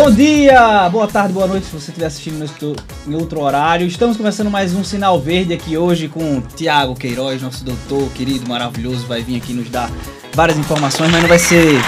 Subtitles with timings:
[0.00, 3.84] Bom dia, boa tarde, boa noite se você estiver assistindo em outro horário.
[3.84, 9.08] Estamos começando mais um Sinal Verde aqui hoje com Tiago Queiroz, nosso doutor querido, maravilhoso,
[9.08, 9.90] vai vir aqui nos dar
[10.32, 11.80] várias informações, mas não vai ser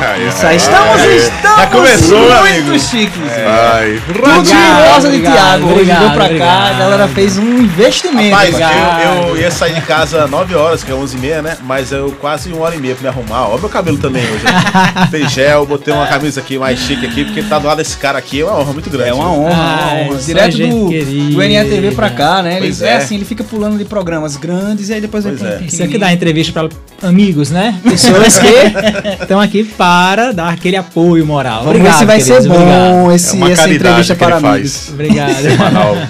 [0.00, 0.56] Ai, isso aí.
[0.56, 2.78] Estamos, ai, estamos Já começou, muito amigo.
[2.78, 3.12] chiques.
[3.46, 5.66] Ai, Tudo rosa de Tiago.
[5.66, 6.74] Hoje obrigado, veio pra cá, obrigado.
[6.74, 8.30] a galera fez um investimento.
[8.34, 11.56] Rapaz, eu, eu ia sair de casa 9 horas, que é 11 e meia, né?
[11.62, 13.48] Mas eu quase uma hora e meia pra me arrumar.
[13.48, 14.44] Ó, meu cabelo também hoje.
[15.10, 18.18] Tem gel, botei uma camisa aqui mais chique aqui, porque tá do lado desse cara
[18.18, 19.10] aqui é uma honra muito grande.
[19.10, 20.20] É uma honra, Ai, uma honra.
[20.20, 21.32] só Direto do, querida.
[21.34, 22.52] do NETV pra cá, né?
[22.56, 22.88] Ele, Pois é.
[22.88, 22.96] é.
[22.96, 25.62] assim, ele fica pulando de programas grandes e aí depois Pois pra um é.
[25.64, 27.78] Isso aqui dá entrevista para amigos, né?
[27.84, 28.48] Pessoas que
[29.22, 31.64] estão aqui para dar aquele apoio moral.
[31.64, 34.40] Vamos ver se vai ser queridos, bom É esse, uma essa entrevista que ele para
[34.40, 34.90] faz.
[34.94, 35.34] Obrigado.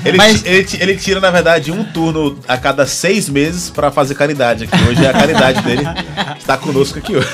[0.04, 4.14] Ele, Mas- ele, ele tira, na verdade, um turno a cada seis meses pra fazer
[4.14, 4.76] caridade aqui.
[4.86, 5.86] Hoje é a caridade dele.
[6.38, 7.28] Está conosco aqui hoje.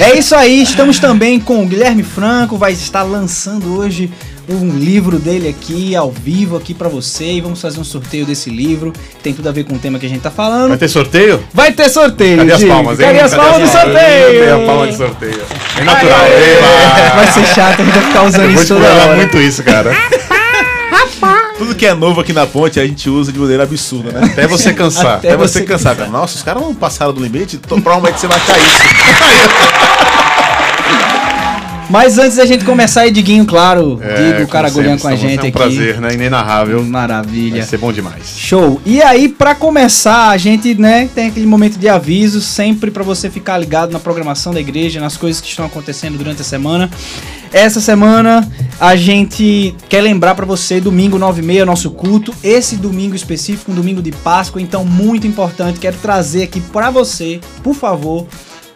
[0.00, 4.10] É isso aí, estamos também com o Guilherme Franco, vai estar lançando hoje
[4.48, 7.32] um livro dele aqui, ao vivo, aqui pra você.
[7.32, 8.92] E vamos fazer um sorteio desse livro,
[9.22, 10.68] tem tudo a ver com o tema que a gente tá falando.
[10.68, 11.42] Vai ter sorteio?
[11.52, 13.06] Vai ter sorteio, Cadê as palmas, hein?
[13.06, 14.40] Cadê as palmas do sorteio?
[14.40, 15.42] Cadê a palma de sorteio?
[15.76, 16.20] É natural.
[17.14, 19.16] Vai ser chato, a gente vai ficar usando isso toda hora.
[19.16, 19.92] muito isso, cara.
[21.58, 24.28] Tudo que é novo aqui na ponte a gente usa de maneira absurda, né?
[24.30, 25.16] Até você cansar.
[25.16, 25.96] Até Até, você você cansar.
[25.96, 26.08] cara.
[26.08, 28.78] Nossa, os caras não passaram do limite, provavelmente você vai achar isso.
[31.90, 35.42] Mas antes da gente começar aí, Diguinho, claro, É, Digo, Caragolhão com a gente É
[35.42, 35.52] um aqui.
[35.52, 36.12] prazer, né?
[36.12, 36.84] Inenarrável.
[36.84, 37.58] Maravilha.
[37.60, 38.34] Vai ser bom demais.
[38.36, 38.80] Show.
[38.84, 43.30] E aí, pra começar, a gente, né, tem aquele momento de aviso, sempre pra você
[43.30, 46.90] ficar ligado na programação da igreja, nas coisas que estão acontecendo durante a semana.
[47.50, 48.46] Essa semana
[48.78, 52.34] a gente quer lembrar pra você, domingo 9 e meia, nosso culto.
[52.44, 55.78] Esse domingo específico, um domingo de Páscoa, então muito importante.
[55.80, 58.26] Quero trazer aqui pra você, por favor,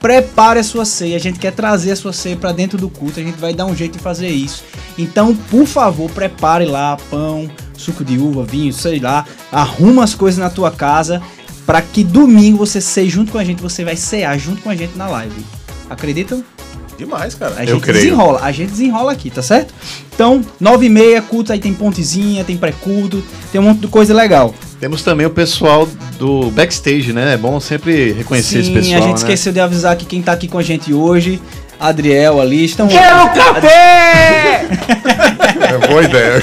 [0.02, 1.16] prepare a sua ceia.
[1.16, 3.20] A gente quer trazer a sua ceia pra dentro do culto.
[3.20, 4.64] A gente vai dar um jeito de fazer isso.
[4.98, 9.24] Então, por favor, prepare lá pão, suco de uva, vinho, sei lá.
[9.50, 11.22] Arruma as coisas na tua casa
[11.64, 13.62] pra que domingo você ceie junto com a gente.
[13.62, 15.44] Você vai cear junto com a gente na live.
[15.88, 16.44] Acreditam?
[17.04, 17.54] Demais, cara.
[17.58, 18.04] A Eu gente creio.
[18.04, 19.74] desenrola, a gente desenrola aqui, tá certo?
[20.14, 24.14] Então, 9 e meia, culto, aí tem pontezinha, tem pré-culto, tem um monte de coisa
[24.14, 24.54] legal.
[24.78, 27.34] Temos também o pessoal do backstage, né?
[27.34, 29.18] É bom sempre reconhecer esse Sim, pessoal, a gente né?
[29.18, 31.40] esqueceu de avisar que quem tá aqui com a gente hoje,
[31.80, 32.86] Adriel ali, estão...
[32.86, 34.66] Quero café!
[35.72, 36.40] é boa ideia.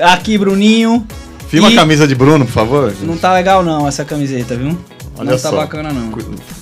[0.12, 1.06] Aqui, Bruninho.
[1.48, 2.94] Filma E- a camisa de Bruno, por favor.
[3.02, 4.76] Não tá legal não essa camiseta, viu?
[5.18, 5.50] Olha não só.
[5.50, 6.12] tá bacana não.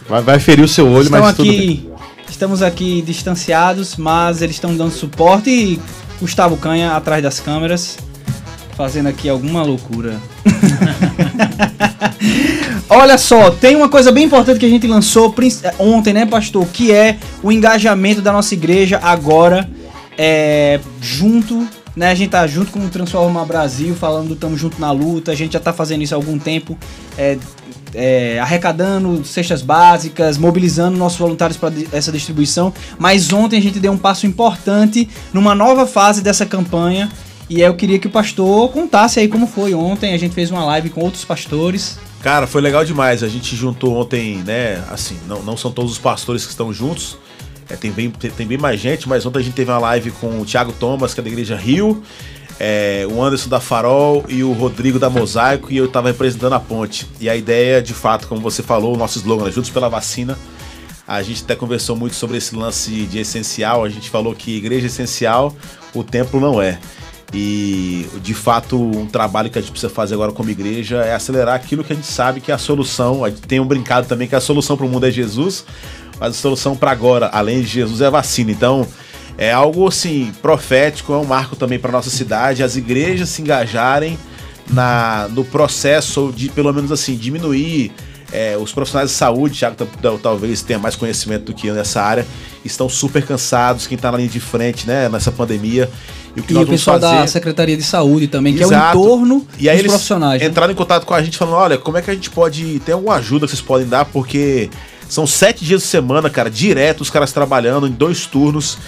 [0.09, 1.59] Vai, vai ferir o seu olho, Estão mas tudo bem.
[1.61, 1.91] aqui,
[2.31, 5.81] estamos aqui distanciados, mas eles estão dando suporte e
[6.21, 7.99] Gustavo Canha atrás das câmeras,
[8.77, 10.17] fazendo aqui alguma loucura.
[12.89, 16.67] Olha só, tem uma coisa bem importante que a gente lançou prin- ontem, né, pastor?
[16.67, 19.69] Que é o engajamento da nossa igreja agora,
[20.17, 21.67] é, junto,
[21.97, 22.11] né?
[22.11, 25.33] A gente tá junto com o Transforma Brasil, falando estamos junto na luta.
[25.33, 26.79] A gente já tá fazendo isso há algum tempo,
[27.19, 27.37] é,
[27.95, 32.73] é, arrecadando cestas básicas, mobilizando nossos voluntários para essa distribuição.
[32.99, 37.11] Mas ontem a gente deu um passo importante numa nova fase dessa campanha.
[37.49, 40.15] E eu queria que o pastor contasse aí como foi ontem.
[40.15, 41.99] A gente fez uma live com outros pastores.
[42.23, 43.23] Cara, foi legal demais.
[43.23, 44.83] A gente juntou ontem, né?
[44.91, 47.19] Assim, não, não são todos os pastores que estão juntos.
[47.69, 50.11] É, tem, bem, tem, tem bem mais gente, mas ontem a gente teve uma live
[50.13, 52.03] com o Thiago Thomas, que é da Igreja Rio,
[52.59, 56.61] é, o Anderson da Farol e o Rodrigo da Mosaico, e eu tava representando a
[56.61, 57.07] ponte.
[57.21, 60.39] E a ideia, de fato, como você falou, o nosso slogan, Juntos pela Vacina.
[61.07, 63.85] A gente até conversou muito sobre esse lance de essencial.
[63.85, 65.55] A gente falou que igreja é essencial,
[65.95, 66.79] o templo não é.
[67.33, 71.57] E de fato, um trabalho que a gente precisa fazer agora como igreja é acelerar
[71.57, 73.25] aquilo que a gente sabe que é a solução.
[73.25, 75.67] A gente tem um brincado também que a solução para o mundo é Jesus,
[76.19, 78.53] mas a solução para agora, além de Jesus, é a vacina.
[78.53, 78.87] Então,
[79.37, 84.19] é algo assim profético, é um marco também para nossa cidade, as igrejas se engajarem
[84.71, 87.93] na no processo de pelo menos assim diminuir
[88.33, 91.75] é, os profissionais de saúde, Thiago tal- tal- talvez tenha mais conhecimento do que eu
[91.75, 92.27] nessa área,
[92.65, 95.89] estão super cansados, quem está na linha de frente, né, nessa pandemia.
[96.37, 98.71] E o que E o pessoal fazer da Secretaria de Saúde também, que é o
[98.73, 100.43] entorno e aí dos eles profissionais.
[100.43, 100.49] né?
[100.49, 102.91] entraram em contato com a gente falando, olha, como é que a gente pode ter
[102.93, 104.69] alguma ajuda que vocês podem dar, porque
[105.09, 108.79] são sete dias de semana, cara, direto os caras trabalhando em dois turnos.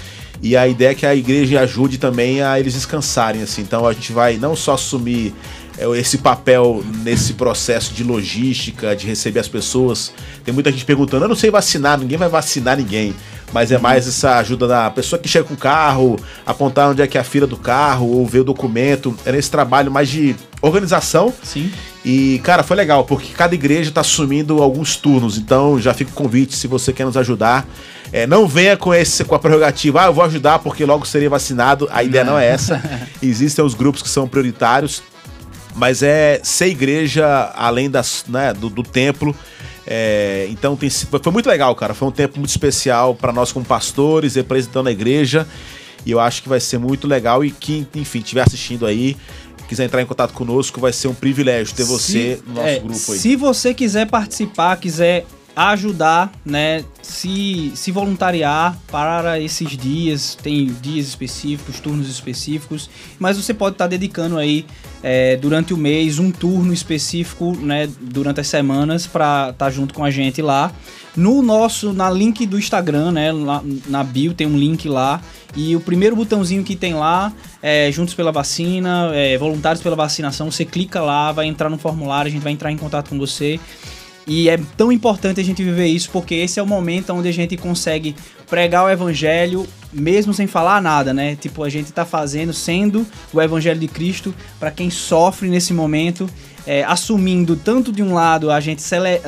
[0.42, 3.62] E a ideia é que a igreja ajude também a eles descansarem, assim.
[3.62, 5.34] Então a gente vai não só assumir
[5.78, 10.12] é, esse papel nesse processo de logística, de receber as pessoas.
[10.44, 13.14] Tem muita gente perguntando, eu não sei vacinar, ninguém vai vacinar ninguém.
[13.52, 17.06] Mas é mais essa ajuda da pessoa que chega com o carro, apontar onde é
[17.06, 19.16] que é a fila do carro, ou ver o documento.
[19.24, 21.70] É nesse trabalho mais de organização Sim.
[22.08, 25.36] E, cara, foi legal, porque cada igreja tá assumindo alguns turnos.
[25.36, 27.66] Então, já fica o convite, se você quer nos ajudar.
[28.12, 31.28] É, não venha com, esse, com a prerrogativa, ah, eu vou ajudar porque logo serei
[31.28, 31.88] vacinado.
[31.90, 32.80] A ideia não é essa.
[33.20, 35.02] Existem os grupos que são prioritários,
[35.74, 39.34] mas é ser igreja além das, né, do, do templo.
[39.84, 41.92] É, então tem, foi muito legal, cara.
[41.92, 45.44] Foi um tempo muito especial para nós como pastores, representando a igreja.
[46.06, 47.44] E eu acho que vai ser muito legal.
[47.44, 49.16] E quem, enfim, estiver assistindo aí,
[49.68, 52.78] quiser entrar em contato conosco, vai ser um privilégio ter você Se- no nosso é,
[52.78, 53.18] grupo aí.
[53.18, 55.24] Se você quiser participar, quiser
[55.56, 63.54] ajudar, né, se, se voluntariar para esses dias, tem dias específicos, turnos específicos, mas você
[63.54, 64.66] pode estar dedicando aí
[65.02, 70.04] é, durante o mês um turno específico, né, durante as semanas para estar junto com
[70.04, 70.70] a gente lá.
[71.16, 73.30] No nosso, na link do Instagram, né,
[73.86, 75.22] na bio tem um link lá
[75.56, 77.32] e o primeiro botãozinho que tem lá
[77.62, 80.50] é Juntos pela Vacina, é, Voluntários pela Vacinação.
[80.50, 83.58] Você clica lá, vai entrar no formulário, a gente vai entrar em contato com você.
[84.26, 87.32] E é tão importante a gente viver isso porque esse é o momento onde a
[87.32, 88.16] gente consegue
[88.48, 91.36] pregar o evangelho mesmo sem falar nada, né?
[91.36, 96.28] Tipo, a gente tá fazendo, sendo o evangelho de Cristo para quem sofre nesse momento,
[96.66, 98.82] é, assumindo tanto de um lado a gente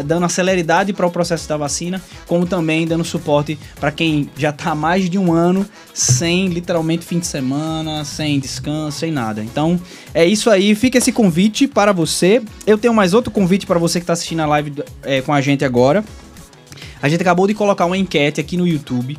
[0.05, 4.53] dando a celeridade para o processo da vacina, como também dando suporte para quem já
[4.53, 9.43] tá há mais de um ano sem literalmente fim de semana, sem descanso, sem nada.
[9.43, 9.81] Então,
[10.13, 12.43] é isso aí, fica esse convite para você.
[12.67, 15.41] Eu tenho mais outro convite para você que está assistindo a live é, com a
[15.41, 16.05] gente agora.
[17.01, 19.17] A gente acabou de colocar uma enquete aqui no YouTube.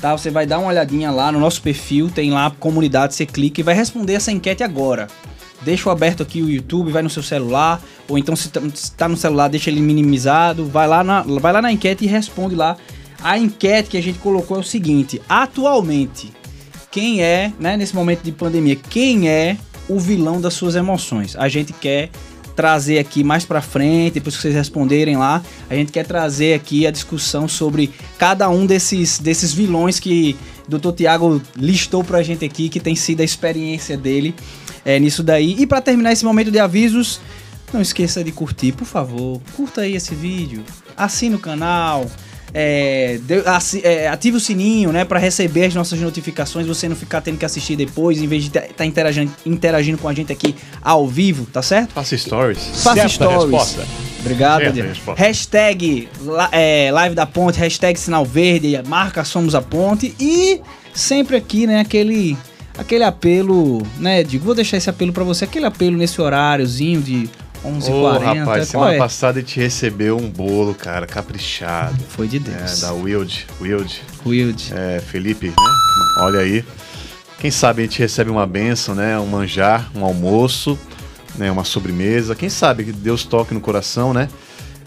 [0.00, 0.12] Tá?
[0.16, 3.64] Você vai dar uma olhadinha lá no nosso perfil, tem lá comunidade, você clica e
[3.64, 5.08] vai responder essa enquete agora.
[5.62, 9.08] Deixa aberto aqui o YouTube, vai no seu celular, ou então se tá- se tá
[9.08, 12.76] no celular, deixa ele minimizado, vai lá na, vai lá na enquete e responde lá.
[13.22, 16.32] A enquete que a gente colocou é o seguinte: atualmente,
[16.90, 19.56] quem é, né, nesse momento de pandemia, quem é
[19.88, 21.34] o vilão das suas emoções?
[21.36, 22.10] A gente quer
[22.54, 26.86] trazer aqui mais pra frente, depois que vocês responderem lá, a gente quer trazer aqui
[26.86, 30.36] a discussão sobre cada um desses, desses vilões que
[30.68, 30.92] Dr.
[30.92, 34.34] Tiago listou pra gente aqui, que tem sido a experiência dele
[34.84, 35.56] é, nisso daí.
[35.58, 37.20] E pra terminar esse momento de avisos,
[37.72, 39.40] não esqueça de curtir, por favor.
[39.56, 40.64] Curta aí esse vídeo,
[40.96, 42.06] assine o canal,
[42.54, 43.20] é,
[43.82, 47.44] é, ative o sininho, né, para receber as nossas notificações, você não ficar tendo que
[47.44, 51.62] assistir depois, em vez de estar interagindo, interagindo com a gente aqui ao vivo, tá
[51.62, 51.92] certo?
[51.92, 52.82] Faça stories.
[52.82, 53.76] Faça stories.
[54.26, 55.22] Obrigado, resposta.
[55.22, 56.08] Hashtag
[56.52, 60.60] é, Live da Ponte, hashtag Sinal Verde, marca Somos a Ponte e
[60.92, 62.36] sempre aqui, né, aquele,
[62.76, 67.28] aquele apelo, né, Digo, vou deixar esse apelo pra você, aquele apelo nesse horáriozinho de
[67.64, 67.90] 11h40.
[67.90, 68.98] Ô, rapaz, qual semana é?
[68.98, 71.96] passada a gente recebeu um bolo, cara, caprichado.
[72.08, 72.80] Foi de É, Deus.
[72.80, 73.46] da Wild.
[73.60, 74.02] Wild.
[74.24, 74.72] Wild.
[74.74, 75.54] É, Felipe, né?
[76.20, 76.64] Olha aí.
[77.38, 79.18] Quem sabe a gente recebe uma benção, né?
[79.18, 80.78] Um manjar, um almoço,
[81.38, 81.50] né?
[81.50, 82.34] Uma sobremesa.
[82.34, 84.28] Quem sabe que Deus toque no coração, né?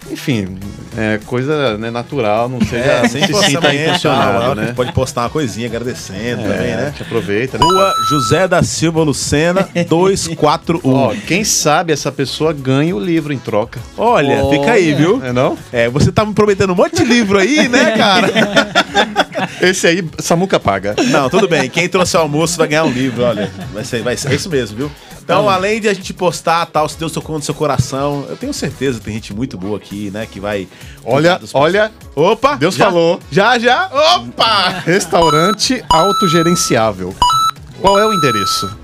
[0.10, 0.58] Enfim,
[0.98, 4.74] é coisa né, natural, não seja É, sem se sinta intencionado, tal, né?
[4.76, 6.84] Pode postar uma coisinha agradecendo É, também, né?
[6.88, 7.66] a gente aproveita, né?
[7.66, 10.94] Rua José da Silva Lucena, 241.
[10.94, 13.80] Ó, quem sabe essa pessoa ganha o livro em troca.
[13.98, 15.22] Olha, fica aí, viu?
[15.24, 15.58] É não?
[15.72, 18.30] É, você tá me prometendo um monte de livro aí, né, cara?
[19.62, 20.96] Esse aí, Samuca paga.
[21.10, 21.70] Não, tudo bem.
[21.70, 23.52] Quem trouxe o almoço vai ganhar um livro, olha.
[23.74, 24.92] Vai ser, vai ser é isso mesmo, viu?
[25.32, 28.52] Então, além de a gente postar tal, se Deus tocou no seu coração, eu tenho
[28.52, 30.26] certeza que tem gente muito boa aqui, né?
[30.26, 30.68] Que vai.
[31.06, 32.56] Olha, olha, Opa!
[32.56, 33.20] Deus já- falou.
[33.32, 33.92] Já, já!
[34.16, 34.70] Opa!
[34.84, 37.14] restaurante autogerenciável.
[37.80, 38.76] Qual é o endereço?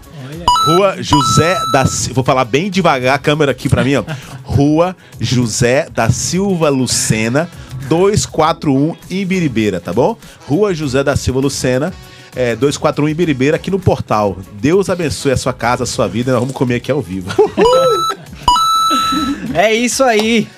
[0.68, 2.14] Rua José da Silva.
[2.14, 4.04] Vou falar bem devagar a câmera aqui pra mim, ó.
[4.46, 7.50] Rua José da Silva Lucena,
[7.90, 10.16] 241 em Biribeira, tá bom?
[10.48, 11.92] Rua José da Silva Lucena,
[12.36, 14.38] é, 241 em Biribeira, aqui no portal.
[14.54, 16.32] Deus abençoe a sua casa, a sua vida.
[16.32, 17.30] Nós vamos comer aqui ao vivo.
[19.54, 20.50] É isso aí.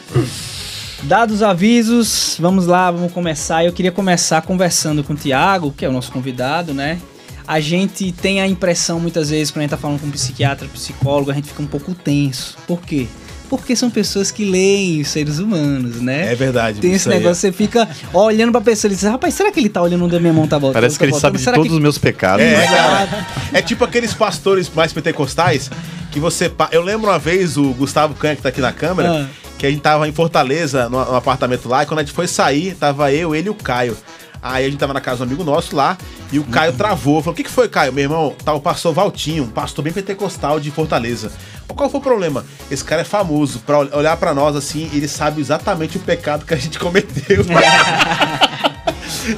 [1.04, 3.64] Dados os avisos, vamos lá, vamos começar.
[3.64, 7.00] Eu queria começar conversando com o Tiago, que é o nosso convidado, né?
[7.48, 10.68] A gente tem a impressão, muitas vezes, quando a gente tá falando com um psiquiatra,
[10.68, 12.58] psicólogo, a gente fica um pouco tenso.
[12.66, 13.08] Por quê?
[13.50, 16.32] Porque são pessoas que leem os seres humanos, né?
[16.32, 16.80] É verdade.
[16.82, 17.16] Tem esse aí.
[17.18, 20.16] negócio, você fica olhando pra pessoa e diz, rapaz, será que ele tá olhando onde
[20.16, 20.74] a minha mão tá voltando?
[20.82, 22.44] Parece que ele tá sabe de todos que- os meus pecados.
[22.46, 22.68] É, né?
[22.68, 23.28] cara.
[23.54, 25.70] É tipo aqueles pastores mais pentecostais
[26.12, 26.52] que você.
[26.72, 29.28] Eu lembro uma vez o Gustavo Canha, que tá aqui na câmera, Ah.
[29.58, 32.28] que a gente tava em Fortaleza, no, no apartamento lá, e quando a gente foi
[32.28, 33.96] sair, tava eu, ele e o Caio.
[34.42, 35.98] Aí a gente tava na casa de um amigo nosso lá,
[36.32, 37.22] e o Caio travou.
[37.22, 37.92] Falou: O que, que foi, Caio?
[37.92, 41.32] Meu irmão, tá o pastor Valtinho, um pastor bem pentecostal de Fortaleza.
[41.68, 42.46] Qual foi o problema?
[42.72, 43.60] Esse cara é famoso.
[43.60, 47.44] Pra ol- olhar pra nós assim, ele sabe exatamente o pecado que a gente cometeu.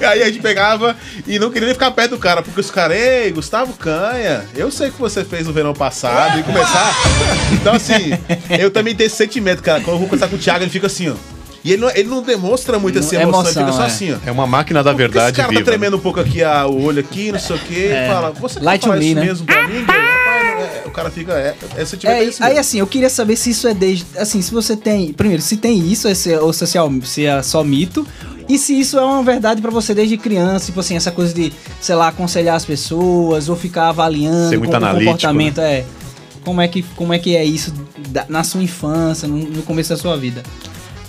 [0.07, 2.95] Aí a gente pegava e não queria nem ficar perto do cara, porque os caras,
[2.97, 6.93] ei, Gustavo Canha, eu sei o que você fez no verão passado, e começar.
[7.53, 8.11] Então, assim,
[8.59, 9.79] eu também tenho esse sentimento, cara.
[9.81, 11.15] Quando eu vou conversar com o Thiago, ele fica assim, ó.
[11.63, 13.87] E ele não, ele não demonstra muito essa emoção, emoção, ele fica só é.
[13.87, 14.17] assim, ó.
[14.25, 15.61] É uma máquina da verdade Esse cara viva.
[15.61, 17.89] tá tremendo um pouco aqui a- o olho aqui, não sei o quê.
[17.91, 18.07] É.
[18.07, 19.25] Fala, você Light quer falar me, isso né?
[19.25, 19.81] mesmo pra mim?
[19.81, 21.33] Rapaz, é- o cara fica.
[21.33, 22.59] É, é É, é esse aí mesmo.
[22.61, 24.05] assim, eu queria saber se isso é desde.
[24.17, 25.11] Assim, se você tem.
[25.11, 28.07] Primeiro, se tem isso, esse, ou se é, se é só mito.
[28.47, 31.53] E se isso é uma verdade pra você desde criança, tipo assim, essa coisa de,
[31.79, 35.83] sei lá, aconselhar as pessoas ou ficar avaliando Ser muito com- o analítico, comportamento, é.
[36.43, 37.71] Como é que, como é, que é isso
[38.07, 40.41] da- na sua infância, no, no começo da sua vida?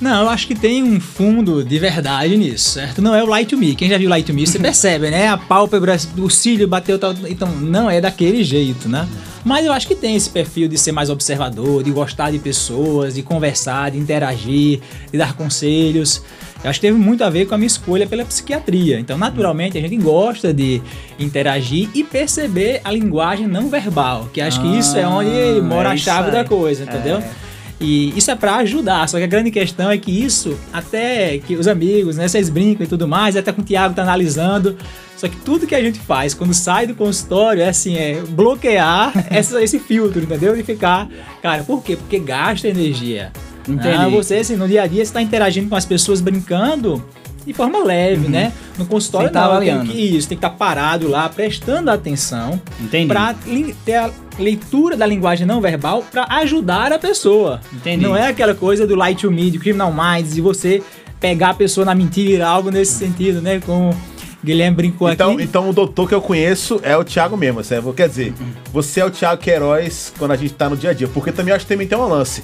[0.01, 3.03] Não, eu acho que tem um fundo de verdade nisso, certo?
[3.03, 3.75] Não é o Light to Me.
[3.75, 5.29] Quem já viu Light to Me, você percebe, né?
[5.29, 7.15] A pálpebra, o cílio bateu tal.
[7.29, 9.07] Então, não é daquele jeito, né?
[9.45, 13.15] Mas eu acho que tem esse perfil de ser mais observador, de gostar de pessoas,
[13.15, 14.81] de conversar, de interagir,
[15.13, 16.23] de dar conselhos.
[16.63, 19.01] Eu acho que teve muito a ver com a minha escolha pela psiquiatria.
[19.01, 20.81] Então, naturalmente, a gente gosta de
[21.19, 25.89] interagir e perceber a linguagem não verbal, que acho que isso é onde Ah, mora
[25.91, 26.33] é a chave aí.
[26.35, 27.19] da coisa, entendeu?
[27.19, 27.50] É.
[27.81, 31.57] E isso é pra ajudar, só que a grande questão é que isso, até que
[31.57, 34.77] os amigos, né, vocês brincam e tudo mais, até com o Thiago tá analisando,
[35.17, 39.13] só que tudo que a gente faz quando sai do consultório é assim, é bloquear
[39.33, 40.55] essa- esse filtro, entendeu?
[40.55, 41.09] De ficar,
[41.43, 41.97] cara, por quê?
[41.97, 43.33] Porque gasta energia.
[43.67, 43.89] Entendi.
[43.97, 47.03] Ah, você, assim, no dia a dia, você tá interagindo com as pessoas brincando
[47.47, 48.53] de forma leve, né?
[48.79, 52.61] No consultório, Sem tá não, tem que, isso, tem que estar parado lá, prestando atenção
[52.81, 53.07] Entendi.
[53.09, 53.35] para
[53.85, 57.61] ter a leitura da linguagem não verbal para ajudar a pessoa.
[57.73, 58.05] Entendi.
[58.05, 60.83] Não é aquela coisa do light to me, de criminal minds, de você
[61.19, 63.61] pegar a pessoa na mentira, algo nesse sentido, né?
[63.65, 63.97] Como o
[64.43, 65.43] Guilherme brincou Então, aqui.
[65.43, 67.93] então o doutor que eu conheço é o Thiago mesmo, certo?
[67.93, 68.33] Quer dizer,
[68.73, 71.09] você é o Thiago Queiroz quando a gente tá no dia a dia.
[71.09, 72.43] Porque também eu acho que também tem um lance.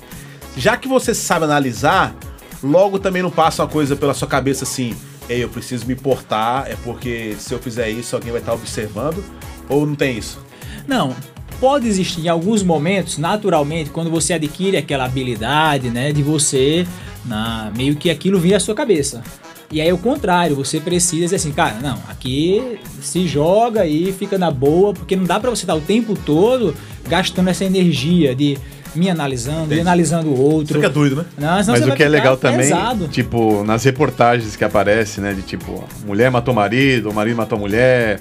[0.56, 2.14] Já que você sabe analisar,
[2.62, 4.94] logo também não passa uma coisa pela sua cabeça assim,
[5.28, 9.24] Ei, eu preciso me importar, é porque se eu fizer isso, alguém vai estar observando.
[9.68, 10.38] Ou não tem isso?
[10.86, 11.14] Não,
[11.58, 16.86] pode existir em alguns momentos, naturalmente, quando você adquire aquela habilidade, né, de você,
[17.24, 19.20] na, meio que aquilo vir à sua cabeça.
[19.68, 24.38] E aí, o contrário, você precisa dizer assim, cara, não, aqui se joga e fica
[24.38, 26.72] na boa, porque não dá pra você estar o tempo todo
[27.08, 28.56] gastando essa energia de
[28.96, 29.76] me analisando, Entendi.
[29.76, 30.68] e analisando o outro.
[30.68, 31.24] Você fica doido, né?
[31.38, 33.08] Não, senão Mas você o vai que é legal também, pesado.
[33.08, 35.32] tipo, nas reportagens que aparece, né?
[35.34, 38.20] De tipo, mulher matou marido, o marido matou a mulher.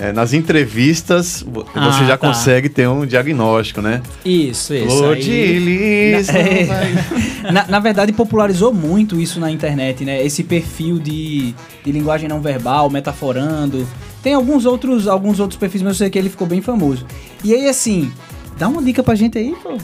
[0.00, 2.18] é, nas entrevistas, Ah, você já tá.
[2.28, 4.00] consegue ter um diagnóstico, né?
[4.24, 4.86] Isso, isso.
[4.86, 6.66] Flor aí- de lis, Na- é.
[7.52, 10.24] Na, na verdade, popularizou muito isso na internet, né?
[10.24, 13.84] Esse perfil de, de linguagem não verbal, metaforando.
[14.22, 17.04] Tem alguns outros, alguns outros perfis, mas eu sei que ele ficou bem famoso.
[17.42, 18.12] E aí, assim,
[18.58, 19.76] dá uma dica pra gente aí, pô.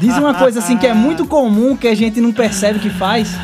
[0.00, 3.34] Diz uma coisa assim que é muito comum, que a gente não percebe que faz.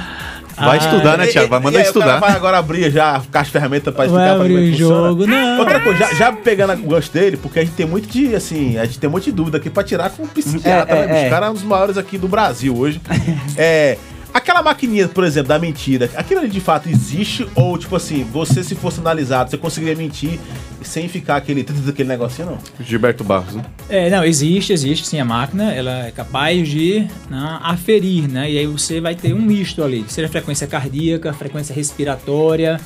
[0.57, 1.49] Vai estudar, né, E- Thiago?
[1.49, 2.21] Vai e mandar aí, O cara estudar.
[2.21, 4.71] vai agora abrir já a caixa de ferramenta pra Vai explicar pra abrir como é
[4.71, 5.59] o jogo, não.
[5.59, 8.77] Outra coisa, já, já pegando o gosto dele, porque a gente tem muito de, assim,
[8.77, 11.07] a gente tem um monte de dúvida aqui pra tirar com o psiquiatra, É, é,
[11.07, 11.27] né, é.
[11.29, 13.01] O cara é um dos maiores aqui do Brasil hoje.
[13.57, 13.97] é.
[14.33, 17.47] Aquela maquininha, por exemplo, da mentira, aquilo ali de fato existe?
[17.55, 20.39] Ou, tipo assim, você se fosse analisado, você conseguiria mentir
[20.83, 22.59] sem ficar aquele, aquele negocinho, não?
[22.85, 23.65] Gilberto Barros, né?
[23.89, 28.51] É, não, existe, existe sim a máquina, ela é capaz de né, aferir, né?
[28.51, 32.81] E aí você vai ter um misto ali, seja frequência cardíaca, frequência respiratória,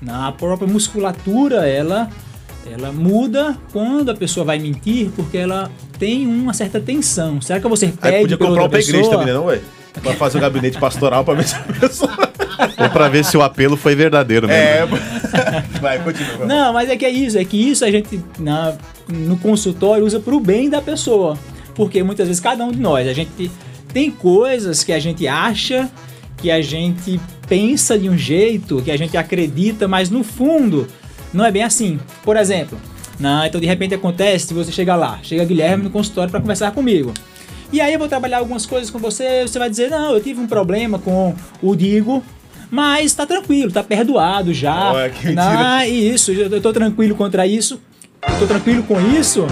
[0.00, 2.08] na a própria musculatura, ela
[2.70, 7.40] ela muda quando a pessoa vai mentir, porque ela tem uma certa tensão.
[7.40, 9.18] Será que você pede Aí podia pela comprar um outra igreja pessoa?
[9.18, 9.60] também, né, não, ué?
[10.02, 12.30] Pra fazer o gabinete pastoral pra ver se a pessoa.
[12.78, 14.96] Ou pra ver se o apelo foi verdadeiro mesmo.
[14.96, 15.64] É.
[15.80, 16.46] Vai, continua.
[16.46, 18.74] Não, mas é que é isso, é que isso a gente na,
[19.08, 21.36] no consultório usa pro bem da pessoa.
[21.74, 23.50] Porque muitas vezes cada um de nós, a gente
[23.92, 25.90] tem coisas que a gente acha,
[26.36, 30.86] que a gente pensa de um jeito, que a gente acredita, mas no fundo
[31.32, 31.98] não é bem assim.
[32.22, 32.78] Por exemplo,
[33.18, 36.70] não, então de repente acontece se você chegar lá, chega Guilherme no consultório para conversar
[36.72, 37.12] comigo.
[37.72, 40.40] E aí eu vou trabalhar algumas coisas com você, você vai dizer, não, eu tive
[40.40, 42.22] um problema com o Digo,
[42.70, 44.92] mas tá tranquilo, tá perdoado já.
[44.92, 45.76] Ué, que mentira.
[45.76, 47.80] Ah, isso, eu eu tô tranquilo contra isso.
[48.28, 49.46] Eu tô tranquilo com isso.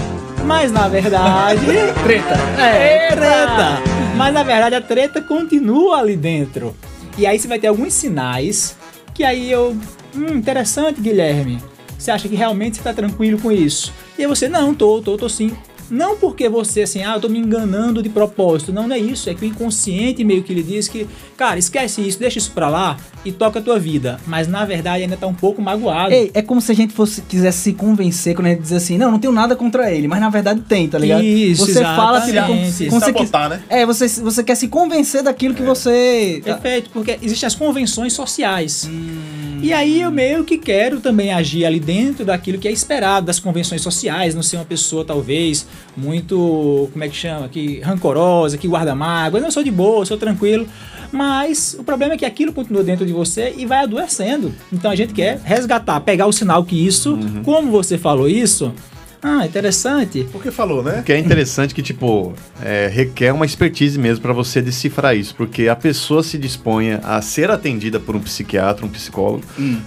[0.45, 1.61] Mas na verdade.
[2.03, 2.35] treta.
[2.61, 3.81] É, treta.
[4.15, 6.75] Mas na verdade a treta continua ali dentro.
[7.17, 8.75] E aí você vai ter alguns sinais
[9.13, 9.75] que aí eu.
[10.15, 11.59] Hum, interessante, Guilherme.
[11.97, 13.93] Você acha que realmente você tá tranquilo com isso?
[14.17, 15.51] E aí você, não, tô, tô, tô sim.
[15.89, 18.71] Não porque você, assim, ah, eu tô me enganando de propósito.
[18.71, 19.29] Não, não é isso.
[19.29, 22.69] É que o inconsciente meio que lhe diz que, cara, esquece isso, deixa isso pra
[22.69, 24.19] lá e toca a tua vida.
[24.25, 26.13] Mas na verdade ainda tá um pouco magoado.
[26.13, 28.97] Ei, é como se a gente fosse, quisesse se convencer quando a gente diz assim,
[28.97, 31.23] não, não tenho nada contra ele, mas na verdade tem, tá ligado?
[31.23, 32.59] Isso, você fala assim, exatamente.
[32.61, 33.61] como, Se como você quis- sabotar, né?
[33.69, 36.41] É, você, você quer se convencer daquilo que você.
[36.43, 38.89] Perfeito, porque existem as convenções sociais.
[39.61, 43.39] E aí eu meio que quero também agir ali dentro daquilo que é esperado, das
[43.39, 48.67] convenções sociais, não ser uma pessoa talvez muito, como é que chama, que rancorosa, que
[48.67, 49.39] guarda mágoa.
[49.39, 50.65] Eu não sou de boa, sou tranquilo.
[51.11, 54.53] Mas o problema é que aquilo continua dentro de você e vai adoecendo.
[54.71, 58.73] Então a gente quer resgatar, pegar o sinal que isso, como você falou isso,
[59.21, 60.25] ah, interessante.
[60.31, 61.03] Porque falou, né?
[61.05, 65.67] Que é interessante que, tipo, é, requer uma expertise mesmo para você decifrar isso, porque
[65.67, 69.43] a pessoa se disponha a ser atendida por um psiquiatra, um psicólogo,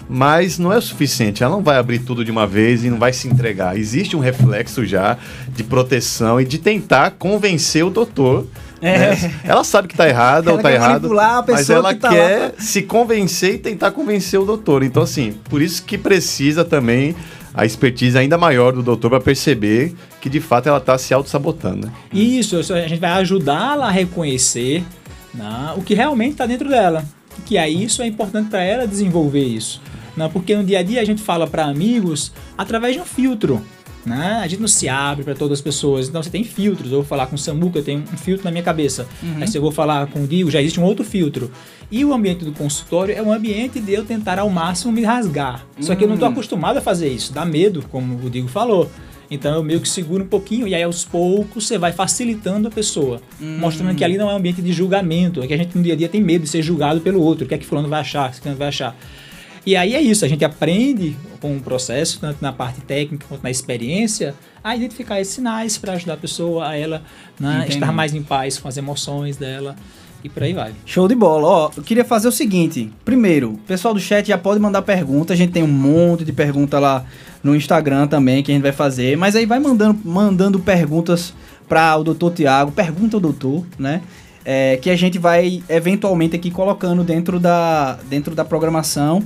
[0.09, 1.43] mas não é o suficiente.
[1.43, 3.77] Ela não vai abrir tudo de uma vez e não vai se entregar.
[3.79, 5.17] Existe um reflexo já
[5.49, 8.47] de proteção e de tentar convencer o doutor.
[8.83, 8.99] É.
[8.99, 9.35] né?
[9.45, 11.09] Ela sabe que tá errada Ela ou tá errado,
[11.49, 14.83] mas ela que tá quer lá se convencer e tentar convencer o doutor.
[14.83, 17.15] Então, assim, por isso que precisa também
[17.55, 21.87] a expertise ainda maior do doutor para perceber que de fato ela está se auto-sabotando.
[21.87, 21.93] Né?
[22.13, 24.83] Isso, a gente vai ajudá-la a reconhecer
[25.35, 27.05] né, o que realmente está dentro dela.
[27.47, 29.81] Que aí isso é importante para ela desenvolver isso.
[30.17, 33.63] Né, porque no dia a dia a gente fala para amigos através de um filtro.
[34.05, 34.41] Né?
[34.43, 36.09] A gente não se abre para todas as pessoas.
[36.09, 36.91] Então você tem filtros.
[36.91, 39.07] Eu vou falar com o Samuca, eu tenho um filtro na minha cabeça.
[39.41, 41.51] Aí se eu vou falar com o Digo, já existe um outro filtro.
[41.91, 45.65] E o ambiente do consultório é um ambiente de eu tentar ao máximo me rasgar.
[45.81, 47.33] Só que eu não estou acostumado a fazer isso.
[47.33, 48.91] Dá medo, como o Digo falou.
[49.31, 52.71] Então eu meio que seguro um pouquinho e aí aos poucos você vai facilitando a
[52.71, 55.83] pessoa, mostrando que ali não é um ambiente de julgamento, é que a gente no
[55.83, 57.89] dia a dia tem medo de ser julgado pelo outro, o que é que fulano
[57.89, 58.95] vai achar, o que fulano vai achar.
[59.65, 63.43] E aí é isso, a gente aprende com o processo, tanto na parte técnica quanto
[63.43, 67.03] na experiência, a identificar esses sinais para ajudar a pessoa a ela
[67.39, 69.77] né, estar mais em paz com as emoções dela
[70.25, 70.73] e por aí vai.
[70.87, 71.47] Show de bola.
[71.47, 72.93] Ó, eu queria fazer o seguinte.
[73.05, 75.33] Primeiro, o pessoal do chat já pode mandar pergunta.
[75.33, 77.05] A gente tem um monte de pergunta lá
[77.43, 79.17] no Instagram também que a gente vai fazer.
[79.17, 81.35] Mas aí vai mandando, mandando perguntas
[81.69, 82.71] para o doutor Tiago.
[82.71, 84.01] Pergunta ao doutor, né?
[84.45, 89.23] É, que a gente vai eventualmente aqui colocando dentro da, dentro da programação.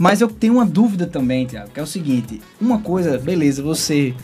[0.00, 2.40] Mas eu tenho uma dúvida também, Tiago, que é o seguinte.
[2.58, 4.14] Uma coisa, beleza, você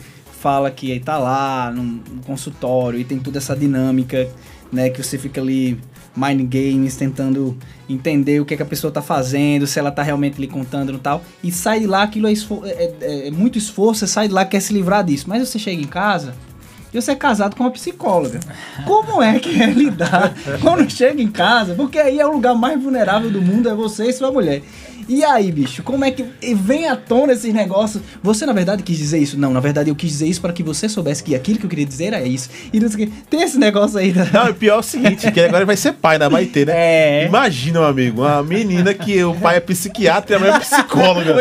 [0.41, 4.27] fala que tá lá no, no consultório e tem toda essa dinâmica,
[4.71, 4.89] né?
[4.89, 5.79] Que você fica ali
[6.15, 7.55] mind games, tentando
[7.87, 10.91] entender o que, é que a pessoa tá fazendo, se ela tá realmente lhe contando
[10.95, 11.23] e tal.
[11.43, 14.43] E sai de lá, aquilo é, é- é- é muito esforço, você sai de lá
[14.45, 15.25] quer se livrar disso.
[15.27, 16.33] Mas você chega em casa
[16.91, 18.39] e você é casado com uma psicóloga.
[18.83, 21.75] Como é que é lidar quando chega em casa?
[21.75, 24.63] Porque aí é o lugar mais vulnerável do mundo, é você e sua mulher.
[25.07, 28.03] E aí, bicho, como é que vem à tona esses negócios?
[28.21, 29.39] Você, na verdade, quis dizer isso?
[29.39, 31.69] Não, na verdade, eu quis dizer isso para que você soubesse que aquilo que eu
[31.69, 32.49] queria dizer era isso.
[32.73, 33.13] E não sei o quê.
[33.29, 34.11] Tem esse negócio aí.
[34.11, 34.25] Da...
[34.25, 36.27] Não, e pior é o seguinte, que agora ele vai ser pai, né?
[36.27, 36.73] Vai ter, né?
[36.75, 37.25] É.
[37.25, 41.35] Imagina, meu amigo, uma menina que o pai é psiquiatra e a mãe é psicóloga.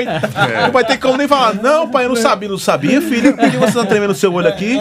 [0.62, 3.50] Não vai ter como nem falar, não, pai, eu não sabia, não sabia, filha, por
[3.50, 4.76] que você tá tremendo o seu olho aqui?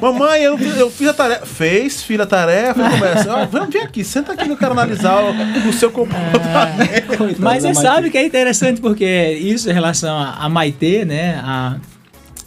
[0.00, 1.46] Mamãe, eu, eu fiz a tarefa.
[1.46, 3.34] Fez, filha, a tarefa, começa.
[3.34, 7.36] Ó, vamos vir aqui, senta aqui, eu quero analisar o, o seu comportamento.
[7.38, 11.34] Mas você sabe que é interessante porque isso em relação a, a Maitê, né?
[11.42, 11.78] A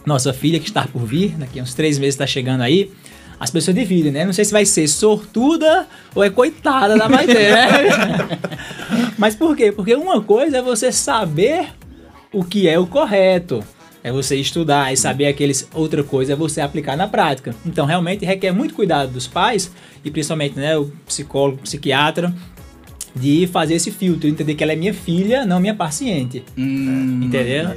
[0.06, 2.92] nossa filha que está por vir, daqui a uns três meses está chegando aí.
[3.40, 4.26] As pessoas dividem, né?
[4.26, 7.68] Não sei se vai ser sortuda ou é coitada da Maitê, né?
[9.18, 9.72] Mas por quê?
[9.72, 11.68] Porque uma coisa é você saber
[12.32, 13.64] o que é o correto.
[14.04, 15.68] É você estudar e saber aqueles.
[15.74, 17.56] Outra coisa é você aplicar na prática.
[17.66, 19.72] Então, realmente requer muito cuidado dos pais
[20.04, 22.34] e principalmente né, o psicólogo, psiquiatra,
[23.16, 26.44] de fazer esse filtro, entender que ela é minha filha, não minha paciente.
[26.58, 27.70] Hum, Entendeu?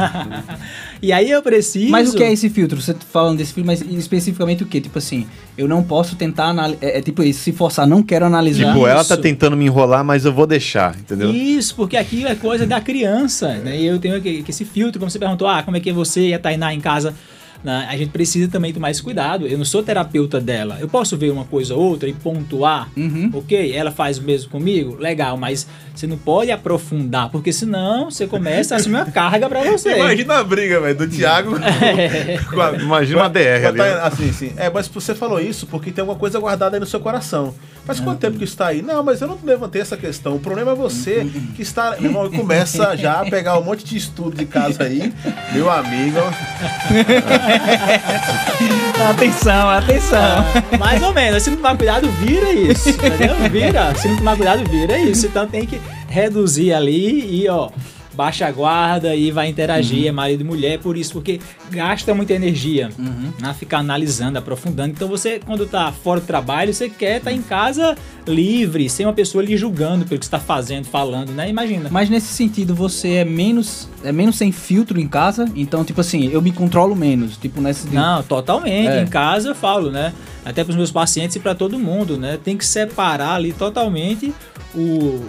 [1.02, 1.90] e aí eu preciso.
[1.90, 2.80] Mas o que é esse filtro?
[2.80, 4.80] Você tá falando desse filtro, mas especificamente o que?
[4.80, 6.78] Tipo assim, eu não posso tentar analisar.
[6.80, 8.72] É, é tipo isso, se forçar, não quero analisar.
[8.72, 9.22] Tipo, ela tá Isso.
[9.22, 11.30] tentando me enrolar, mas eu vou deixar, entendeu?
[11.30, 13.78] Isso, porque aquilo é coisa da criança, né?
[13.78, 15.92] E eu tenho que, que esse filtro, como você perguntou, ah, como é que é
[15.92, 17.14] você e a Tainá em casa?
[17.64, 17.86] Né?
[17.90, 19.46] A gente precisa também tomar esse cuidado.
[19.46, 20.78] Eu não sou terapeuta dela.
[20.80, 23.30] Eu posso ver uma coisa ou outra e pontuar, Uhum.
[23.34, 23.72] ok?
[23.72, 24.96] Ela faz o mesmo comigo?
[24.98, 29.62] Legal, mas você não pode aprofundar, porque senão você começa a assumir uma carga pra
[29.62, 29.94] você.
[29.98, 31.52] Imagina a briga, velho, do Thiago
[32.52, 33.92] com a- Imagina uma DR ali, né?
[34.02, 34.52] Assim, sim.
[34.56, 37.54] É, mas você falou isso porque tem alguma coisa guardada aí no seu coração.
[37.84, 38.80] Faz quanto tempo que isso tá aí?
[38.80, 40.36] Não, mas eu não levantei essa questão.
[40.36, 41.96] O problema é você que está.
[41.98, 45.12] Meu irmão, começa já a pegar um monte de estudo de casa aí.
[45.52, 46.18] Meu amigo.
[49.10, 50.44] Atenção, atenção.
[50.78, 51.42] Mais ou menos.
[51.42, 52.90] Se não tomar cuidado, vira isso.
[52.90, 53.34] Entendeu?
[53.50, 53.92] Vira.
[53.96, 55.26] Se não tomar cuidado, vira isso.
[55.26, 57.68] Então tem que reduzir ali e, ó,
[58.14, 62.32] baixa a guarda e vai interagir, é marido e mulher, por isso, porque gasta muita
[62.32, 62.90] energia
[63.40, 64.90] né, ficar analisando, aprofundando.
[64.90, 67.96] Então você, quando tá fora do trabalho, você quer estar em casa
[68.26, 71.48] livre, sem uma pessoa lhe julgando pelo que você tá fazendo, falando, né?
[71.48, 71.88] Imagina.
[71.90, 73.88] Mas nesse sentido, você é menos.
[74.04, 75.50] É menos sem filtro em casa?
[75.54, 77.36] Então, tipo assim, eu me controlo menos.
[77.36, 77.88] Tipo, nesse.
[77.88, 78.88] Não, totalmente.
[78.88, 79.02] É.
[79.02, 80.12] Em casa eu falo, né?
[80.44, 82.38] Até para os meus pacientes e para todo mundo, né?
[82.42, 84.32] Tem que separar ali totalmente
[84.74, 85.24] o,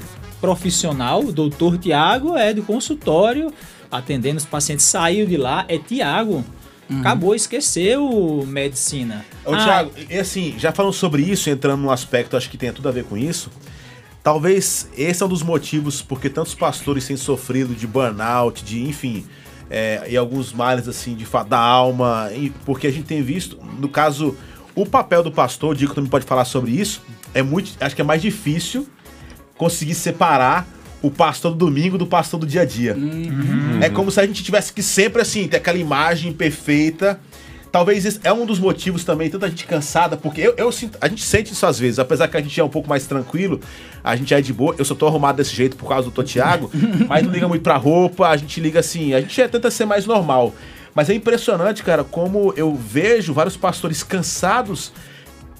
[0.47, 3.53] profissional, o doutor Tiago, é do consultório,
[3.89, 6.43] atendendo os pacientes, saiu de lá, é Tiago.
[6.99, 9.25] Acabou, esqueceu medicina.
[9.45, 12.73] Ô, Ah, Thiago, e assim, já falando sobre isso, entrando num aspecto, acho que tem
[12.73, 13.49] tudo a ver com isso.
[14.21, 19.25] Talvez esse é um dos motivos porque tantos pastores têm sofrido de burnout, de, enfim,
[19.69, 23.87] é, e alguns males, assim, de da alma, e- porque a gente tem visto, no
[23.87, 24.35] caso,
[24.75, 27.01] o papel do pastor, o Dico também pode falar sobre isso,
[27.33, 28.85] é muito, acho que é mais difícil
[29.57, 30.67] conseguir separar
[31.01, 32.95] o pastor do domingo do pastor do dia a dia.
[33.81, 37.19] É como se a gente tivesse que sempre, assim, ter aquela imagem perfeita.
[37.73, 41.07] Talvez esse é um dos motivos também, tanta gente cansada, porque eu, eu sinto, a
[41.07, 43.59] gente sente isso às vezes, apesar que a gente é um pouco mais tranquilo,
[44.03, 46.69] a gente é de boa, eu só tô arrumado desse jeito por causa do Totiago,
[47.09, 49.85] mas não liga muito pra roupa, a gente liga assim, a gente é, tenta ser
[49.85, 50.53] mais normal.
[50.93, 54.93] Mas é impressionante, cara, como eu vejo vários pastores cansados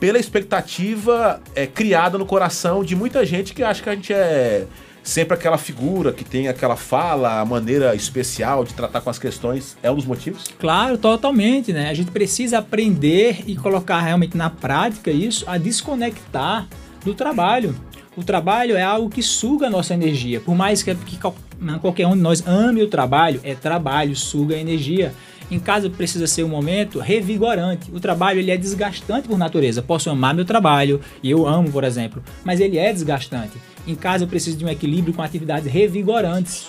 [0.03, 4.67] pela expectativa é, criada no coração de muita gente que acha que a gente é
[5.01, 9.77] sempre aquela figura que tem aquela fala, a maneira especial de tratar com as questões.
[9.81, 10.43] É um dos motivos?
[10.59, 11.89] Claro, totalmente, né?
[11.89, 16.67] A gente precisa aprender e colocar realmente na prática isso, a desconectar
[17.05, 17.73] do trabalho.
[18.17, 20.41] O trabalho é algo que suga a nossa energia.
[20.41, 21.17] Por mais que, que
[21.61, 25.13] né, qualquer um de nós ame o trabalho, é trabalho, suga a energia.
[25.53, 27.91] Em casa precisa ser um momento revigorante.
[27.93, 29.83] O trabalho ele é desgastante por natureza.
[29.83, 33.53] Posso amar meu trabalho, e eu amo, por exemplo, mas ele é desgastante.
[33.85, 36.67] Em casa eu preciso de um equilíbrio com atividades revigorantes.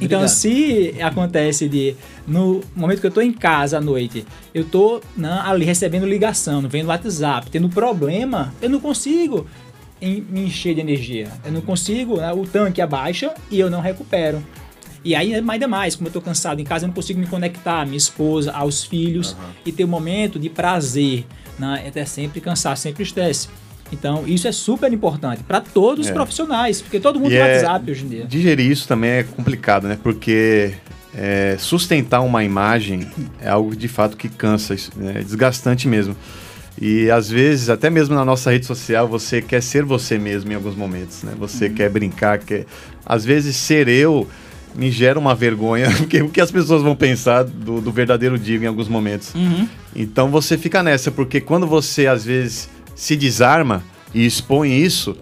[0.00, 0.28] Então, Obrigado.
[0.28, 5.40] se acontece de, no momento que eu tô em casa à noite, eu tô né,
[5.44, 9.44] ali recebendo ligação, vendo WhatsApp, tendo problema, eu não consigo
[10.00, 11.26] em- me encher de energia.
[11.44, 14.40] Eu não consigo, né, o tanque abaixa e eu não recupero.
[15.08, 17.80] E aí, ainda mais, como eu tô cansado em casa, eu não consigo me conectar
[17.80, 21.24] à minha esposa, aos filhos e ter um momento de prazer.
[21.58, 21.90] Né?
[21.94, 23.48] É sempre cansar, sempre estresse.
[23.90, 26.12] Então, isso é super importante para todos os É.
[26.14, 28.26] profissionais, porque todo mundo E tem é- WhatsApp hoje em dia.
[28.26, 29.98] Digerir isso também é complicado, né?
[30.02, 30.74] Porque
[31.14, 33.08] é, sustentar uma imagem
[33.40, 35.14] é algo de fato que cansa, né?
[35.16, 36.14] é desgastante mesmo.
[36.78, 40.54] E às vezes, até mesmo na nossa rede social, você quer ser você mesmo em
[40.54, 41.32] alguns momentos, né?
[41.38, 42.66] Você quer brincar, quer...
[43.06, 44.28] Às vezes ser eu
[44.78, 48.64] me gera uma vergonha, porque o que as pessoas vão pensar do, do verdadeiro Digo
[48.64, 49.34] em alguns momentos.
[49.34, 49.68] Uhum.
[49.94, 53.82] Então você fica nessa, porque quando você às vezes se desarma
[54.14, 55.16] e expõe isso,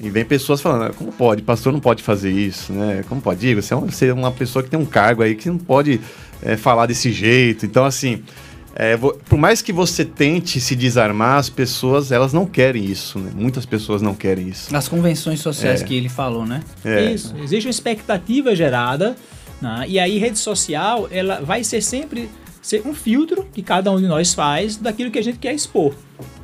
[0.00, 1.42] e vem pessoas falando, "Ah, como pode?
[1.42, 3.04] Pastor não pode fazer isso, né?
[3.08, 3.40] Como pode?
[3.40, 5.58] Digo, você é uma, você é uma pessoa que tem um cargo aí que não
[5.58, 6.00] pode
[6.42, 7.66] é, falar desse jeito.
[7.66, 8.22] Então, assim,
[8.74, 13.30] é, por mais que você tente se desarmar, as pessoas, elas não querem isso, né?
[13.34, 14.74] Muitas pessoas não querem isso.
[14.74, 15.84] As convenções sociais É.
[15.84, 16.60] que ele falou, né?
[16.84, 17.12] É.
[17.12, 19.16] Isso, existe uma expectativa gerada,
[19.62, 19.84] né?
[19.88, 22.28] e aí rede social ela vai ser sempre
[22.60, 25.94] ser um filtro que cada um de nós faz daquilo que a gente quer expor.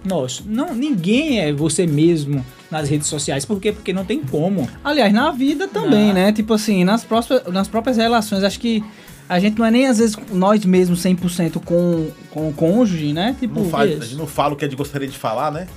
[0.05, 3.73] Nós, não, ninguém é você mesmo nas redes sociais, por quê?
[3.73, 4.69] Porque não tem como.
[4.85, 6.33] Aliás, na vida também, Na- né?
[6.33, 8.85] Tipo assim, nas, próximas, nas próprias relações, acho que
[9.31, 13.37] a gente não é nem às vezes nós mesmos 100% com, com o cônjuge, né?
[13.39, 15.69] Tipo, Não faz, a gente não fala o que a gente gostaria de falar, né?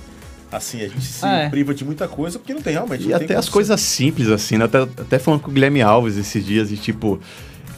[0.50, 1.48] Assim, a gente se É.
[1.48, 3.06] priva de muita coisa porque não tem realmente.
[3.06, 3.52] E até as condição.
[3.52, 4.64] coisas simples, assim, né?
[4.64, 7.20] Até, até falando com o Guilherme Alves esses dias, e tipo,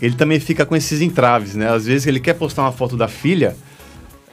[0.01, 1.69] ele também fica com esses entraves, né?
[1.71, 3.55] Às vezes ele quer postar uma foto da filha,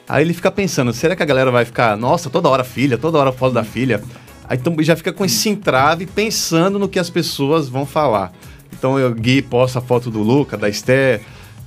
[0.08, 3.18] aí ele fica pensando, será que a galera vai ficar, nossa, toda hora filha, toda
[3.18, 4.02] hora foto da filha?
[4.48, 8.32] Aí então já fica com esse entrave pensando no que as pessoas vão falar.
[8.72, 11.20] Então o Gui posta a foto do Luca, da Esther.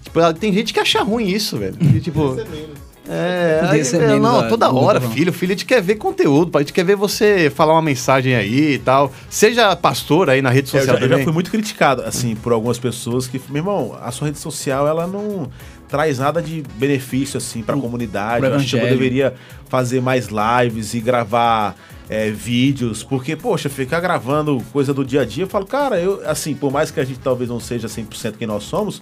[0.07, 1.75] Tipo, tem gente que acha ruim isso, velho.
[1.81, 2.37] E, tipo.
[3.09, 5.31] É, aí, ser é, não, a- toda hora, filho.
[5.31, 8.73] Filho, a gente quer ver conteúdo, a gente quer ver você falar uma mensagem aí
[8.73, 9.13] e tal.
[9.29, 11.23] Seja pastor aí na rede É, eu, social já, eu já também.
[11.23, 15.07] fui muito criticado, assim, por algumas pessoas que, meu irmão, a sua rede social, ela
[15.07, 15.49] não
[15.87, 18.41] traz nada de benefício, assim, pra comunidade.
[18.41, 18.97] pro Eu acho que evangelho.
[18.97, 19.33] deveria
[19.69, 21.77] fazer mais lives e gravar
[22.09, 26.21] é, vídeos, porque, poxa, ficar gravando coisa do dia a dia, eu falo, cara, eu,
[26.29, 29.01] assim, por mais que a gente talvez não seja 100% quem nós somos,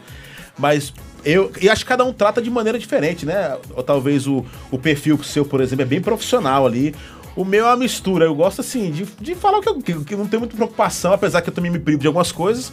[0.58, 3.58] mas eu e acho que cada um trata de maneira diferente, né?
[3.76, 6.94] Ou talvez o, o perfil seu, por exemplo, é bem profissional ali.
[7.36, 8.26] O meu é uma mistura.
[8.26, 11.12] Eu gosto, assim, de, de falar o que eu que, que não tenho muita preocupação,
[11.12, 12.72] apesar que eu também me privo de algumas coisas.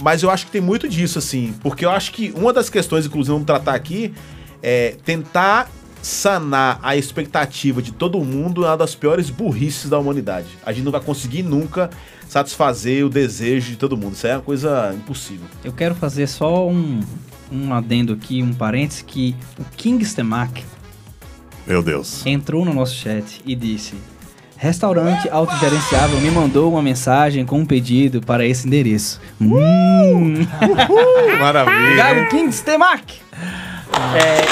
[0.00, 1.52] Mas eu acho que tem muito disso, assim.
[1.60, 4.14] Porque eu acho que uma das questões, inclusive, vamos tratar aqui,
[4.62, 5.68] é tentar
[6.00, 10.46] sanar a expectativa de todo mundo é uma das piores burrices da humanidade.
[10.64, 11.90] A gente não vai conseguir nunca
[12.28, 14.14] satisfazer o desejo de todo mundo.
[14.14, 15.46] Isso é uma coisa impossível.
[15.64, 17.00] Eu quero fazer só um,
[17.50, 20.62] um adendo aqui, um parênteses, que o King Stemac
[21.66, 22.24] Meu Deus.
[22.26, 23.94] entrou no nosso chat e disse:
[24.56, 29.20] Restaurante autogerenciável me mandou uma mensagem com um pedido para esse endereço.
[29.40, 30.46] Hum.
[31.40, 31.76] Maravilha.
[31.78, 33.14] Obrigado, King Stemac!
[34.14, 34.42] É,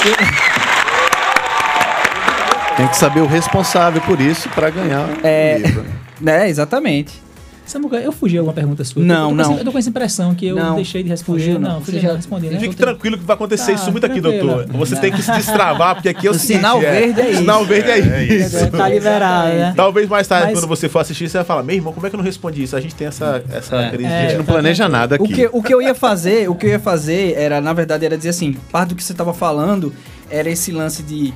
[2.75, 5.07] Tem que saber o responsável por isso pra ganhar.
[5.23, 5.57] É.
[5.57, 5.85] o livro.
[6.25, 7.26] É, exatamente.
[7.67, 9.03] Samuca, eu fugi alguma pergunta sua?
[9.03, 9.43] Não, eu não.
[9.43, 11.39] essa- Eu tô com essa impressão que eu Não, deixei de responder.
[11.39, 11.69] fugiu, não.
[11.73, 12.59] não, fugi, Você já- não respondi, né?
[12.59, 14.65] Fique Tô- tranquilo que vai acontecer Tá, isso muito aqui, doutor.
[14.67, 17.39] Você tem que se destravar, porque aqui é o, O seguinte, sinal verde é isso.
[17.41, 18.71] Sinal verde é, isso.
[18.71, 19.73] Tá liberado, né?
[19.75, 22.09] Talvez mais tarde, Mas- quando você for assistir, você vai falar, meu irmão, como é
[22.09, 22.75] que eu não respondi isso?
[22.75, 23.89] A gente tem essa, essa É.
[23.89, 25.23] crise É, A gente não planeja nada aqui.
[25.23, 28.05] O que, o que eu ia fazer, o que eu ia fazer era, na verdade,
[28.05, 29.93] era dizer assim, parte do que você tava falando
[30.29, 31.33] era esse lance de,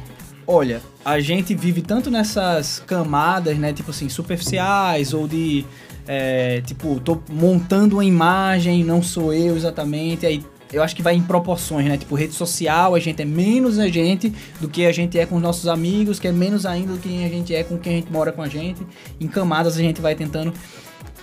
[0.48, 5.66] olha, a gente vive tanto nessas camadas, né, tipo assim, superficiais ou de,
[6.08, 11.16] é, tipo, tô montando uma imagem, não sou eu exatamente, aí eu acho que vai
[11.16, 11.98] em proporções, né?
[11.98, 15.36] Tipo, rede social, a gente é menos a gente do que a gente é com
[15.36, 17.96] os nossos amigos, que é menos ainda do que a gente é com quem a
[17.98, 18.82] gente mora com a gente.
[19.20, 20.54] Em camadas a gente vai tentando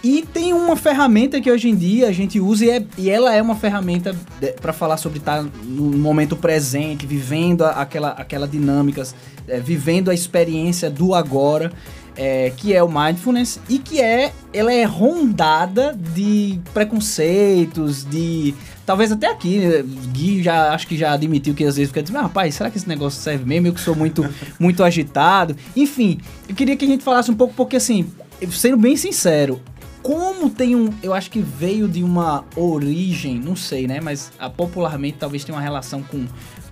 [0.03, 3.35] e tem uma ferramenta que hoje em dia a gente usa e, é- e ela
[3.35, 4.15] é uma ferramenta
[4.61, 9.03] para falar sobre estar no momento presente, vivendo aquela, aquela dinâmica,
[9.49, 11.73] é, vivendo a experiência do agora,
[12.19, 18.53] é, que é o mindfulness e que é ela é rondada de preconceitos, de
[18.85, 22.19] talvez até aqui né, Gui já acho que já admitiu que às vezes fica dizendo,
[22.19, 23.69] ah, rapaz, será que esse negócio serve mesmo?
[23.69, 24.29] Eu que sou muito
[24.59, 25.57] muito agitado.
[25.77, 28.11] Enfim, eu queria que a gente falasse um pouco porque assim,
[28.51, 29.61] sendo bem sincero,
[30.03, 30.91] como tem um.
[31.03, 34.01] Eu acho que veio de uma origem, não sei, né?
[34.01, 36.27] Mas ah, popularmente talvez tenha uma relação com,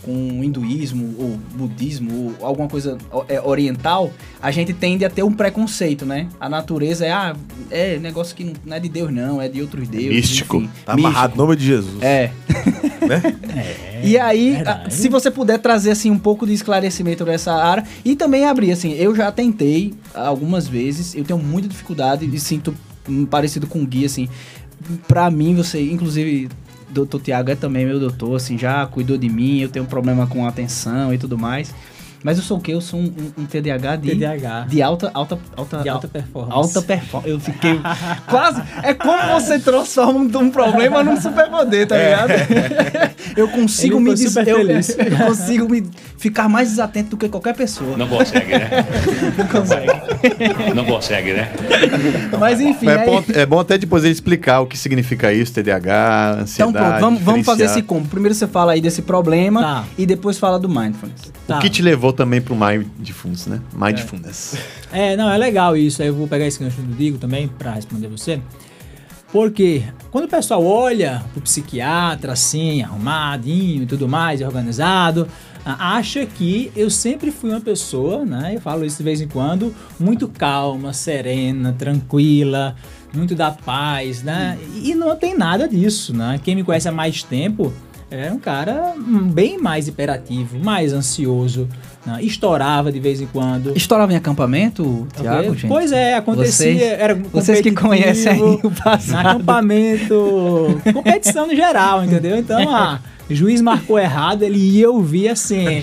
[0.06, 2.96] com o hinduísmo ou budismo ou alguma coisa
[3.28, 4.12] é, oriental.
[4.40, 6.28] A gente tende a ter um preconceito, né?
[6.40, 7.34] A natureza é, ah,
[7.70, 10.10] é negócio que não, é de Deus, não, é de outros deuses.
[10.10, 10.58] místico.
[10.58, 10.70] enfim.
[10.84, 12.00] Tá amarrado no nome de Jesus.
[12.00, 12.30] É.
[13.08, 14.92] É, E aí, verdade.
[14.92, 18.94] se você puder trazer assim um pouco de esclarecimento nessa área e também abrir assim,
[18.94, 22.74] eu já tentei algumas vezes, eu tenho muita dificuldade e sinto
[23.08, 24.28] hum, parecido com o Gui assim.
[25.06, 26.48] Pra mim, você, inclusive,
[26.96, 30.26] doutor Tiago é também meu doutor, assim, já cuidou de mim, eu tenho um problema
[30.26, 31.74] com atenção e tudo mais.
[32.22, 32.72] Mas eu sou o quê?
[32.74, 34.66] Eu sou um, um- um TDAH de, TDAH.
[34.68, 36.52] de alta, alta, alta, De alta performance.
[36.56, 37.30] Alta performance.
[37.30, 37.80] Eu fiquei
[38.28, 38.62] quase.
[38.82, 42.30] É como você transforma um, um problema num superpoder, tá ligado?
[43.36, 44.28] Eu consigo Ele me des...
[44.32, 44.88] super eu, feliz.
[44.98, 47.94] eu consigo me ficar mais desatento do que qualquer pessoa.
[47.96, 48.70] Não consegue, né?
[49.36, 50.74] Não consegue.
[50.74, 51.52] Não consegue, né?
[52.38, 55.52] Mas enfim, É aí- bom, é bom até depois ele explicar o que significa isso,
[55.52, 56.72] TDAH, então ansiedade.
[56.86, 58.08] pronto, vamos, vamos fazer esse combo.
[58.08, 59.84] Primeiro você fala aí desse problema Tá.
[59.98, 61.32] e depois fala do mindfulness.
[61.46, 61.58] Tá.
[61.58, 63.60] O que te levou também pro Mindfulness, né?
[63.72, 64.56] Mindfulness.
[64.92, 66.00] É, não, é legal isso.
[66.00, 68.40] Aí eu vou pegar esse gancho do Digo também pra responder você.
[69.32, 75.28] Porque quando o pessoal olha pro psiquiatra assim, arrumadinho e tudo mais, organizado,
[75.64, 78.52] acha que eu sempre fui uma pessoa, né?
[78.54, 82.76] Eu falo isso de vez em quando, muito calma, serena, tranquila,
[83.12, 84.56] muito da paz, né?
[84.82, 86.40] E não tem nada disso, né?
[86.42, 87.72] Quem me conhece há mais tempo
[88.10, 91.68] é um cara hum, bem mais hiperativo, mais ansioso,
[92.06, 92.18] né?
[92.22, 93.76] estourava de vez em quando.
[93.76, 95.50] Estourava em acampamento, Tiago, Ok?
[95.54, 95.66] gente?
[95.66, 96.72] Pois é, acontecia.
[96.74, 99.26] Vocês- era Vocês que conhecem aí o passado.
[99.26, 102.36] acampamento, competição no geral, entendeu?
[102.38, 105.64] Então, ah, juiz marcou errado, ele ia ouvir assim.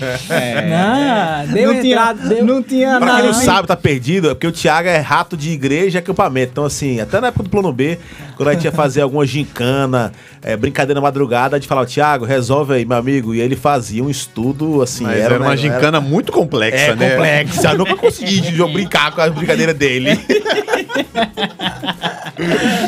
[0.68, 1.74] Não, deu É.
[1.74, 3.34] Não tinha- entrada, deu, não tinha Pra quem não Não.
[3.34, 6.52] sabe, tá perdido, é porque o Thiago é rato de igreja e acampamento.
[6.52, 7.98] Então, assim, até na época do plano B,
[8.36, 12.24] quando a gente ia fazer alguma gincana, é, brincadeira na madrugada, a gente falava, Thiago,
[12.24, 13.34] resolve aí, meu amigo.
[13.34, 16.94] E ele fazia um estudo, assim, Mas era, um uma negócio- gincana muito complexa, É
[16.96, 17.10] né?
[17.10, 17.70] complexa.
[17.74, 20.10] Eu nunca consegui de- brincar com a brincadeira dele.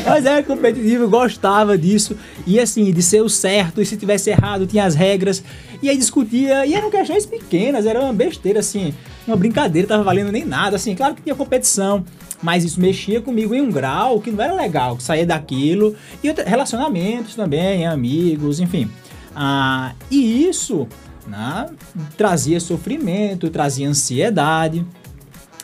[0.04, 2.16] Mas era competitivo, gostava disso.
[2.46, 5.42] E assim, de ser o certo, e se tivesse errado, tinha as regras.
[5.82, 8.94] E aí discutia, e eram questões pequenas, era uma besteira, assim,
[9.26, 12.04] uma brincadeira, tava valendo nem nada, assim, claro que tinha competição.
[12.42, 15.96] Mas isso mexia comigo em um grau que não era legal, que saía daquilo.
[16.22, 18.90] E relacionamentos também, amigos, enfim.
[19.34, 20.86] Ah, e isso
[21.26, 21.68] né,
[22.16, 24.84] trazia sofrimento, trazia ansiedade.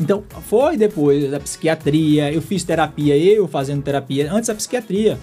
[0.00, 5.18] Então, foi depois da psiquiatria, eu fiz terapia, eu fazendo terapia, antes da psiquiatria.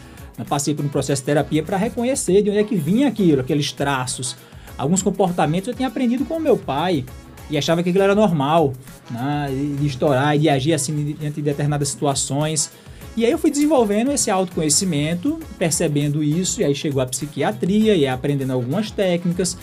[0.48, 3.74] Passei por um processo de terapia para reconhecer de onde é que vinha aquilo, aqueles
[3.74, 4.38] traços.
[4.78, 7.04] Alguns comportamentos eu tinha aprendido com meu pai
[7.50, 8.74] e achava que aquilo era normal,
[9.10, 12.72] né, de estourar e de agir assim diante de determinadas situações.
[13.18, 18.08] E aí eu fui desenvolvendo esse autoconhecimento, percebendo isso, e aí chegou a psiquiatria e
[18.08, 19.58] aprendendo algumas técnicas.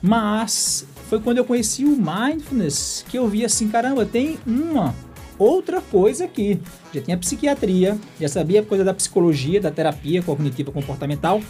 [0.00, 4.94] Mas foi quando eu conheci o mindfulness que eu vi assim, caramba, tem uma
[5.38, 6.60] outra coisa aqui.
[6.92, 11.40] Já tinha psiquiatria, já sabia coisa da psicologia, da terapia cognitiva comportamental.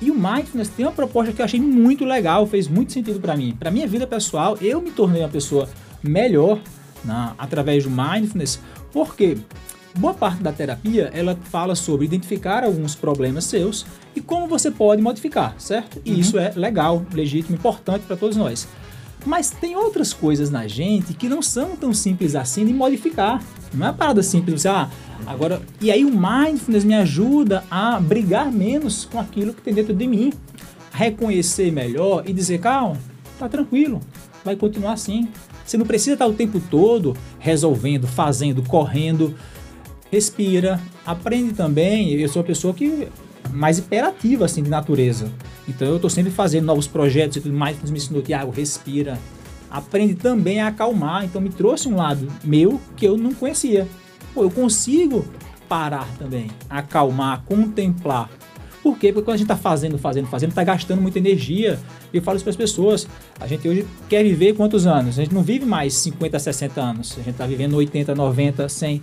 [0.00, 3.36] E o mindfulness tem uma proposta que eu achei muito legal, fez muito sentido para
[3.36, 3.56] mim.
[3.58, 5.68] Para minha vida pessoal, eu me tornei uma pessoa
[6.02, 6.60] melhor
[7.04, 8.60] na, através do mindfulness,
[8.92, 9.38] porque
[9.96, 15.02] boa parte da terapia ela fala sobre identificar alguns problemas seus e como você pode
[15.02, 16.00] modificar, certo?
[16.04, 18.68] E isso é legal, legítimo, importante para todos nós.
[19.26, 23.42] Mas tem outras coisas na gente que não são tão simples assim de modificar.
[23.74, 24.88] Não é uma parada simples, você, ah,
[25.26, 25.60] agora.
[25.80, 30.06] E aí o mindfulness me ajuda a brigar menos com aquilo que tem dentro de
[30.06, 30.32] mim.
[30.92, 32.96] Reconhecer melhor e dizer, calma,
[33.38, 34.00] tá tranquilo,
[34.44, 35.28] vai continuar assim.
[35.64, 39.34] Você não precisa estar o tempo todo resolvendo, fazendo, correndo.
[40.10, 42.12] Respira, aprende também.
[42.14, 43.06] Eu sou uma pessoa que
[43.52, 45.30] mais hiperativa assim de natureza.
[45.68, 47.76] Então eu estou sempre fazendo novos projetos e tudo mais.
[47.90, 49.18] Me ensinou, Tiago, respira.
[49.70, 51.24] Aprende também a acalmar.
[51.24, 53.86] Então me trouxe um lado meu que eu não conhecia.
[54.34, 55.24] Pô, eu consigo
[55.68, 58.30] parar também, acalmar, contemplar.
[58.82, 59.12] Por quê?
[59.12, 61.78] Porque quando a gente está fazendo, fazendo, fazendo, está gastando muita energia.
[62.12, 63.06] Eu falo isso para as pessoas.
[63.38, 65.18] A gente hoje quer viver quantos anos?
[65.18, 67.12] A gente não vive mais 50, 60 anos.
[67.12, 69.02] A gente está vivendo 80, 90, 100.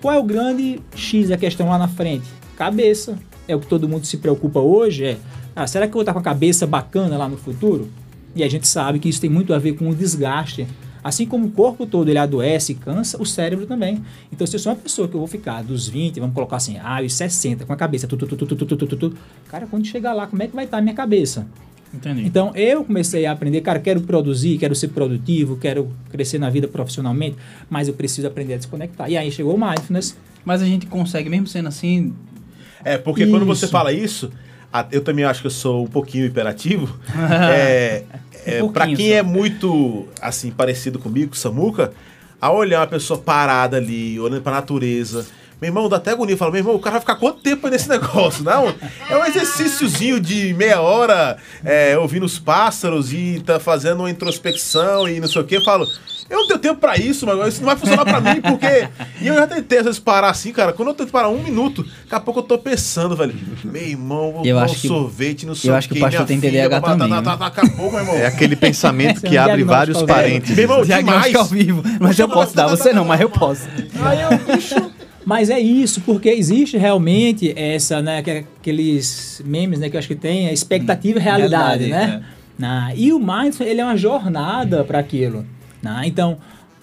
[0.00, 2.26] Qual é o grande X da questão lá na frente?
[2.56, 5.18] Cabeça é o que todo mundo se preocupa hoje, é
[5.56, 7.88] ah, será que eu vou estar com a cabeça bacana lá no futuro?
[8.34, 10.66] E a gente sabe que isso tem muito a ver com o desgaste.
[11.02, 14.02] Assim como o corpo todo ele adoece e cansa, o cérebro também.
[14.32, 16.78] Então, se eu sou uma pessoa que eu vou ficar dos 20, vamos colocar assim,
[16.82, 19.14] ah, os 60, com a cabeça, tu, tu, tu, tu, tu, tu, tu,
[19.48, 21.46] cara, quando chegar lá, como é que vai estar a minha cabeça?
[21.92, 22.24] Entendi.
[22.24, 26.66] Então, eu comecei a aprender, cara, quero produzir, quero ser produtivo, quero crescer na vida
[26.66, 27.36] profissionalmente,
[27.70, 29.08] mas eu preciso aprender a desconectar.
[29.08, 30.16] E aí chegou o Mindfulness.
[30.44, 32.12] Mas a gente consegue, mesmo sendo assim,
[32.84, 33.72] é, porque quando você Isso.
[33.72, 34.30] fala isso,
[34.92, 36.98] eu também acho que eu sou um pouquinho hiperativo.
[37.50, 38.02] é,
[38.46, 39.16] é, Um pra pouquinho quem só.
[39.16, 41.92] é muito, assim, parecido comigo, com Samuca,
[42.40, 45.24] a olhar uma pessoa parada ali, olhando pra natureza.
[45.64, 46.36] Meu irmão, dá até agonia.
[46.36, 48.44] Fala, meu irmão, o cara vai ficar quanto tempo aí nesse negócio?
[48.44, 48.68] Não,
[49.08, 55.08] é um exercíciozinho de meia hora, é, ouvindo os pássaros e tá fazendo uma introspecção
[55.08, 55.56] e não sei o que.
[55.56, 55.86] Eu falo,
[56.28, 58.88] eu não tenho tempo pra isso, mas isso não vai funcionar pra mim, porque.
[59.24, 60.70] E eu já tentei às vezes parar assim, cara.
[60.72, 63.34] Quando eu tento parar um minuto, daqui a pouco eu tô pensando, velho.
[63.64, 66.00] Meu irmão, vou Eu acho um que- sorvete, não sei eu acho que o quê,
[66.02, 67.36] pastor tem filha, TDAH tá- tá- também, tá- né?
[67.38, 68.14] Daqui a pouco, meu irmão.
[68.16, 70.56] É aquele pensamento é que um abre vários parênteses.
[70.56, 71.36] Meu irmão, diagnóstico demais.
[71.36, 71.82] ao vivo.
[72.00, 73.62] Mas eu posso dar, você não, mas eu posso.
[74.04, 74.74] Aí eu, bicho.
[75.24, 80.08] Mas é isso, porque existe realmente essa, né, que- aqueles memes, né, que eu acho
[80.08, 82.24] que tem, a expectativa e realidade, Realidade, né?
[82.58, 85.44] Na- e o mindfulness, ele é uma jornada para aquilo.
[85.82, 86.02] né?
[86.06, 86.38] Então,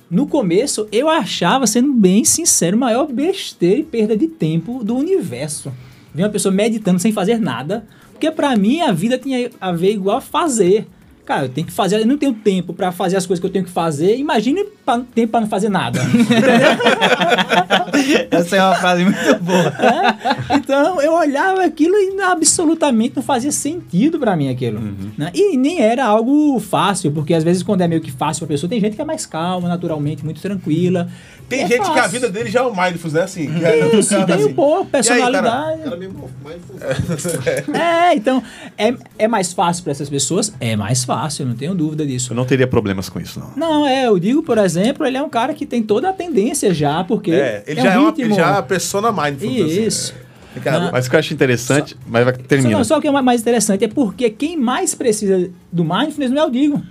[0.09, 4.95] no começo, eu achava, sendo bem sincero, o maior besteira e perda de tempo do
[4.95, 5.71] universo.
[6.13, 9.93] Ver uma pessoa meditando sem fazer nada, porque para mim a vida tinha a ver
[9.93, 10.85] igual a fazer.
[11.25, 13.51] Cara, eu tenho que fazer, eu não tenho tempo para fazer as coisas que eu
[13.51, 14.17] tenho que fazer.
[14.17, 15.99] Imagine pa- tempo para não fazer nada.
[18.31, 19.67] Essa é uma frase muito boa.
[19.67, 20.55] É?
[20.55, 24.79] Então eu olhava aquilo e absolutamente não fazia sentido pra mim aquilo.
[25.17, 25.31] né?
[25.33, 28.69] E nem era algo fácil, porque às vezes quando é meio que fácil pra pessoa,
[28.69, 31.07] tem gente que é mais calma, naturalmente, muito tranquila.
[31.47, 32.11] Tem É gente que a fácil.
[32.11, 33.21] vida dele já é o mindfulness, né?
[33.23, 34.45] Assim, que é- Isso, cara, tem assim.
[34.45, 35.81] um pouco, E aí, personalidade.
[35.83, 37.75] Cara, mesmo mindful.
[37.75, 38.41] É, então,
[38.77, 40.53] é, é mais fácil pra essas pessoas?
[40.61, 41.10] É mais fácil,
[41.43, 42.31] eu não tenho dúvida disso.
[42.33, 43.51] Eu não teria problemas com isso, não.
[43.55, 46.73] Não, é, eu digo, por exemplo, ele é um cara que tem toda a tendência
[46.73, 48.25] já, porque É, ele é já um é uma ritmo.
[48.25, 49.71] ele já é persona mindfulness.
[49.71, 50.13] assim, Isso.
[50.27, 50.69] é.
[50.69, 52.77] Ah, Mas o que eu acho interessante, mas vai Só, termina.
[52.77, 56.41] não, só o que é mais interessante é porque quem mais precisa do mindfulness não
[56.41, 56.81] é o Digo.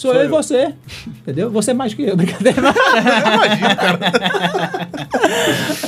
[0.00, 0.30] Sou, Sou eu, e eu.
[0.30, 0.74] você.
[1.06, 1.50] Entendeu?
[1.50, 2.58] Você é mais que eu, brincadeira.
[2.58, 3.98] eu imagino, cara.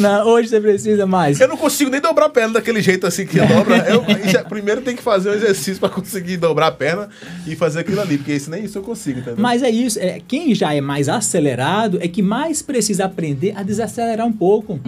[0.01, 1.41] não, hoje você precisa mais.
[1.41, 3.77] Eu não consigo nem dobrar a perna daquele jeito assim que dobra.
[3.89, 7.09] Eu, já- primeiro tem que fazer um exercício pra conseguir dobrar a perna
[7.47, 9.37] e fazer aquilo ali, porque isso nem isso eu consigo, entendeu?
[9.39, 13.63] Mas é isso, é, quem já é mais acelerado é que mais precisa aprender a
[13.63, 14.79] desacelerar um pouco.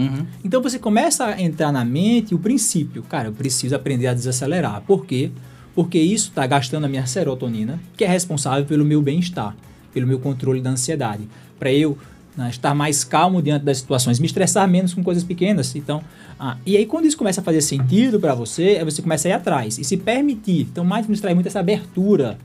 [0.44, 4.82] Então você começa a entrar na mente o princípio, cara, eu preciso aprender a desacelerar.
[4.86, 5.30] Por quê?
[5.34, 5.53] Porque
[5.98, 9.56] isso está gastando a minha serotonina, que é responsável pelo meu bem-estar,
[9.92, 11.28] pelo meu controle da ansiedade.
[11.58, 11.98] Para eu
[12.36, 15.74] né, estar mais calmo diante das situações, me estressar menos com coisas pequenas.
[15.74, 16.02] Então,
[16.38, 19.30] ah, e aí quando isso começa a fazer sentido para você, aí você começa a
[19.30, 20.68] ir atrás e se permitir.
[20.70, 22.38] Então, mindfulness traz muito essa abertura.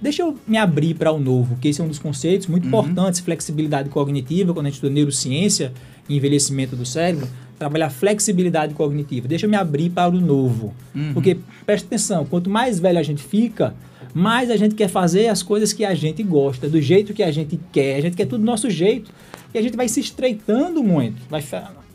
[0.00, 3.20] Deixa eu me abrir para o novo, que esse é um dos conceitos muito importantes,
[3.20, 5.72] flexibilidade cognitiva, quando a gente estuda neurociência
[6.08, 7.28] e envelhecimento do cérebro,
[7.60, 9.28] trabalhar flexibilidade cognitiva.
[9.28, 10.74] Deixa eu me abrir para o novo.
[11.12, 13.74] Porque, presta atenção, quanto mais velho a gente fica,
[14.14, 17.30] mais a gente quer fazer as coisas que a gente gosta, do jeito que a
[17.30, 17.96] gente quer.
[17.96, 19.12] A gente quer tudo do nosso jeito.
[19.52, 21.44] E a gente vai se estreitando muito, vai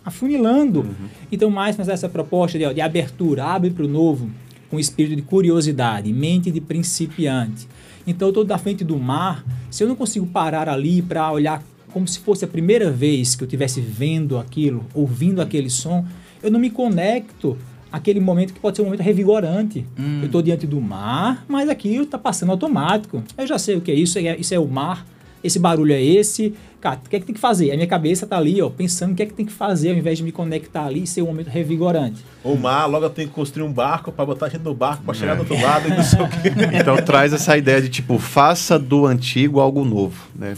[0.05, 0.85] afunilando.
[1.31, 4.29] Então, mais mas essa proposta de, ó, de abertura, abre para o novo,
[4.69, 7.67] com espírito de curiosidade, mente de principiante.
[8.05, 11.63] Então, eu estou da frente do mar, se eu não consigo parar ali para olhar
[11.95, 16.05] como se fosse a primeira vez que eu estivesse vendo aquilo, ouvindo aquele som,
[16.43, 17.57] eu não me conecto
[17.89, 19.85] àquele momento que pode ser um momento revigorante.
[19.97, 20.19] Hum.
[20.19, 23.23] Eu estou diante do mar, mas aquilo está passando automático.
[23.37, 25.07] Eu já sei o que é isso, é- isso é o mar.
[25.41, 27.69] esse barulho é esse, cara, o que é que tem que fazer?
[27.71, 29.95] A minha cabeça tá ali, ó, pensando o que é que tem que fazer, ao
[29.95, 32.25] invés de me conectar ali e ser um momento revigorante.
[32.43, 35.03] O mar, logo eu tenho que construir um barco pra botar a gente no barco,
[35.03, 36.51] pra chegar do outro lado e não sei o quê.
[36.81, 40.55] Então traz essa ideia de tipo, faça do antigo algo novo, né?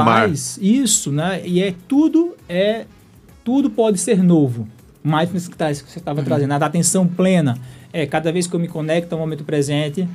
[0.00, 0.28] O mar.
[0.28, 1.42] Faz isso, né?
[1.44, 2.84] E é tudo, é
[3.44, 4.66] tudo pode ser novo.
[5.02, 7.58] Mindfulness que, tá, que você estava trazendo, a atenção plena.
[7.92, 10.08] É, cada vez que eu me conecto ao momento presente,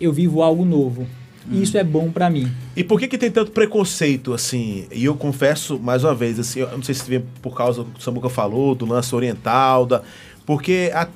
[0.00, 1.06] eu vivo algo novo.
[1.50, 2.50] E isso é bom pra mim.
[2.74, 4.86] E por que que tem tanto preconceito, assim?
[4.90, 7.90] E eu confesso, mais uma vez, assim, eu não sei se vem por causa do
[7.90, 10.02] que o Samuca falou, do lance oriental, da...
[10.44, 11.06] porque a-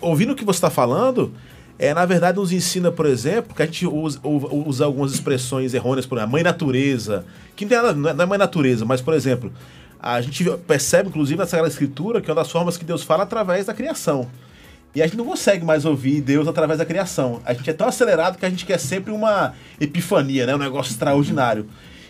[0.00, 1.32] ouvindo o que você está falando,
[1.82, 6.04] é, na verdade nos ensina, por exemplo, que a gente usa, usa algumas expressões errôneas,
[6.04, 7.24] por exemplo, a mãe natureza,
[7.56, 9.50] que nada- não é- não é mãe natureza, mas, por exemplo,
[9.98, 13.22] a gente percebe, inclusive, na Sagrada Escritura, que é uma das formas que Deus fala
[13.22, 14.28] através da criação.
[14.94, 17.40] E a gente não consegue mais ouvir Deus através da criação.
[17.46, 20.54] A gente é tão acelerado que a gente quer sempre uma epifania, né?
[20.54, 21.66] Um negócio extraordinário.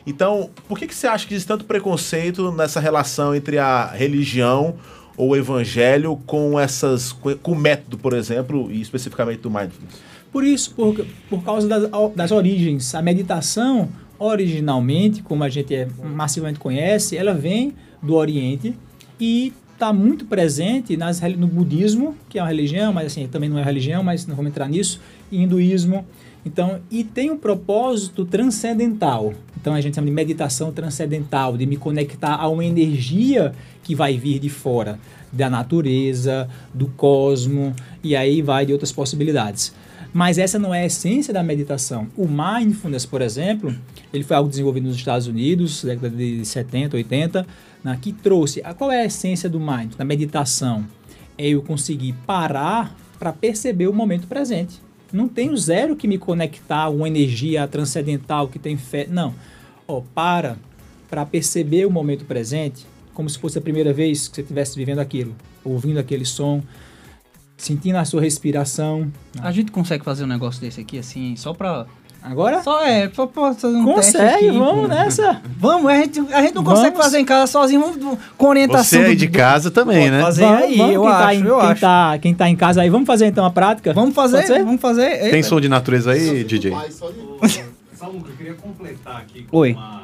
[0.07, 4.75] Então, por que, que você acha que existe tanto preconceito nessa relação entre a religião
[5.17, 10.11] ou o evangelho com essas com o método, por exemplo, e especificamente do mindfulness?
[10.33, 12.95] Por isso, por, por causa das, das origens.
[12.95, 13.89] A meditação,
[14.19, 18.75] originalmente, como a gente é, massivamente conhece, ela vem do Oriente
[19.19, 23.59] e está muito presente nas, no budismo, que é uma religião, mas assim, também não
[23.59, 25.01] é religião, mas não vamos entrar nisso,
[25.33, 26.05] e hinduísmo.
[26.45, 29.35] Então, e tem um propósito transcendental.
[29.61, 34.17] Então a gente chama de meditação transcendental, de me conectar a uma energia que vai
[34.17, 34.99] vir de fora,
[35.31, 39.75] da natureza, do cosmo, e aí vai de outras possibilidades.
[40.13, 42.09] Mas essa não é a essência da meditação.
[42.17, 43.73] O mindfulness, por exemplo,
[44.13, 47.47] ele foi algo desenvolvido nos Estados Unidos, década de 70, 80,
[47.85, 48.61] né, que trouxe.
[48.65, 50.85] a- Qual é a essência do mindfulness, da meditação?
[51.39, 54.81] É eu conseguir parar para perceber o momento presente.
[55.13, 59.07] Não tenho zero que me conectar uma energia transcendental que tem fé.
[59.09, 59.35] Não.
[59.87, 60.57] Ó, para
[61.11, 65.01] para perceber o momento presente, como se fosse a primeira vez que você estivesse vivendo
[65.01, 65.35] aquilo,
[65.65, 66.63] ouvindo aquele som,
[67.57, 69.13] sentindo a sua respiração.
[69.41, 71.87] A gente consegue fazer um negócio desse aqui, assim, só pra.
[72.23, 72.63] Agora?
[72.63, 74.59] Só é, só pra fazer um teste Consegue, aqui.
[74.59, 75.41] vamos nessa.
[75.59, 77.03] Vamos, a gente, a gente não consegue Vamos.
[77.05, 78.85] fazer em casa sozinho, vamos com orientação.
[79.01, 80.23] Você aí do- de do- casa também, Pode né?
[80.23, 81.81] fazer Vamos, aí, vamos, eu quem, tá acho, em, eu quem, acho.
[81.81, 83.93] Tá, quem tá em casa aí, vamos fazer então a prática?
[83.95, 85.31] Vamos fazer, vamos fazer.
[85.31, 86.71] Tem som de natureza aí, DJ?
[86.73, 87.21] Pai, só de...
[87.97, 89.73] Samuca, eu queria completar aqui com Oi.
[89.73, 90.03] uma...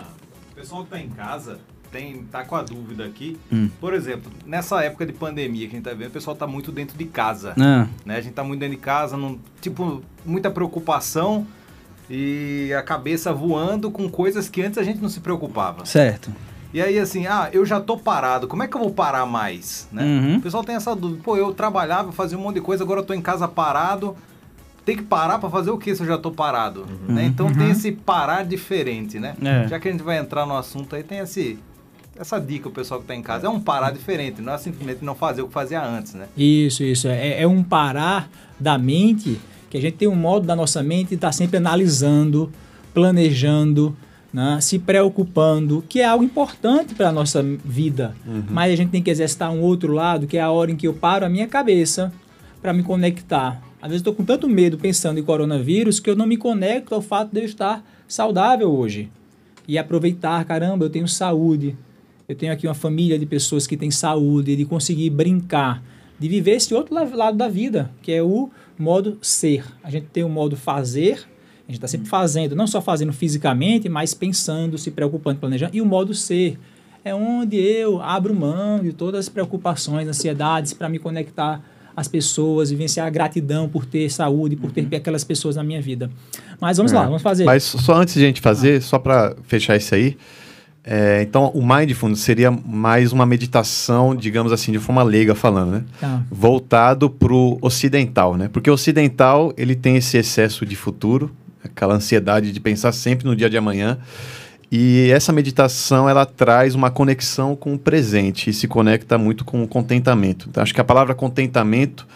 [0.52, 1.58] O pessoal que tá em casa
[1.92, 3.38] tem, tá com a dúvida aqui.
[3.52, 3.68] Hum.
[3.80, 6.72] Por exemplo, nessa época de pandemia que a gente tá vendo, o pessoal tá muito
[6.72, 7.52] dentro de casa.
[7.58, 8.16] Ah, Né?
[8.16, 11.46] A gente tá muito dentro de casa, não, tipo, muita preocupação
[12.08, 15.84] e a cabeça voando com coisas que antes a gente não se preocupava.
[15.84, 16.30] certo.
[16.74, 19.88] E aí, assim, ah, eu já tô parado, como é que eu vou parar mais?
[19.90, 20.02] Né?
[20.04, 20.36] Uhum.
[20.36, 21.22] O pessoal tem essa dúvida.
[21.22, 24.14] Pô, eu trabalhava, fazia um monte de coisa, agora eu tô em casa parado.
[24.84, 26.86] Tem que parar pra fazer o que se eu já tô parado?
[27.08, 27.24] Né?
[27.24, 29.34] Então tem esse parar diferente, né?
[29.42, 29.66] É.
[29.68, 31.58] Já que a gente vai entrar no assunto aí, tem esse,
[32.18, 33.46] essa dica o pessoal que tá em casa.
[33.46, 36.26] É um parar diferente, não é simplesmente não fazer o que fazia antes, né?
[36.36, 37.08] Isso, isso.
[37.08, 38.28] É, é um parar
[38.60, 39.40] da mente,
[39.70, 42.50] que a gente tem um modo da nossa mente de estar sempre analisando,
[42.94, 43.96] planejando,
[44.32, 48.14] né, se preocupando, que é algo importante para a nossa vida.
[48.50, 50.86] Mas a gente tem que exercitar um outro lado, que é a hora em que
[50.88, 52.12] eu paro a minha cabeça
[52.60, 53.62] para me conectar.
[53.80, 56.94] Às vezes eu estou com tanto medo pensando em coronavírus que eu não me conecto
[56.94, 59.08] ao fato de eu estar saudável hoje.
[59.68, 61.76] E aproveitar, caramba, eu tenho saúde,
[62.28, 65.82] eu tenho aqui uma família de pessoas que têm saúde, de conseguir brincar,
[66.18, 68.48] de viver esse outro la- lado da vida, que é o
[68.78, 69.64] modo ser.
[69.82, 71.26] A gente tem o modo fazer,
[71.68, 75.80] a gente está sempre fazendo, não só fazendo fisicamente, mas pensando, se preocupando, planejando, e
[75.80, 76.58] o modo ser.
[77.04, 81.62] É onde eu abro mão de todas as preocupações, ansiedades, para me conectar
[81.96, 86.10] às pessoas, vivenciar a gratidão por ter saúde, por ter aquelas pessoas na minha vida.
[86.60, 87.44] Mas vamos lá, vamos fazer.
[87.44, 90.16] Mas só antes de a gente fazer, só para fechar isso aí,
[90.88, 95.84] é, então o Mindfulness seria mais uma meditação, digamos assim, de forma leiga falando, né?
[96.00, 96.22] Tá.
[96.30, 98.48] Voltado pro ocidental, né?
[98.52, 101.34] Porque o ocidental, ele tem esse excesso de futuro,
[101.64, 103.98] aquela ansiedade de pensar sempre no dia de amanhã.
[104.70, 109.64] E essa meditação, ela traz uma conexão com o presente e se conecta muito com
[109.64, 110.46] o contentamento.
[110.48, 112.06] Então, acho que a palavra contentamento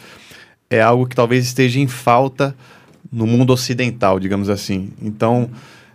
[0.68, 2.54] é algo que talvez esteja em falta
[3.10, 4.90] no mundo ocidental, digamos assim.
[5.02, 5.50] Então,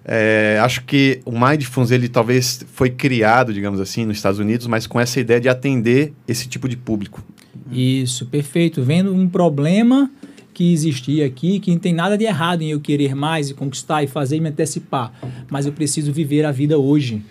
[0.08, 4.86] é, acho que o Mindfulness, ele talvez foi criado, digamos assim, nos Estados Unidos, mas
[4.86, 7.24] com essa ideia de atender esse tipo de público.
[7.72, 8.84] Isso, perfeito.
[8.84, 10.12] Vendo um problema
[10.54, 14.04] que existia aqui, que não tem nada de errado em eu querer mais e conquistar
[14.04, 15.12] e fazer e me antecipar,
[15.50, 17.22] mas eu preciso viver a vida hoje.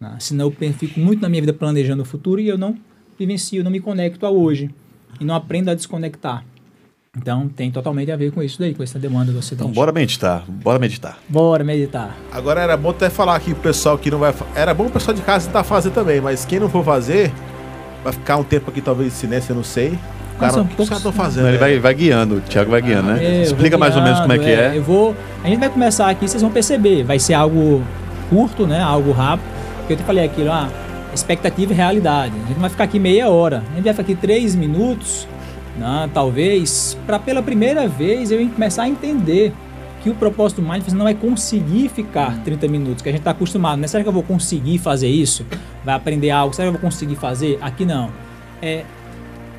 [0.00, 0.16] né?
[0.20, 2.78] Senão eu fico muito na minha vida planejando o futuro e eu não
[3.18, 4.70] vivencio, não me conecto a hoje
[5.20, 6.44] e não aprendo a desconectar.
[7.16, 9.62] Então tem totalmente a ver com isso daí, com essa demanda do Ocidente.
[9.62, 11.18] Então bora meditar, bora meditar.
[11.28, 12.16] Bora meditar.
[12.30, 14.32] Agora era bom até falar aqui pro pessoal que não vai.
[14.54, 17.32] Era bom o pessoal de casa tentar fazer também, mas quem não for fazer,
[18.04, 19.98] vai ficar um tempo aqui talvez de silêncio, eu não sei.
[20.36, 21.48] O cara, são o que os caras estão fazendo?
[21.48, 21.58] Ele né?
[21.58, 23.24] vai, vai guiando, o Thiago vai guiando, né?
[23.24, 24.78] É, eu Explica vou mais ou menos como é que guiando, é.
[24.78, 27.82] Eu vou, a gente vai começar aqui, vocês vão perceber, vai ser algo
[28.28, 28.80] curto, né?
[28.80, 29.48] Algo rápido.
[29.78, 30.68] Porque eu te falei aquilo, ah,
[31.12, 32.34] expectativa e realidade.
[32.36, 35.26] A gente não vai ficar aqui meia hora, a gente vai ficar aqui três minutos,
[35.80, 39.52] né, talvez, para pela primeira vez eu começar a entender
[40.02, 43.32] que o propósito do Mindfulness não é conseguir ficar 30 minutos, que a gente está
[43.32, 43.86] acostumado, né?
[43.86, 45.44] Será que eu vou conseguir fazer isso?
[45.84, 46.54] Vai aprender algo?
[46.54, 47.58] Será que eu vou conseguir fazer?
[47.60, 48.10] Aqui não.
[48.62, 48.84] É,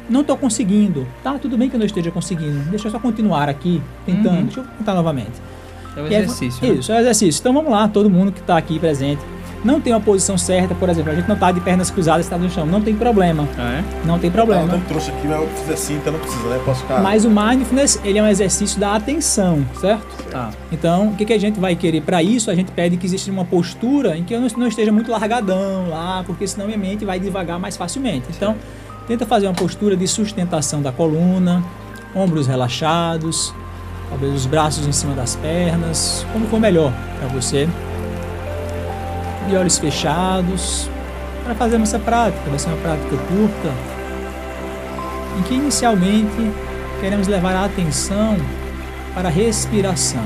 [0.09, 1.07] não estou conseguindo.
[1.23, 2.59] Tá, tudo bem que eu não esteja conseguindo.
[2.69, 4.37] Deixa eu só continuar aqui, tentando.
[4.37, 4.43] Uhum.
[4.45, 5.41] Deixa eu tentar novamente.
[5.95, 6.67] É o exercício.
[6.67, 6.73] né?
[6.75, 7.39] Isso, é o exercício.
[7.39, 9.21] Então vamos lá, todo mundo que está aqui presente.
[9.63, 12.37] Não tem uma posição certa, por exemplo, a gente não está de pernas cruzadas, está
[12.37, 12.65] no chão.
[12.65, 13.47] Não tem problema.
[13.57, 13.83] Ah, é?
[14.07, 14.65] Não tem Ah, eu problema.
[14.65, 16.59] não trouxe aqui, mas eu fiz assim, então não precisa, né?
[16.65, 16.99] Posso ficar.
[17.01, 20.07] Mas o mindfulness, ele é um exercício da atenção, certo?
[20.31, 20.49] Tá.
[20.71, 22.49] Então, o que, que a gente vai querer para isso?
[22.49, 25.87] A gente pede que exista uma postura em que eu não, não esteja muito largadão
[25.89, 28.25] lá, porque senão minha mente vai devagar mais facilmente.
[28.35, 28.55] Então,
[29.07, 31.63] tenta fazer uma postura de sustentação da coluna,
[32.15, 33.53] ombros relaxados,
[34.09, 37.67] talvez os braços em cima das pernas, como for melhor para você.
[39.47, 40.89] De olhos fechados,
[41.43, 42.49] para fazermos essa prática.
[42.49, 43.73] Vai ser uma prática curta,
[45.39, 46.51] em que inicialmente
[46.99, 48.37] queremos levar a atenção
[49.13, 50.23] para a respiração.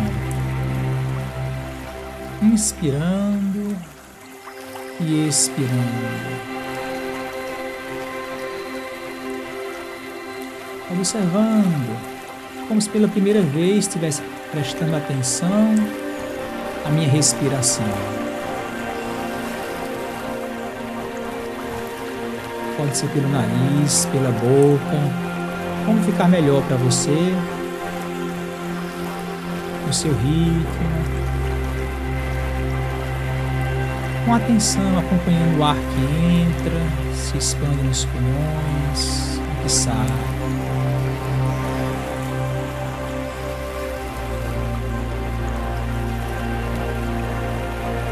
[2.42, 3.76] Inspirando
[5.00, 6.56] e expirando.
[10.92, 11.98] Observando,
[12.68, 15.76] como se pela primeira vez estivesse prestando atenção
[16.86, 18.25] à minha respiração.
[22.78, 25.00] Pode ser pelo nariz, pela boca,
[25.86, 27.34] como ficar melhor para você,
[29.90, 30.66] o seu ritmo,
[34.26, 36.82] com atenção, acompanhando o ar que entra,
[37.16, 40.08] se expande nos pulmões, que sai.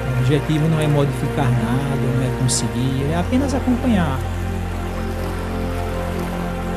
[0.07, 4.17] O objetivo não é modificar nada, não é conseguir, é apenas acompanhar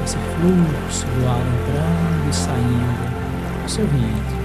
[0.06, 4.35] esse fluxo do ar entrando e saindo do seu ritmo.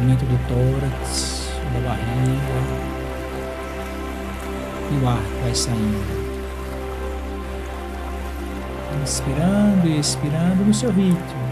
[0.00, 2.90] Movimento do tórax, da barriga
[4.90, 6.20] e o ar vai saindo.
[9.02, 11.50] Inspirando e expirando no seu ritmo.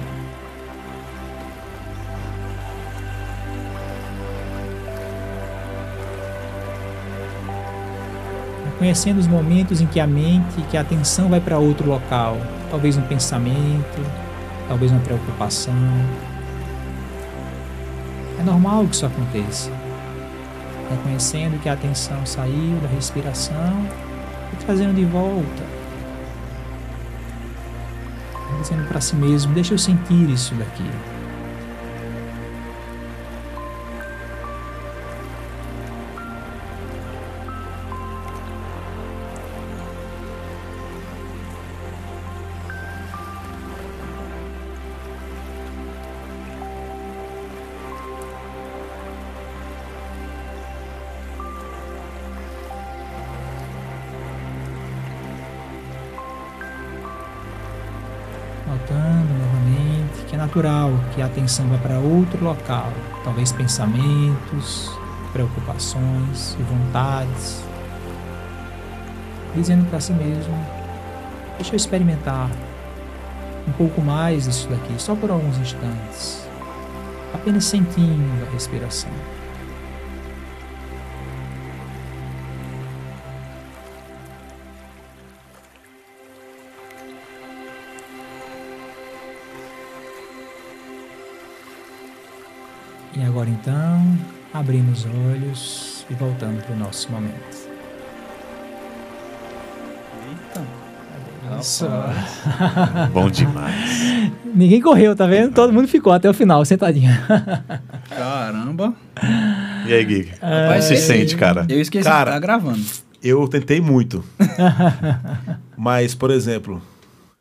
[8.78, 12.38] Conhecendo os momentos em que a mente, que a atenção vai para outro local,
[12.70, 14.06] talvez um pensamento,
[14.68, 15.74] talvez uma preocupação.
[18.38, 19.70] É normal que isso aconteça.
[20.90, 23.86] Reconhecendo que a atenção saiu da respiração
[24.52, 25.62] e trazendo de volta.
[28.60, 30.88] Dizendo para si mesmo: deixa eu sentir isso daqui.
[61.18, 62.92] Que a atenção vá para outro local,
[63.24, 64.88] talvez pensamentos,
[65.32, 67.60] preocupações e vontades.
[69.52, 70.54] Dizendo para si mesmo:
[71.56, 72.48] deixa eu experimentar
[73.66, 76.48] um pouco mais disso daqui, só por alguns instantes,
[77.34, 79.10] apenas sentindo a respiração.
[93.48, 94.18] Agora então,
[94.52, 97.68] abrimos os olhos e voltamos para o nosso momento.
[101.60, 101.86] Isso.
[103.12, 104.30] Bom demais.
[104.54, 105.54] Ninguém correu, tá vendo?
[105.54, 107.10] Todo mundo ficou até o final, sentadinho.
[108.10, 108.92] Caramba.
[109.86, 110.24] E aí, Gui?
[110.38, 111.64] Como Rapaz, se é- sente, cara?
[111.68, 112.84] Eu esqueci Cara, de tá gravando.
[113.22, 114.22] Eu tentei muito.
[115.76, 116.82] Mas, por exemplo,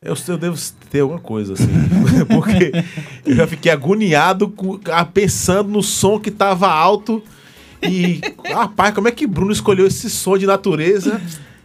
[0.03, 0.57] eu, eu devo
[0.91, 1.67] ter alguma coisa assim.
[2.29, 2.71] Porque
[3.25, 4.79] eu já fiquei agoniado com-
[5.13, 7.21] pensando no som que tava alto.
[7.81, 8.21] E,
[8.53, 11.21] rapaz, como é que Bruno escolheu esse som de natureza?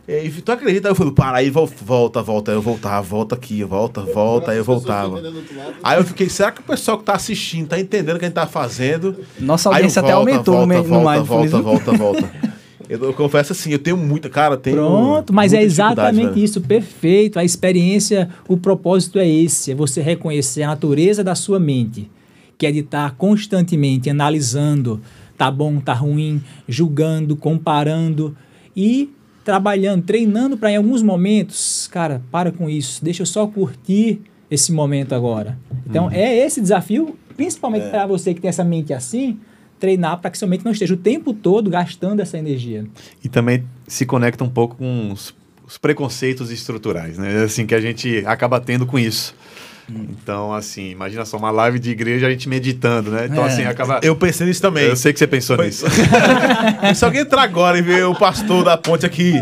[0.09, 0.89] E, tu acredita?
[0.89, 2.51] Aí eu falei, para aí, vol- volta, volta.
[2.51, 4.51] Aí eu voltava, volta aqui, volta, volta.
[4.51, 5.23] Aí eu voltava.
[5.83, 8.29] Aí eu fiquei, será que o pessoal que tá assistindo tá entendendo o que a
[8.29, 9.17] gente tá fazendo?
[9.39, 12.52] Nossa Aí eu audiência até volta, aumentou volta, no, me- no volta, volta, volta, volta.
[12.93, 17.39] Eu, eu confesso assim, eu tenho muita, cara, tenho Pronto, mas é exatamente isso, perfeito.
[17.39, 22.11] A experiência, o propósito é esse: é você reconhecer a natureza da sua mente,
[22.59, 25.01] que é de estar constantemente analisando,
[25.39, 28.37] tá bom, tá ruim, julgando, comparando
[28.77, 29.11] e
[29.43, 34.21] trabalhando, treinando para em alguns momentos, cara, para com isso, deixa eu só curtir
[34.51, 35.59] esse momento agora.
[35.89, 39.41] Então, é esse desafio, principalmente para você que tem essa mente assim,
[39.83, 42.85] treinar para que sua mente não esteja o tempo todo gastando essa energia.
[43.25, 45.35] E também se conecta um pouco com os,
[45.67, 47.43] os preconceitos estruturais, né?
[47.43, 49.35] Assim, que a gente acaba tendo com isso.
[49.91, 53.27] Então, assim, imagina só uma live de igreja a gente meditando, né?
[53.31, 53.49] Então, É.
[53.49, 53.99] assim, acaba.
[54.03, 54.85] Eu pensei nisso também.
[54.85, 55.85] Eu sei que você pensou Foi- nisso.
[56.89, 59.33] E se alguém entrar agora e ver o pastor da ponte aqui,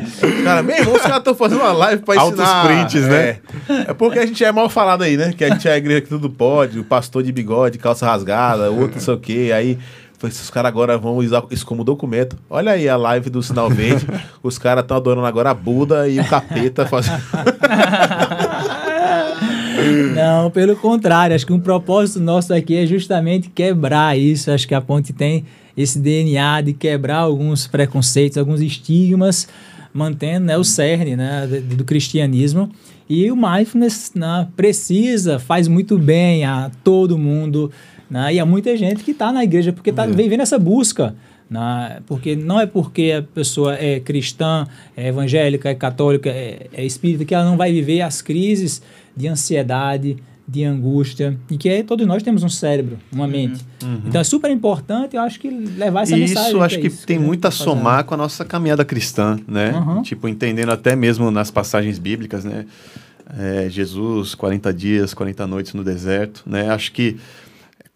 [0.43, 2.67] cara, meu irmão, os caras estão fazendo uma live pra Altos ensinar.
[2.67, 3.29] prints, né?
[3.29, 3.91] É.
[3.91, 5.33] É porque a gente é mal falado aí, né?
[5.37, 8.71] Que a gente é a igreja que tudo pode, o pastor de bigode, calça rasgada,
[8.71, 9.51] outro não sei o quê.
[9.55, 9.79] Aí,
[10.23, 12.37] os caras agora vão usar isso como documento.
[12.49, 14.07] Olha aí a live do Sinal Verde.
[14.43, 17.23] os caras estão adorando agora a Buda e o capeta fazendo.
[20.15, 24.51] Não, pelo contrário, acho que um propósito nosso aqui é justamente quebrar isso.
[24.51, 25.47] Acho que a ponte tem
[25.77, 29.49] esse DNA de quebrar alguns preconceitos, alguns estigmas,
[29.93, 32.71] mantendo né, o cerne né, do, do cristianismo.
[33.09, 37.73] E o mindfulness né, precisa, faz muito bem a todo mundo.
[38.11, 41.15] Né, e há muita gente que está na igreja porque está vivendo essa busca.
[41.49, 46.85] né, porque não é porque a pessoa é cristã, é evangélica, é católica, é, é
[46.85, 48.83] espírita, que ela não vai viver as crises
[49.17, 53.65] de ansiedade, de angústia, e que é, todos nós temos um cérebro, uma mente.
[54.05, 56.49] Então é super importante, eu acho que levar essa E mensagem.
[56.51, 57.65] isso acho é que isso tem a gente muito a fazendo.
[57.77, 59.71] somar com a nossa caminhada cristã, né?
[59.73, 60.03] Uhum.
[60.03, 62.67] Tipo, entendendo até mesmo nas passagens bíblicas, né?
[63.39, 66.69] É, Jesus, 40 dias, 40 noites no deserto, né?
[66.71, 67.15] Acho que, é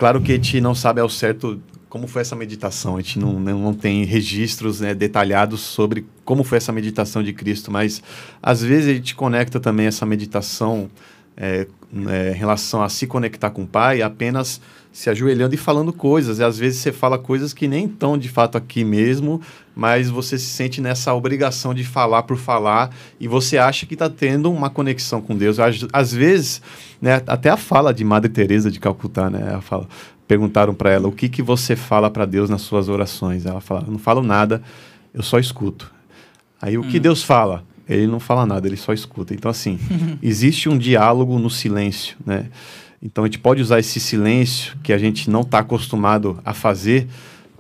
[0.04, 3.40] claro que a gente não sabe ao certo como foi essa meditação, a gente não,
[3.40, 8.02] não, não tem registros né, detalhados sobre como foi essa meditação de Cristo, mas
[8.42, 10.90] às vezes a gente conecta também essa meditação
[11.34, 11.66] é,
[12.10, 14.60] é, em relação a se conectar com o Pai apenas
[14.94, 16.38] se ajoelhando e falando coisas.
[16.38, 19.40] E às vezes você fala coisas que nem estão de fato aqui mesmo,
[19.74, 24.08] mas você se sente nessa obrigação de falar por falar e você acha que está
[24.08, 25.58] tendo uma conexão com Deus.
[25.58, 26.62] Às, às vezes,
[27.02, 29.88] né, até a fala de Madre Teresa de Calcutá, né, ela fala,
[30.28, 33.44] perguntaram para ela o que que você fala para Deus nas suas orações.
[33.44, 34.62] Ela fala, não falo nada,
[35.12, 35.92] eu só escuto.
[36.62, 37.64] Aí o que Deus fala?
[37.88, 39.34] Ele não fala nada, ele só escuta.
[39.34, 39.76] Então, assim,
[40.22, 42.46] existe um diálogo no silêncio, né?
[43.04, 47.06] Então, a gente pode usar esse silêncio que a gente não está acostumado a fazer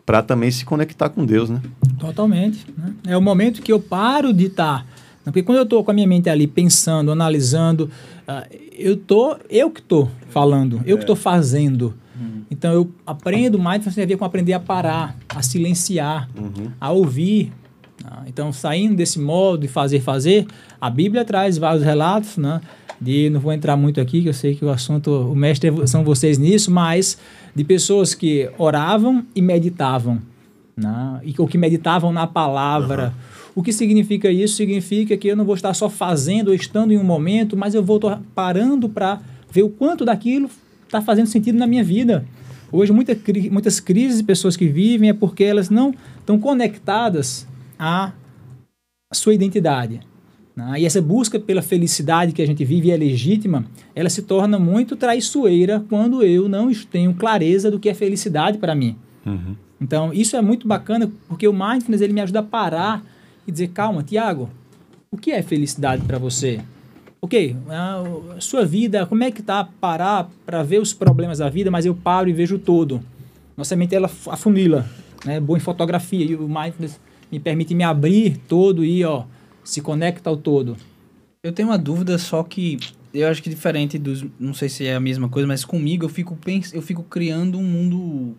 [0.06, 1.60] para também se conectar com Deus, né?
[1.98, 2.66] Totalmente.
[2.76, 2.94] né?
[3.06, 4.86] É o momento que eu paro de estar.
[5.24, 7.90] Porque quando eu estou com a minha mente ali pensando, analisando,
[8.28, 11.94] ah, eu tô, eu que estou falando, eu que estou fazendo.
[12.50, 16.28] Então eu aprendo mindfulness tem a ver com aprender a parar, a silenciar,
[16.80, 17.52] a ouvir.
[18.04, 20.46] Ah, Então, saindo desse modo de fazer, fazer,
[20.80, 22.60] a Bíblia traz vários relatos, né?
[23.00, 25.86] De, não vou entrar muito aqui, que eu sei que o assunto, o mestre é
[25.86, 27.18] são vocês nisso, mas
[27.54, 30.20] de pessoas que oravam e meditavam,
[30.76, 31.20] né?
[31.24, 33.12] E, ou que meditavam na palavra.
[33.54, 34.56] O que significa isso?
[34.56, 37.82] Significa que eu não vou estar só fazendo ou estando em um momento, mas eu
[37.82, 39.20] vou estar parando para
[39.50, 40.50] ver o quanto daquilo
[40.84, 42.24] está fazendo sentido na minha vida.
[42.72, 43.16] Hoje, muita,
[43.52, 47.46] muitas crises de pessoas que vivem é porque elas não estão conectadas
[47.78, 48.12] à
[49.12, 50.00] sua identidade.
[50.56, 50.80] Né?
[50.80, 54.96] E essa busca pela felicidade que a gente vive é legítima, ela se torna muito
[54.96, 58.96] traiçoeira quando eu não tenho clareza do que é felicidade para mim.
[59.80, 63.04] Então, isso é muito bacana porque o mindfulness ele me ajuda a parar
[63.46, 64.48] e dizer, calma, Tiago,
[65.10, 66.60] o que é felicidade para você?
[67.20, 71.70] Ok, a sua vida, como é que tá parar para ver os problemas da vida,
[71.70, 73.00] mas eu paro e vejo todo.
[73.56, 74.86] Nossa mente ela afunila,
[75.24, 75.40] né?
[75.40, 77.00] Boa em fotografia e o mindfulness
[77.32, 79.24] me permite me abrir todo e ó,
[79.64, 80.76] se conecta ao todo.
[81.42, 82.78] Eu tenho uma dúvida, só que
[83.12, 84.24] eu acho que diferente dos.
[84.38, 87.58] Não sei se é a mesma coisa, mas comigo eu fico, pens, eu fico criando
[87.58, 88.36] um mundo.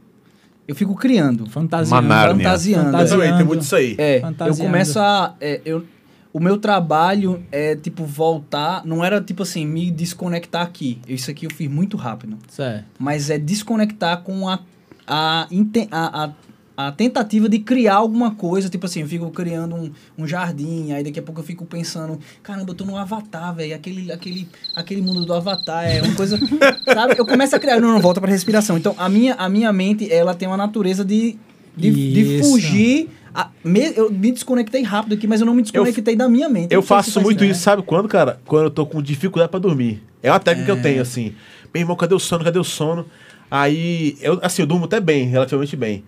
[0.67, 1.47] Eu fico criando.
[1.47, 2.07] Fantasiando.
[2.07, 2.84] Fantasiando.
[2.86, 3.45] Também tem Fantasiando.
[3.45, 3.95] muito isso aí.
[3.97, 4.71] É, eu Fantasiando.
[4.71, 5.36] começo a.
[5.39, 5.86] é, eu,
[6.34, 8.86] o meu trabalho é, tipo, voltar.
[8.86, 10.99] Não era, tipo assim, me desconectar aqui.
[11.07, 12.38] Isso aqui eu fiz muito rápido.
[12.49, 12.86] Certo.
[12.99, 14.59] Mas é desconectar com a,
[15.07, 15.47] a,
[15.91, 16.34] a, a,
[16.78, 21.03] a tentativa de criar alguma coisa, tipo assim, eu fico criando um, um jardim, aí
[21.03, 25.01] daqui a pouco eu fico pensando, caramba, eu tô no Avatar, velho, aquele, aquele, aquele
[25.01, 26.38] mundo do Avatar é uma coisa,
[26.86, 27.15] sabe?
[27.17, 28.78] Eu começo a criar, não, não, volta pra respiração.
[28.78, 31.38] Então, a minha, a minha mente, ela tem uma natureza de,
[31.78, 33.09] de, de fugir.
[33.34, 36.73] a- me- eu me desconectei rápido aqui, mas eu não me desconectei da minha mente.
[36.73, 38.39] Eu faço faz muito isso, sabe quando, cara?
[38.45, 40.03] Quando eu tô com dificuldade pra dormir.
[40.21, 41.34] É uma técnica que eu tenho, assim.
[41.73, 42.43] Meu irmão, cadê o sono?
[42.43, 43.05] Cadê o sono?
[43.49, 46.03] Aí, eu, assim, eu durmo até bem, relativamente bem.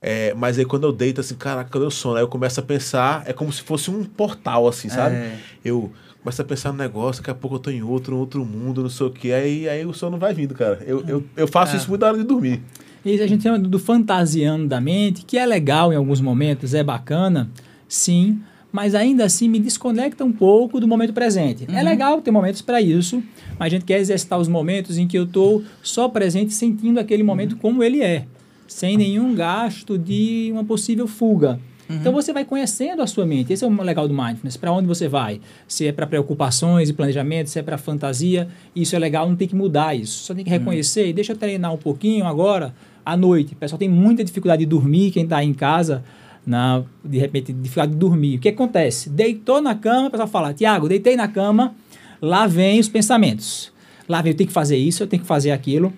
[0.00, 2.16] É, mas aí quando eu deito, assim, caraca, cadê o sono?
[2.16, 5.16] Aí eu começo a pensar, é como se fosse um portal, assim, sabe?
[5.16, 5.36] É.
[5.64, 5.92] Eu
[6.22, 8.90] começo a pensar no negócio, daqui a pouco eu tô em outro, outro mundo, não
[8.90, 9.32] sei o que.
[9.32, 10.80] Aí, aí o sono vai vindo, cara.
[10.86, 12.60] Eu, eu, eu faço isso muito na hora de dormir.
[13.04, 16.82] E a gente chama do fantasiando da mente, que é legal em alguns momentos, é
[16.82, 17.48] bacana,
[17.88, 18.40] sim,
[18.70, 21.66] mas ainda assim me desconecta um pouco do momento presente.
[21.72, 23.22] É legal ter momentos para isso,
[23.58, 27.22] mas a gente quer exercitar os momentos em que eu estou só presente, sentindo aquele
[27.22, 28.26] momento como ele é,
[28.68, 31.58] sem nenhum gasto de uma possível fuga.
[31.90, 33.50] Então você vai conhecendo a sua mente.
[33.50, 34.58] Esse é o legal do mindfulness.
[34.58, 35.40] Para onde você vai?
[35.66, 39.48] Se é para preocupações e planejamento, se é para fantasia, isso é legal, não tem
[39.48, 40.24] que mudar isso.
[40.24, 43.54] Só tem que reconhecer e deixa eu treinar um pouquinho agora à noite.
[43.54, 46.04] O pessoal tem muita dificuldade de dormir, quem está em casa,
[46.46, 48.36] na, de repente, dificuldade de dormir.
[48.36, 49.08] O que acontece?
[49.08, 51.74] Deitou na cama, o pessoal fala, Tiago, deitei na cama,
[52.20, 53.72] lá vem os pensamentos.
[54.06, 55.90] Lá vem, eu tenho que fazer isso, eu tenho que fazer aquilo.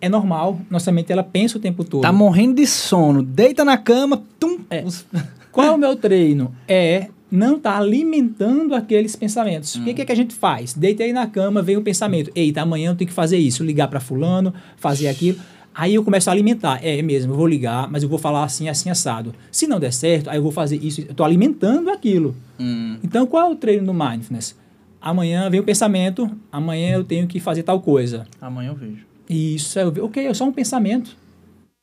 [0.00, 2.02] É normal, nossa mente ela pensa o tempo todo.
[2.02, 4.58] Tá morrendo de sono, deita na cama, tum.
[4.70, 4.84] É.
[5.50, 6.54] Qual é o meu treino?
[6.68, 9.74] É não estar alimentando aqueles pensamentos.
[9.74, 10.72] O que, que é que a gente faz?
[10.74, 12.30] Deitei na cama, vem o pensamento.
[12.34, 15.38] Eita, amanhã eu tenho que fazer isso, ligar para fulano, fazer aquilo.
[15.74, 16.78] Aí eu começo a alimentar.
[16.84, 19.34] É mesmo, eu vou ligar, mas eu vou falar assim, assim, assado.
[19.50, 21.00] Se não der certo, aí eu vou fazer isso.
[21.00, 22.36] Eu estou alimentando aquilo.
[22.60, 24.56] Hum, Então, qual é o treino do mindfulness?
[25.00, 28.26] Amanhã vem o pensamento, amanhã eu tenho que fazer tal coisa.
[28.40, 29.04] amanhã eu vejo.
[29.28, 31.16] Isso, eu, ve- ok, é só um pensamento.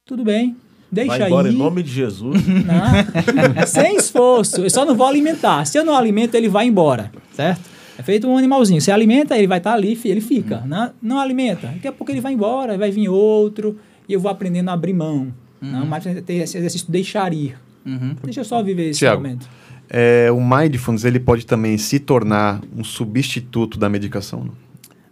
[0.06, 0.56] Tudo bem,
[0.92, 1.54] deixa Vai embora aí.
[1.56, 2.42] em nome de Jesus.
[2.48, 3.66] Não.
[3.68, 4.62] Sem esforço.
[4.62, 5.66] Eu só não vou alimentar.
[5.66, 7.12] Se eu não alimento, ele vai embora.
[7.34, 7.62] Certo?
[7.98, 8.82] É feito um animalzinho.
[8.82, 10.62] Você alimenta, ele vai estar ali, fi- ele fica.
[10.66, 11.68] Não, não alimenta.
[11.68, 13.78] Daqui a pouco ele vai embora, vai vir outro.
[14.10, 15.32] E eu vou aprendendo a abrir mão.
[15.62, 17.56] Não, mas tem esse exercício de deixar ir.
[17.86, 18.16] Uhum.
[18.24, 19.22] Deixa eu só viver esse Tiago.
[19.22, 19.48] momento.
[19.88, 24.46] É, o mindfulness ele pode também se tornar um substituto da medicação.
[24.46, 24.54] Não?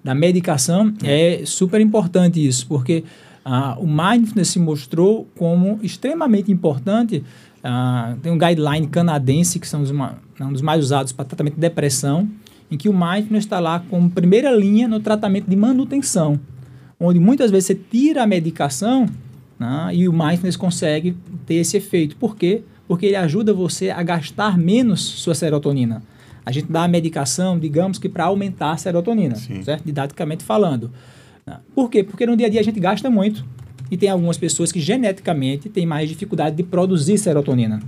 [0.03, 3.03] Da medicação é super importante isso, porque
[3.43, 7.23] ah, o mindfulness se mostrou como extremamente importante.
[7.63, 11.55] Ah, tem um guideline canadense que são os ma- um dos mais usados para tratamento
[11.55, 12.29] de depressão,
[12.71, 16.39] em que o mindfulness está lá como primeira linha no tratamento de manutenção,
[16.99, 19.05] onde muitas vezes você tira a medicação
[19.59, 22.15] né, e o mindfulness consegue ter esse efeito.
[22.15, 22.61] Por quê?
[22.87, 26.01] Porque ele ajuda você a gastar menos sua serotonina.
[26.45, 29.61] A gente dá a medicação, digamos que para aumentar a serotonina, Sim.
[29.63, 29.83] certo?
[29.85, 30.91] Didaticamente falando.
[31.45, 31.57] né?
[31.75, 32.03] Por quê?
[32.03, 33.45] Porque no dia a dia a gente gasta muito.
[33.91, 37.81] E tem algumas pessoas que geneticamente têm mais dificuldade de produzir serotonina.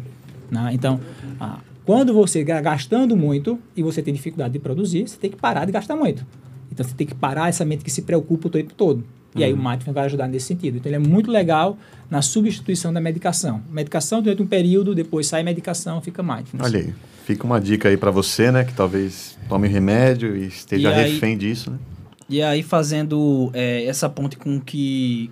[0.49, 0.71] né?
[0.73, 0.99] Então,
[1.39, 5.37] ah, quando você está gastando muito e você tem dificuldade de produzir, você tem que
[5.37, 6.25] parar de gastar muito.
[6.71, 9.03] Então, você tem que parar essa mente que se preocupa o tempo todo.
[9.35, 10.77] E aí o mindfulness vai ajudar nesse sentido.
[10.77, 11.77] Então, ele é muito legal
[12.09, 13.61] na substituição da medicação.
[13.69, 16.69] Medicação durante um período, depois sai medicação, fica mindfulness.
[16.69, 16.93] Olha aí,
[17.25, 21.13] fica uma dica aí para você, né, que talvez tome remédio e esteja E aí-
[21.13, 21.77] refém disso, né?
[22.29, 25.29] E aí, fazendo é, essa ponte com o que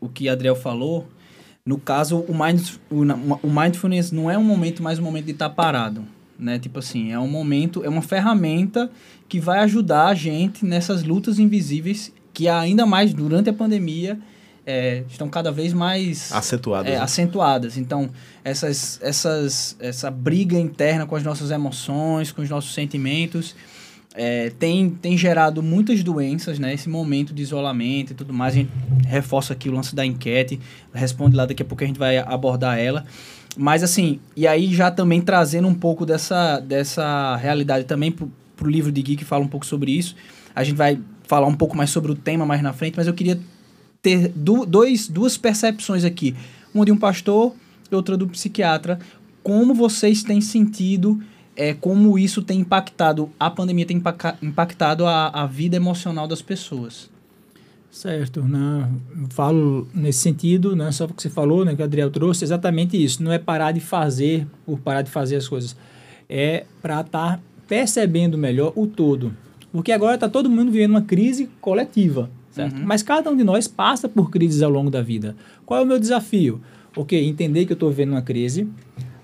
[0.00, 1.06] o que Adriel falou,
[1.64, 3.02] no caso, o, mind, o,
[3.46, 6.04] o mindfulness não é um momento mais um momento de estar parado.
[6.36, 6.58] Né?
[6.58, 8.90] Tipo assim, é um momento, é uma ferramenta
[9.28, 14.18] que vai ajudar a gente nessas lutas invisíveis que ainda mais durante a pandemia
[14.66, 16.88] é, estão cada vez mais Acentuado.
[16.88, 16.98] é, né?
[16.98, 17.76] acentuadas.
[17.76, 18.10] Então,
[18.44, 23.54] essas, essas, essa briga interna com as nossas emoções, com os nossos sentimentos,
[24.14, 26.74] é, tem, tem gerado muitas doenças, né?
[26.74, 28.54] Esse momento de isolamento e tudo mais.
[28.54, 28.70] A gente
[29.06, 30.60] reforça aqui o lance da enquete,
[30.92, 33.04] responde lá, daqui a pouco a gente vai abordar ela.
[33.56, 38.68] Mas assim, e aí já também trazendo um pouco dessa, dessa realidade também pro, pro
[38.68, 40.14] livro de Gui que fala um pouco sobre isso.
[40.54, 40.98] A gente vai
[41.32, 43.40] falar um pouco mais sobre o tema mais na frente, mas eu queria
[44.02, 46.36] ter du dois, duas percepções aqui.
[46.74, 47.54] Uma de um pastor
[47.90, 48.98] e outra do psiquiatra.
[49.42, 51.22] Como vocês têm sentido,
[51.56, 54.02] é, como isso tem impactado, a pandemia tem
[54.42, 57.08] impactado a, a vida emocional das pessoas.
[57.90, 58.90] Certo, né?
[59.30, 60.92] Falo nesse sentido, né?
[60.92, 61.74] só o que você falou, né?
[61.74, 63.22] que o Adriel trouxe, exatamente isso.
[63.22, 65.74] Não é parar de fazer por parar de fazer as coisas.
[66.28, 69.34] É para estar percebendo melhor o todo.
[69.72, 72.76] Porque agora está todo mundo vivendo uma crise coletiva, certo?
[72.84, 75.34] Mas cada um de nós passa por crises ao longo da vida.
[75.64, 76.60] Qual é o meu desafio?
[76.94, 78.68] Ok, entender que eu estou vivendo uma crise,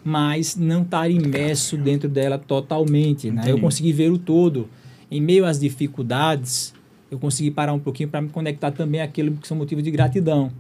[0.03, 3.31] mas não estar imerso dentro dela totalmente.
[3.31, 3.45] Né?
[3.47, 4.69] Eu consegui ver o todo.
[5.11, 6.73] Em meio às dificuldades,
[7.11, 10.51] eu consegui parar um pouquinho para me conectar também àquilo que são motivos de gratidão.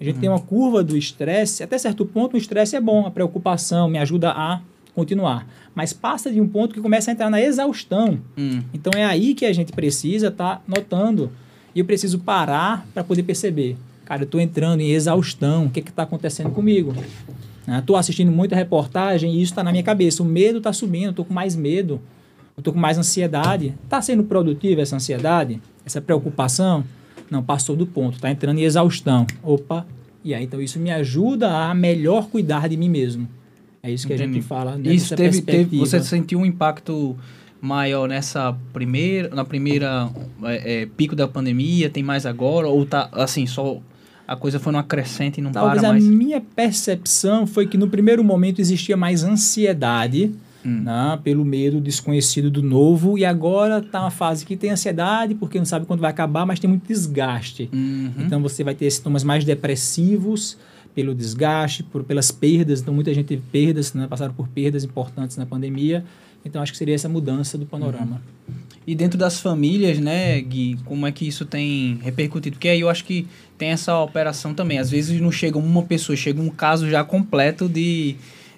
[0.00, 3.10] A gente tem uma curva do estresse, até certo ponto o estresse é bom, a
[3.10, 4.60] preocupação me ajuda a
[4.94, 5.46] continuar.
[5.78, 8.18] Mas passa de um ponto que começa a entrar na exaustão.
[8.36, 8.64] Hum.
[8.74, 11.30] Então é aí que a gente precisa estar notando.
[11.72, 13.76] E eu preciso parar para poder perceber.
[14.04, 15.66] Cara, eu estou entrando em exaustão.
[15.66, 16.92] O que está acontecendo comigo?
[17.78, 20.20] Estou assistindo muita reportagem e isso está na minha cabeça.
[20.20, 22.00] O medo está subindo, estou com mais medo.
[22.56, 23.72] Eu estou com mais ansiedade.
[23.84, 25.62] Está sendo produtiva essa ansiedade?
[25.86, 26.82] Essa preocupação?
[27.30, 28.16] Não, passou do ponto.
[28.16, 29.24] Está entrando em exaustão.
[29.44, 29.86] Opa.
[30.24, 33.28] E aí, então isso me ajuda a melhor cuidar de mim mesmo.
[33.88, 34.34] É isso que a Entendi.
[34.34, 34.76] gente fala.
[34.76, 35.78] né, Isso teve, teve.
[35.78, 37.16] Você sentiu um impacto
[37.60, 39.34] maior nessa primeira.
[39.34, 40.10] Na primeira
[40.44, 41.88] é, é, pico da pandemia?
[41.88, 42.68] Tem mais agora?
[42.68, 43.80] Ou tá assim, só.
[44.26, 46.04] A coisa foi numa crescente e não Talvez para a mais?
[46.04, 50.30] minha percepção foi que no primeiro momento existia mais ansiedade
[50.66, 50.82] Hum.
[50.82, 55.56] né, pelo medo desconhecido do novo e agora está uma fase que tem ansiedade porque
[55.56, 57.70] não sabe quando vai acabar, mas tem muito desgaste.
[57.72, 58.12] Uhum.
[58.18, 60.58] Então você vai ter sintomas mais depressivos
[60.98, 62.80] pelo desgaste, por, pelas perdas.
[62.80, 66.04] Então muita gente teve perdas, né, passaram por perdas importantes na pandemia.
[66.44, 68.20] Então acho que seria essa mudança do panorama.
[68.84, 72.56] E dentro das famílias, né, Gui, como é que isso tem repercutido?
[72.56, 74.80] Porque aí eu acho que tem essa operação também.
[74.80, 78.16] Às vezes não chega uma pessoa, chega um caso já completo de,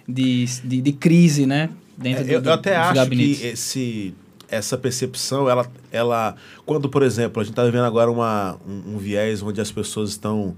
[0.09, 1.69] de, de, de crise, né?
[1.99, 3.39] Dentro É, do- eu, do- eu até dos acho gabinetes.
[3.41, 4.15] que esse,
[4.49, 6.37] essa percepção, ela, ela.
[6.65, 10.09] Quando, por exemplo, a gente está vivendo agora uma, um, um viés onde as pessoas
[10.11, 10.55] estão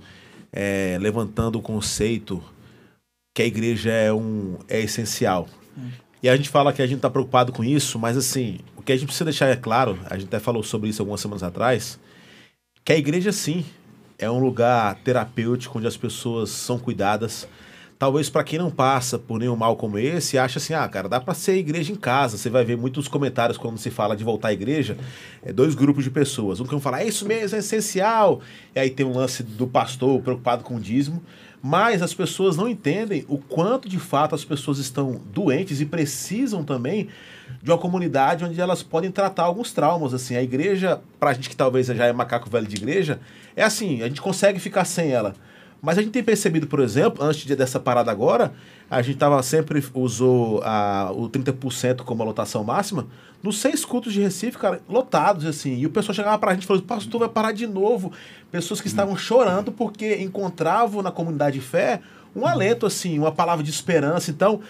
[0.53, 2.43] é, levantando o conceito
[3.35, 5.49] que a igreja é, um, é essencial.
[6.23, 8.93] E a gente fala que a gente está preocupado com isso, mas assim, o que
[8.93, 11.99] a gente precisa deixar é claro, a gente até falou sobre isso algumas semanas atrás,
[12.85, 13.65] que a igreja sim
[14.19, 17.49] é um lugar terapêutico onde as pessoas são cuidadas.
[18.03, 21.21] Talvez para quem não passa por nenhum mal como esse, acha assim, ah, cara, dá
[21.21, 22.37] para ser igreja em casa.
[22.37, 24.97] Você vai ver muitos comentários quando se fala de voltar à igreja,
[25.41, 26.59] é dois grupos de pessoas.
[26.59, 28.41] Um que vão falar, é isso mesmo, é essencial.
[28.75, 31.23] E aí tem um lance do pastor preocupado com o dízimo.
[31.63, 36.65] Mas as pessoas não entendem o quanto de fato as pessoas estão doentes e precisam
[36.65, 37.07] também
[37.63, 40.13] de uma comunidade onde elas podem tratar alguns traumas.
[40.13, 43.21] Assim, a igreja, pra gente que talvez já é macaco velho de igreja,
[43.55, 45.37] é assim, a gente consegue ficar sem ela.
[45.83, 48.53] Mas a gente tem percebido, por exemplo, antes de- dessa parada agora,
[48.89, 53.09] a gente tava sempre usou a, o 30% como a lotação máxima.
[53.43, 55.77] Nos seis cultos de Recife, cara, lotados, assim.
[55.77, 58.13] E o pessoal chegava pra gente e falou: Pastor, vai parar de novo.
[58.53, 62.01] Pessoas que estavam chorando porque encontravam na comunidade de fé
[62.37, 64.31] um alento, assim, uma palavra de esperança.
[64.31, 64.61] Então,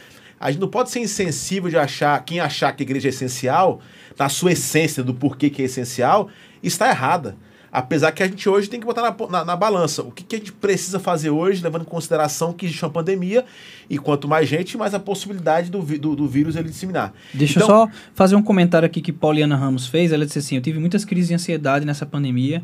[0.41, 3.81] a gente não pode ser insensível de achar, quem achar que a igreja é essencial,
[4.19, 6.29] na sua essência do porquê que é essencial,
[6.63, 7.37] está errada.
[7.73, 10.37] Apesar que a gente hoje tem que botar na, na, na balança o que, que
[10.37, 13.47] a gente precisa fazer hoje, levando em consideração que existe uma pandemia,
[13.89, 17.15] e quanto mais gente, mais a possibilidade do, do, do vírus ele disseminar.
[17.33, 20.13] Deixa eu Então- só fazer um comentário aqui que Pauliana Ramos fez.
[20.13, 22.61] Ela disse assim: Eu tive muitas crises de ansiedade nessa pandemia.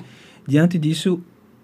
[0.46, 1.20] Diante disso,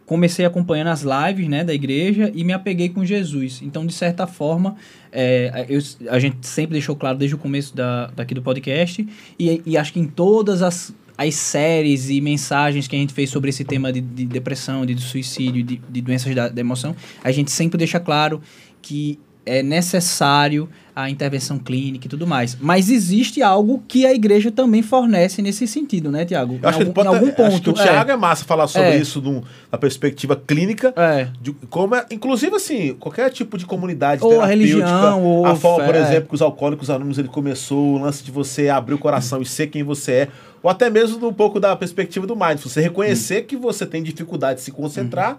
[0.07, 3.61] comecei acompanhando as lives né, da igreja e me apeguei com Jesus.
[3.63, 4.77] Então, de certa forma,
[5.13, 5.81] é, eu-
[6.11, 9.07] a gente sempre deixou claro desde o começo da, daqui do podcast,
[9.39, 13.31] e, e acho que em todas as, as séries e mensagens que a gente fez
[13.31, 17.31] sobre esse tema de, de depressão, de, suicídio, de, de doenças da, da emoção, a
[17.31, 18.43] gente sempre deixa claro
[18.83, 22.57] que é necessário a intervenção clínica e tudo mais.
[22.61, 26.59] Mas existe algo que a igreja também fornece nesse sentido, né, Tiago?
[26.63, 28.97] Eu acho, que, pode, acho que o Thiago é massa falar sobre É.
[28.99, 29.43] isso num-
[29.73, 30.95] na perspectiva clínica.
[30.97, 31.29] É.
[31.41, 34.77] de como é- inclusive, assim, qualquer tipo de comunidade Ou a terapêutica.
[34.77, 36.01] religião, ou a forma, por é.
[36.01, 39.47] exemplo, que os alcoólicos anônimos ele começou, o lance de você abrir o coração e
[39.47, 40.29] ser quem você é.
[40.63, 43.47] Ou até mesmo um pouco da perspectiva do Mind, você reconhecer Hum.
[43.49, 45.33] que você tem dificuldade de se concentrar.
[45.33, 45.37] Uhum.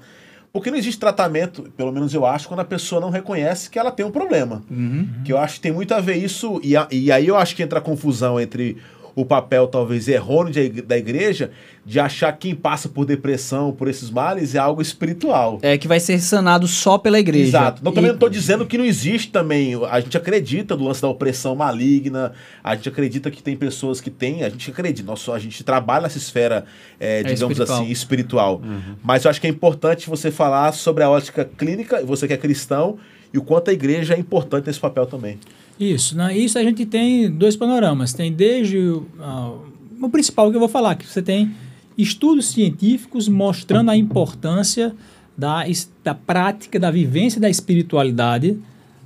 [0.56, 3.92] Porque não existe tratamento, pelo menos eu acho, quando a pessoa não reconhece que ela
[3.92, 4.64] tem um problema.
[4.72, 5.06] Uhum.
[5.26, 7.54] Que eu acho que tem muito a ver isso, e, a- e aí eu acho
[7.56, 8.78] que entra a confusão entre
[9.16, 11.52] o papel talvez errôneo de- da igreja
[11.86, 15.58] de achar que quem passa por depressão, por esses males, é algo espiritual.
[15.62, 17.48] É que vai ser sanado só pela igreja.
[17.48, 17.84] Exato.
[17.84, 19.74] Não, também E- não estou dizendo que não existe também.
[19.90, 24.10] A gente acredita no lance da opressão maligna, a gente acredita que tem pessoas que
[24.10, 26.66] têm, a gente acredita, nossa, a gente trabalha nessa esfera,
[27.00, 27.82] é, digamos espiritual.
[27.82, 28.62] assim, espiritual.
[29.04, 32.38] Mas eu acho que é importante você falar sobre a ótica clínica, você que é
[32.38, 32.98] cristão,
[33.34, 35.38] e o quanto a igreja é importante nesse papel também.
[35.80, 36.38] Isso, né?
[36.38, 38.14] Isso a gente tem dois panoramas.
[38.14, 39.54] Tem desde o, ah,
[40.02, 41.52] o principal que eu vou falar, que você tem
[41.98, 44.94] estudos científicos mostrando a importância
[45.38, 45.64] da,
[46.04, 48.58] da prática, da vivência da espiritualidade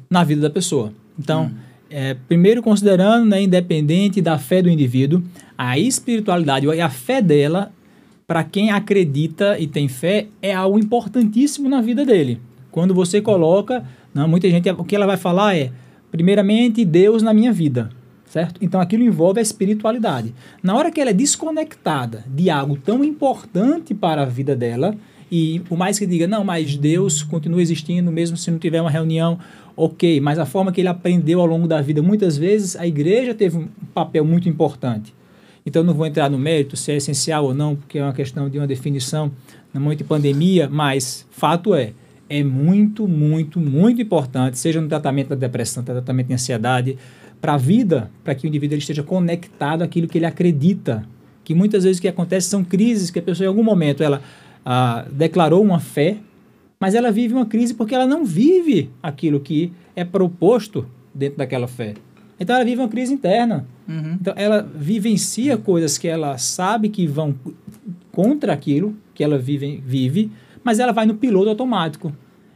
[0.09, 0.93] na vida da pessoa.
[1.17, 1.51] Então,
[1.89, 5.24] é, primeiro considerando, né, independente da fé do indivíduo,
[5.57, 7.72] a espiritualidade e a fé dela,
[8.28, 12.39] para quem acredita e tem fé, é algo importantíssimo na vida dele.
[12.72, 15.72] Quando você coloca, não, muita gente, o que ela vai falar é,
[16.12, 17.89] primeiramente, Deus na minha vida,
[18.26, 18.60] certo?
[18.62, 20.34] Então aquilo envolve a espiritualidade.
[20.62, 24.95] Na hora que ela é desconectada de algo tão importante para a vida dela,
[25.32, 28.89] E por mais que diga, não, mas Deus continua existindo mesmo se não tiver uma
[28.89, 29.38] reunião,
[29.76, 33.34] ok, mas a forma que ele aprendeu ao longo da vida, muitas vezes a igreja
[33.34, 35.14] teve um papel muito importante.
[35.66, 38.49] Então, não vou entrar no mérito se é essencial ou não, porque é uma questão
[38.49, 39.32] de uma definição
[39.72, 41.93] no momento de pandemia, mas fato é,
[42.30, 46.97] é muito, muito, muito importante, seja no tratamento da depressão, no tratamento de ansiedade,
[47.41, 51.03] para a vida, para que o indivíduo ele esteja conectado àquilo que ele acredita.
[51.43, 54.21] Que muitas vezes o que acontece são crises que a pessoa, em algum momento, ela
[54.63, 56.17] ah, declarou uma fé,
[56.80, 61.67] mas ela vive uma crise porque ela não vive aquilo que é proposto dentro daquela
[61.67, 61.95] fé.
[62.39, 63.65] Então ela vive uma crise interna.
[63.88, 64.17] Uhum.
[64.21, 67.36] Então ela vivencia coisas que ela sabe que vão
[68.11, 70.32] contra aquilo que ela vive, vive
[70.70, 72.13] mas ela vai no piloto automático.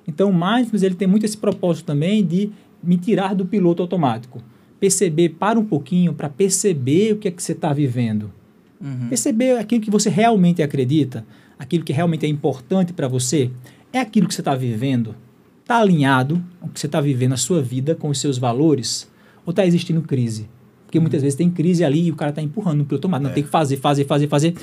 [0.07, 2.51] Então o mindfulness ele tem muito esse propósito também de
[2.83, 4.39] me tirar do piloto automático.
[4.79, 8.31] Perceber, para um pouquinho para perceber o que é que você está vivendo.
[8.79, 9.07] Uhum.
[9.09, 11.25] Perceber aquilo que você realmente acredita,
[11.57, 13.49] aquilo que realmente é importante para você,
[13.91, 15.15] é aquilo que você está vivendo.
[15.61, 19.09] Está alinhado o que você está vivendo na sua vida com os seus valores?
[19.43, 20.47] Ou está existindo crise?
[20.85, 23.23] Porque muitas vezes tem crise ali e o cara está empurrando no piloto automático.
[23.23, 23.33] Não, É.
[23.33, 24.53] tem que fazer, fazer, fazer, fazer.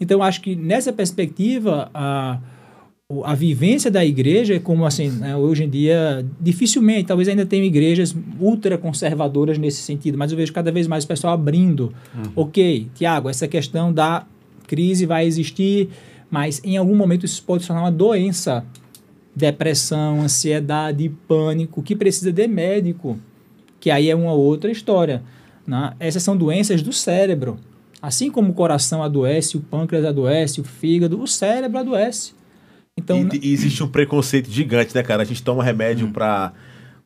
[0.00, 2.55] Então, acho que nessa perspectiva, a, o-
[3.24, 7.64] a vivência da igreja é como assim, né, hoje em dia, dificilmente, talvez ainda tenham
[7.64, 11.94] igrejas ultra conservadoras nesse sentido, mas eu vejo cada vez mais o pessoal abrindo.
[12.34, 14.26] Ok, Tiago, essa questão da
[14.66, 15.88] crise vai existir,
[16.28, 18.64] mas em algum momento isso pode se tornar uma doença.
[19.36, 23.18] Depressão, ansiedade, pânico, que precisa de médico,
[23.78, 25.22] que aí é uma outra história.
[25.64, 25.92] Né?
[26.00, 27.56] Essas são doenças do cérebro.
[28.02, 32.35] Assim como o coração adoece, o pâncreas adoece, o fígado, o cérebro adoece.
[32.98, 35.22] Então, e, e existe um preconceito gigante, né, cara?
[35.22, 35.66] A gente toma Hum.
[35.66, 36.52] remédio para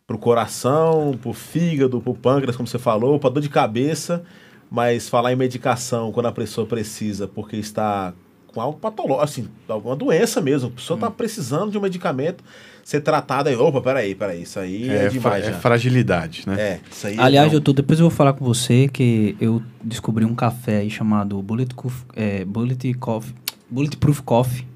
[0.06, 4.24] pro coração, pro fígado, pro pâncreas, como você falou, pra dor de cabeça,
[4.70, 8.12] mas falar em medicação quando a pessoa precisa, porque está
[8.48, 11.00] com algo patológico, assim, alguma doença mesmo, a pessoa Hum.
[11.00, 12.42] tá precisando de um medicamento,
[12.82, 15.58] ser tratada aí, opa, peraí, peraí, isso aí é, É, fra- demais é já.
[15.60, 16.56] fragilidade, né?
[16.60, 17.52] É, isso aí Aliás, não.
[17.60, 22.02] doutor, depois eu vou falar com você que eu descobri um café aí chamado Bulletproof,
[22.16, 23.32] é, Bullet Coffee,
[23.70, 24.66] Bulletproof Coffee,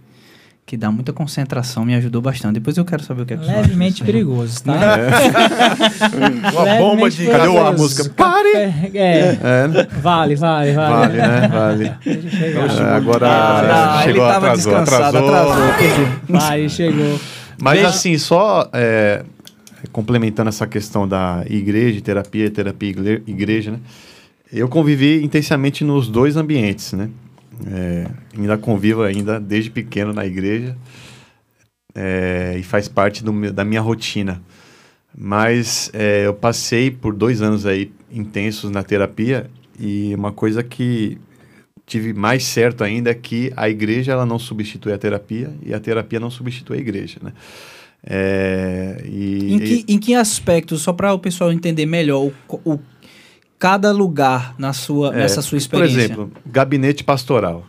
[0.67, 2.55] que dá muita concentração, me ajudou bastante.
[2.55, 4.73] Depois eu quero saber o que é que levemente perigoso, tá?
[6.53, 7.19] Uma bomba de...
[7.23, 8.09] Levemente Cadê o- a música?
[8.11, 9.87] Café- É, É, né?
[10.01, 10.95] vale, vale, vale.
[10.95, 11.49] vale, né?
[11.53, 11.85] Vale.
[12.07, 15.53] É, agora Ah, chegou, ele tava atrasou, descansado, atrasou.
[15.53, 16.07] atrasou.
[16.29, 17.21] Vai, chegou.
[17.61, 19.23] Mas Veja- assim, só é,
[19.93, 22.89] complementando essa questão da igreja, terapia, terapia
[23.27, 23.79] igreja, né?
[24.53, 27.09] Eu convivi intensamente nos dois ambientes, né?
[27.73, 30.77] É, ainda convivo ainda desde pequeno na igreja
[31.95, 34.43] é, e faz parte do da minha rotina.
[35.17, 39.49] Mas é, eu passei por dois anos aí intensos na terapia
[39.79, 41.19] e uma coisa que
[41.87, 45.79] tive mais certo ainda é que a igreja ela não substitui a terapia e a
[45.79, 47.33] terapia não substitui a igreja, né?
[48.07, 52.81] É, e, Em que, em que aspectos, só para o pessoal entender melhor, o, o-
[53.65, 56.01] cada lugar na sua, É, nessa sua Por experiência?
[56.03, 57.65] exemplo, gabinete pastoral.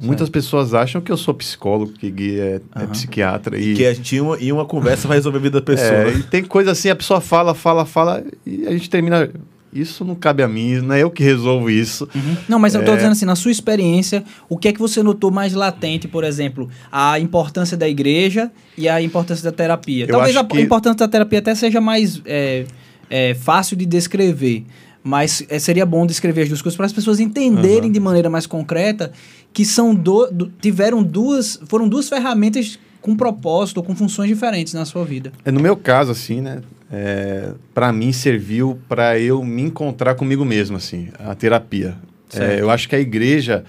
[0.00, 2.86] Muitas pessoas acham que eu sou psicólogo, que Gui é, é Aham.
[2.88, 3.58] psiquiatra.
[3.58, 5.88] E, Que a gente, uma, em uma conversa vai resolver a vida da pessoa.
[6.08, 9.28] é, e tem coisa assim, a pessoa fala, fala, fala, e a gente termina.
[9.72, 12.08] Isso não cabe a mim, não é eu que resolvo isso.
[12.14, 12.36] Uhum.
[12.48, 12.84] Não, mas eu É.
[12.84, 16.22] tô dizendo assim, na sua experiência, o que é que você notou mais latente, por
[16.22, 20.04] exemplo, a importância da igreja e a importância da terapia?
[20.04, 22.66] Eu Talvez a que- importância da terapia até seja mais é,
[23.10, 24.64] é, fácil de descrever,
[25.04, 27.92] mas é, seria bom descrever as duas coisas para as pessoas entenderem Aham.
[27.92, 29.12] de maneira mais concreta
[29.52, 34.86] que são do, do- tiveram duas, foram duas ferramentas com propósito, com funções diferentes na
[34.86, 35.30] sua vida.
[35.44, 36.62] É, No meu caso, assim, né?
[36.90, 41.96] É, para mim serviu para eu me encontrar comigo mesmo, assim, a terapia.
[42.32, 43.62] É, eu acho que a igreja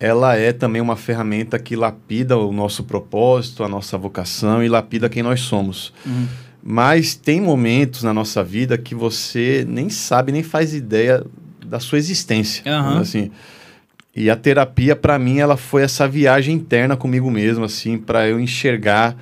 [0.00, 5.08] ela é também uma ferramenta que lapida o nosso propósito, a nossa vocação e lapida
[5.08, 5.92] quem nós somos.
[6.04, 6.26] Uhum.
[6.66, 11.22] Mas tem momentos na nossa vida que você nem sabe, nem faz ideia
[11.66, 12.62] da sua existência.
[12.66, 13.00] Aham.
[13.00, 13.30] Assim,
[14.16, 18.40] e a terapia, para mim, ela foi essa viagem interna comigo mesmo, assim, para eu
[18.40, 19.14] enxergar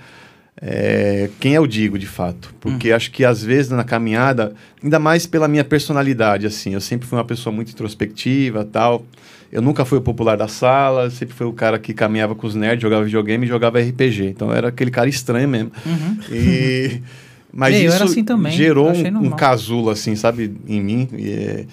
[0.60, 2.54] é, quem eu digo, de fato.
[2.60, 7.08] Porque acho que, às vezes, na caminhada, ainda mais pela minha personalidade, assim, eu sempre
[7.08, 9.04] fui uma pessoa muito introspectiva tal.
[9.50, 12.54] Eu nunca fui o popular da sala, sempre fui o cara que caminhava com os
[12.54, 14.26] nerds, jogava videogame e jogava RPG.
[14.26, 15.72] Então, era aquele cara estranho mesmo.
[15.84, 16.18] Uhum.
[16.30, 17.02] E...
[17.52, 21.08] Mas É, eu isso assim também, gerou um, um casulo, assim, sabe, em mim.
[21.16, 21.66] E, é,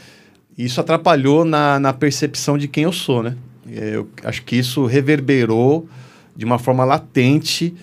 [0.58, 3.36] isso atrapalhou na, na percepção de quem eu sou, né?
[3.72, 5.88] É, Eu acho que isso reverberou
[6.36, 7.74] de uma forma latente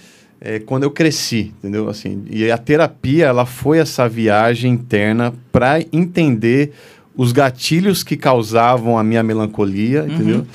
[0.41, 1.89] é, quando eu cresci, entendeu?
[1.89, 6.73] Assim, e a terapia, ela foi essa viagem interna para entender
[7.17, 10.15] os gatilhos que causavam a minha melancolia, Uhum.
[10.15, 10.47] entendeu?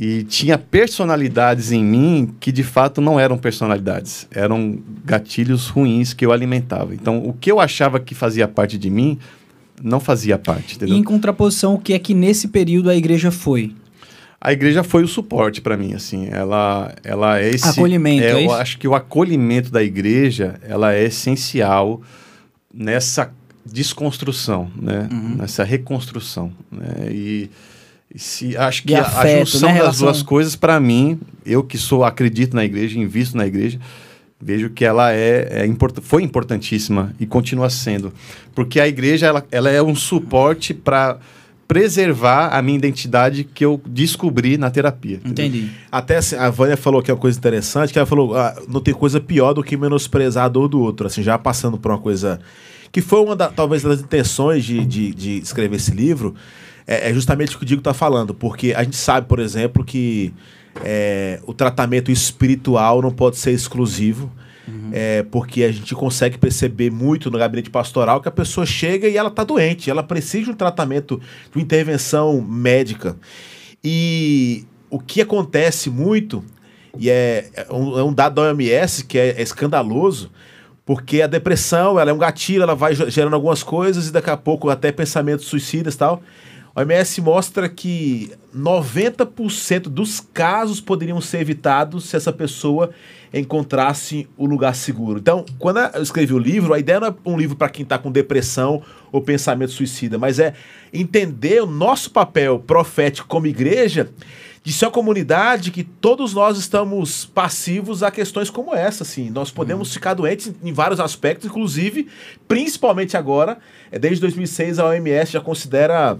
[0.00, 6.24] E tinha personalidades em mim que de fato não eram personalidades, eram gatilhos ruins que
[6.24, 6.94] eu alimentava.
[6.94, 9.18] Então, o que eu achava que fazia parte de mim
[9.82, 10.96] não fazia parte, E entendeu?
[10.96, 13.74] em contraposição, o que é que nesse período a igreja foi?
[14.40, 17.68] A igreja foi o suporte para mim, assim, ela, ela é esse...
[17.68, 18.52] Acolhimento, é eu isso?
[18.52, 22.00] acho que o acolhimento da igreja, ela é essencial
[22.72, 23.32] nessa
[23.66, 25.08] desconstrução, né?
[25.10, 25.36] Uhum.
[25.38, 27.10] Nessa reconstrução, né?
[27.10, 27.50] E, e
[28.14, 29.74] se, acho que a- afeto, a junção né?
[29.74, 33.78] das Relação- duas coisas, para mim, eu que sou, acredito na igreja, invisto na igreja,
[34.40, 38.12] vejo que ela é, é import- foi importantíssima e continua sendo.
[38.54, 41.18] Porque a igreja, ela, ela é um suporte para
[41.66, 45.16] preservar a minha identidade que eu descobri na terapia.
[45.22, 45.44] entendeu?
[45.46, 45.70] Entendi.
[45.92, 48.80] Até assim, a Vânia falou que é uma coisa interessante, que ela falou, ah, não
[48.80, 51.98] tem coisa pior do que menosprezar a dor do outro, assim, já passando por uma
[51.98, 52.40] coisa
[52.90, 56.34] que foi uma da, talvez das intenções de, de, de escrever esse livro,
[56.88, 59.84] é, é justamente o que o Diego está falando, porque a gente sabe, por exemplo,
[59.84, 60.32] que
[60.82, 64.32] é, o tratamento espiritual não pode ser exclusivo,
[64.92, 69.16] é, porque a gente consegue perceber muito no gabinete pastoral que a pessoa chega e
[69.16, 71.20] ela está doente, ela precisa de um tratamento,
[71.50, 73.16] de uma intervenção médica.
[73.82, 76.44] E o que acontece muito,
[76.98, 80.30] e é, é um, é um dado da OMS que é, é escandaloso,
[80.84, 84.30] porque a depressão ela é um gatilho, ela vai ge- gerando algumas coisas e daqui
[84.30, 86.22] a pouco até pensamentos suicidas e tal.
[86.78, 92.90] A OMS mostra que 90% dos casos poderiam ser evitados se essa pessoa
[93.34, 95.18] encontrasse o lugar seguro.
[95.18, 97.98] Então, quando eu escrevi o livro, a ideia não é um livro para quem está
[97.98, 100.54] com depressão ou pensamento suicida, mas é
[100.92, 104.10] entender o nosso papel profético como igreja
[104.62, 109.30] de ser uma comunidade que todos nós estamos passivos a questões como essa, assim.
[109.30, 112.06] Nós podemos ficar doentes em vários aspectos, inclusive,
[112.46, 113.58] principalmente agora,
[113.90, 116.16] é, desde 2006 a OMS já considera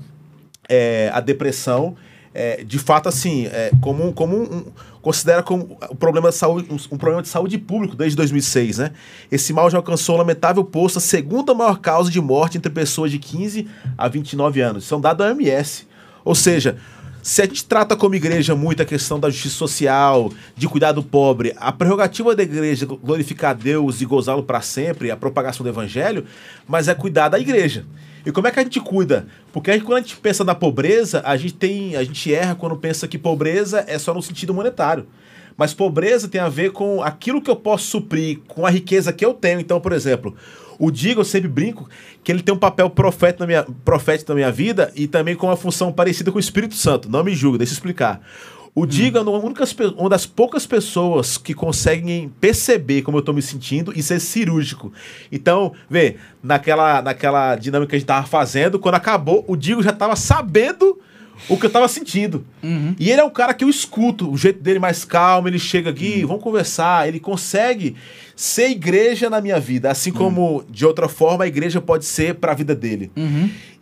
[0.68, 1.96] é, a depressão
[2.34, 4.64] é, de fato assim é, como um, como um,
[5.00, 8.92] considera como um problema de saúde um, um problema de saúde público desde 2006 né?
[9.30, 13.10] Esse mal já alcançou um lamentável posto a segunda maior causa de morte entre pessoas
[13.10, 13.66] de 15
[13.96, 14.84] a 29 anos.
[14.84, 15.86] Isso é um da OMS
[16.24, 16.76] ou seja
[17.22, 21.02] se a gente trata como igreja muito a questão da justiça social, de cuidar do
[21.02, 26.24] pobre, a prerrogativa da igreja glorificar Deus e gozá-lo para sempre, a propagação do evangelho,
[26.66, 27.84] mas é cuidar da igreja.
[28.28, 29.26] E como é que a gente cuida?
[29.50, 32.76] Porque aí, quando a gente pensa na pobreza, a gente tem, a gente erra quando
[32.76, 35.06] pensa que pobreza é só no sentido monetário.
[35.56, 39.24] Mas pobreza tem a ver com aquilo que eu posso suprir, com a riqueza que
[39.24, 39.60] eu tenho.
[39.60, 40.36] Então, por exemplo,
[40.78, 41.88] o Digo, eu sempre brinco
[42.22, 45.46] que ele tem um papel profeta na minha, profético na minha vida e também com
[45.46, 47.10] uma função parecida com o Espírito Santo.
[47.10, 48.20] Não me julgue, deixa eu explicar.
[48.74, 53.92] O Digo é uma, das poucas pessoas que conseguem perceber como eu tô me sentindo
[53.96, 54.92] e ser cirúrgico.
[55.32, 59.92] Então, vê, naquela, naquela dinâmica que a gente tava fazendo, quando acabou, o Digo já
[59.92, 60.98] tava sabendo
[61.48, 62.44] o que eu tava sentindo.
[62.98, 65.90] E ele é um cara que eu escuto, o jeito dele mais calmo, ele chega
[65.90, 67.94] aqui, vamos conversar, ele consegue
[68.34, 72.52] ser igreja na minha vida, assim como de outra forma a igreja pode ser para
[72.52, 73.10] a vida dele.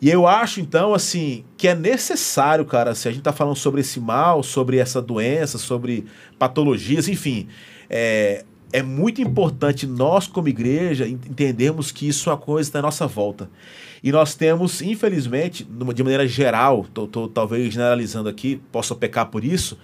[0.00, 3.80] E eu acho então assim que é necessário, cara, se a gente tá falando sobre
[3.80, 6.04] esse mal, sobre essa doença, sobre
[6.38, 7.48] patologias, enfim,
[7.88, 12.82] é, é muito importante nós como igreja en- entendermos que isso é uma coisa da
[12.82, 13.48] nossa volta.
[14.02, 19.78] E nós temos, infelizmente, de maneira geral, tô talvez generalizando aqui, posso pecar por isso,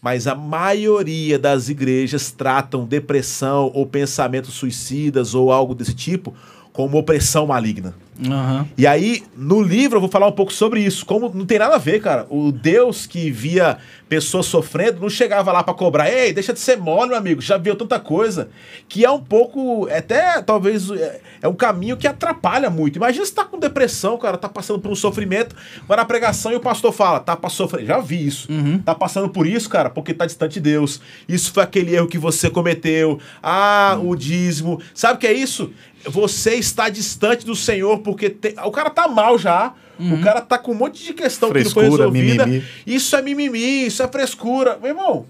[0.00, 6.34] mas a maioria das igrejas tratam depressão ou pensamentos suicidas ou algo desse tipo
[6.72, 7.94] como opressão maligna.
[8.24, 8.68] Aham.
[8.76, 11.04] E aí, no livro, eu vou falar um pouco sobre isso.
[11.04, 12.26] Como não tem nada a ver, cara.
[12.28, 16.10] O Deus que via pessoas sofrendo não chegava lá pra cobrar.
[16.10, 17.40] Ei, deixa de ser mole, meu amigo.
[17.40, 18.50] Já viu tanta coisa.
[18.88, 19.88] Que é um pouco.
[19.90, 20.90] Até talvez.
[20.90, 22.96] É, é um caminho que atrapalha muito.
[22.96, 25.56] Imagina você tá com depressão, cara, tá passando por um sofrimento.
[25.88, 27.86] Vai na pregação e o pastor fala: tá pra sofrer.
[27.86, 28.46] Já vi isso.
[28.84, 31.00] Tá passando por isso, cara, porque tá distante de Deus.
[31.28, 33.18] Isso foi aquele erro que você cometeu.
[33.42, 34.80] Ah, o dízimo.
[34.94, 35.72] Sabe o que é isso?
[36.04, 39.74] Você está distante do Senhor porque tem- o cara tá mal já.
[40.00, 42.46] O cara tá com um monte de questão que não foi Frescura, resolvida.
[42.46, 42.64] mimimi.
[42.86, 44.76] Isso é mimimi, isso é frescura.
[44.80, 45.26] Meu irmão,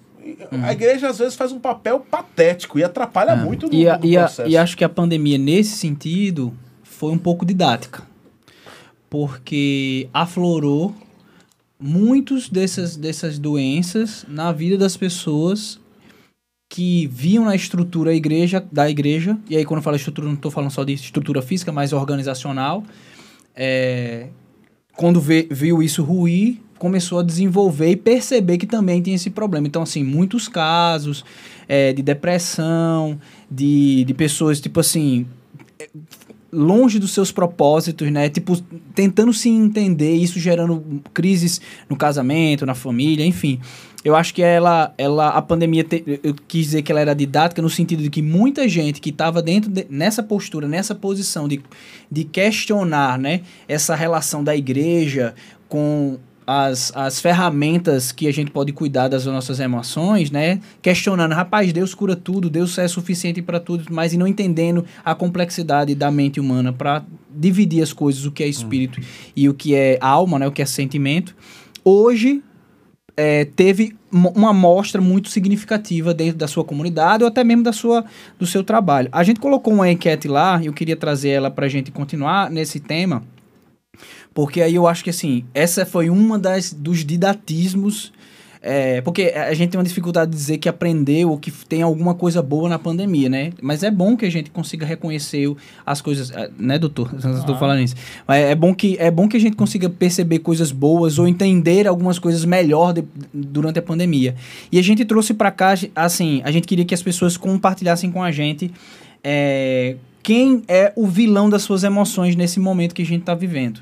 [0.63, 4.17] a igreja às vezes faz um papel patético e atrapalha muito no, E, a- e
[4.17, 4.49] a- processo.
[4.49, 8.03] e acho que a pandemia, nesse sentido, foi um pouco didática.
[9.11, 10.95] Porque aflorou
[11.79, 15.79] muitos dessas, dessas doenças na vida das pessoas
[16.73, 20.51] que viam na estrutura igreja, da igreja, e aí quando eu falo estrutura, não estou
[20.51, 22.83] falando só de estrutura física, mas organizacional,
[23.55, 24.29] é,
[24.97, 29.67] quando vê- viu isso ruir, começou a desenvolver e perceber que também tem esse problema.
[29.67, 31.27] Então, assim, muitos casos
[31.69, 33.21] é, de depressão,
[33.51, 35.27] de, de pessoas, tipo assim,
[35.79, 35.91] é,
[36.51, 38.31] longe dos seus propósitos, né?
[38.31, 38.59] Tipo,
[38.95, 43.61] tentando se entender, isso gerando crises no casamento, na família, enfim.
[44.05, 47.63] Eu acho que ela, ela a pandemia, te, eu quis dizer que ela era didática
[47.63, 51.63] no sentido de que muita gente que estava dentro de, nessa postura, nessa posição de,
[52.11, 55.35] de questionar, né, essa relação da igreja
[55.69, 60.61] com as, as ferramentas que a gente pode cuidar das nossas emoções, né?
[60.81, 65.15] Questionando, rapaz, Deus cura tudo, Deus é suficiente para tudo, mas e não entendendo a
[65.15, 69.07] complexidade da mente humana para dividir as coisas, o que é espírito uhum.
[69.37, 70.47] e o que é alma, né?
[70.47, 71.35] O que é sentimento.
[71.85, 72.43] Hoje
[73.17, 78.05] é, teve uma amostra muito significativa dentro da sua comunidade ou até mesmo da sua,
[78.39, 79.09] do seu trabalho.
[79.13, 82.79] A gente colocou uma enquete lá, eu queria trazer ela para a gente continuar nesse
[82.79, 83.23] tema,
[84.35, 88.13] porque aí eu acho que assim, essa foi uma das dos didatismos
[88.65, 92.15] é, porque a gente tem uma dificuldade de dizer que aprendeu ou que tem alguma
[92.15, 93.53] coisa boa na pandemia, né?
[93.61, 95.53] Mas é bom que a gente consiga reconhecer
[95.85, 97.13] as coisas, né, doutor?
[97.25, 97.97] Não estou falando isso.
[98.27, 101.89] Mas é bom, que, é bom que a gente consiga perceber coisas boas ou entender
[101.89, 103.03] algumas coisas melhor de,
[103.35, 104.37] durante a pandemia.
[104.71, 108.23] E a gente trouxe para cá, assim, a gente queria que as pessoas compartilhassem com
[108.23, 108.71] a gente
[109.25, 113.81] é, quem é o vilão das suas emoções nesse momento que a gente está vivendo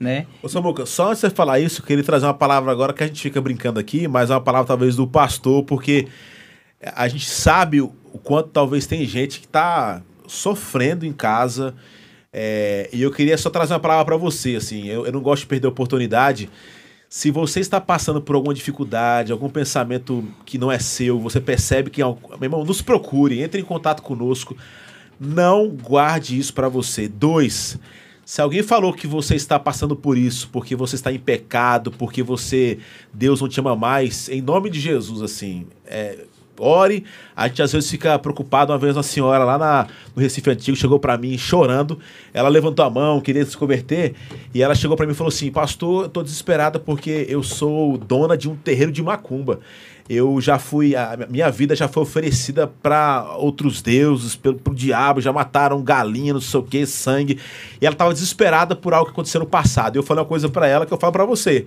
[0.00, 0.26] né?
[0.42, 3.04] Ô Samuca, só antes de você falar isso, eu queria trazer uma palavra agora que
[3.04, 6.08] a gente fica brincando aqui, mas é uma palavra talvez do pastor, porque
[6.80, 7.88] a gente sabe o,
[8.24, 11.74] quanto talvez tem gente que está sofrendo em casa.
[12.32, 15.42] É, e eu queria só trazer uma palavra para você, assim, eu, eu não gosto
[15.42, 16.48] de perder a oportunidade.
[17.06, 21.90] Se você está passando por alguma dificuldade, algum pensamento que não é seu, você percebe
[21.90, 24.56] que, meu irmão, nos procure, entre em contato conosco.
[25.18, 27.08] Não guarde isso para você.
[27.08, 27.78] Dois,
[28.30, 32.22] se alguém falou que você está passando por isso, porque você está em pecado, porque
[32.22, 32.78] você
[33.12, 36.26] Deus não te ama mais, em nome de Jesus, assim, é,
[36.56, 37.02] ore.
[37.34, 38.70] A gente às vezes fica preocupado.
[38.70, 41.98] Uma vez uma senhora lá na, no Recife Antigo chegou para mim chorando.
[42.32, 44.14] Ela levantou a mão, queria se converter,
[44.54, 47.98] e ela chegou para mim e falou assim: Pastor, eu tô desesperada porque eu sou
[47.98, 49.58] dona de um terreiro de macumba
[50.08, 55.20] eu já fui, a minha vida já foi oferecida para outros deuses, pelo pro diabo,
[55.20, 57.38] já mataram galinha, não sei o que, sangue.
[57.80, 59.96] E ela estava desesperada por algo que aconteceu no passado.
[59.96, 61.66] E eu falei uma coisa para ela que eu falo para você.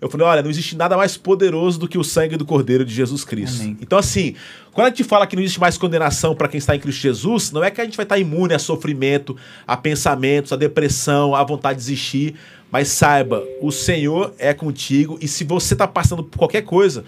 [0.00, 2.92] Eu falei, olha, não existe nada mais poderoso do que o sangue do Cordeiro de
[2.92, 3.62] Jesus Cristo.
[3.62, 3.78] Amém.
[3.80, 4.34] Então, assim,
[4.72, 7.50] quando a gente fala que não existe mais condenação para quem está em Cristo Jesus,
[7.50, 9.36] não é que a gente vai estar imune a sofrimento,
[9.66, 12.34] a pensamentos, a depressão, a vontade de desistir,
[12.70, 17.04] mas saiba, o Senhor é contigo e se você está passando por qualquer coisa,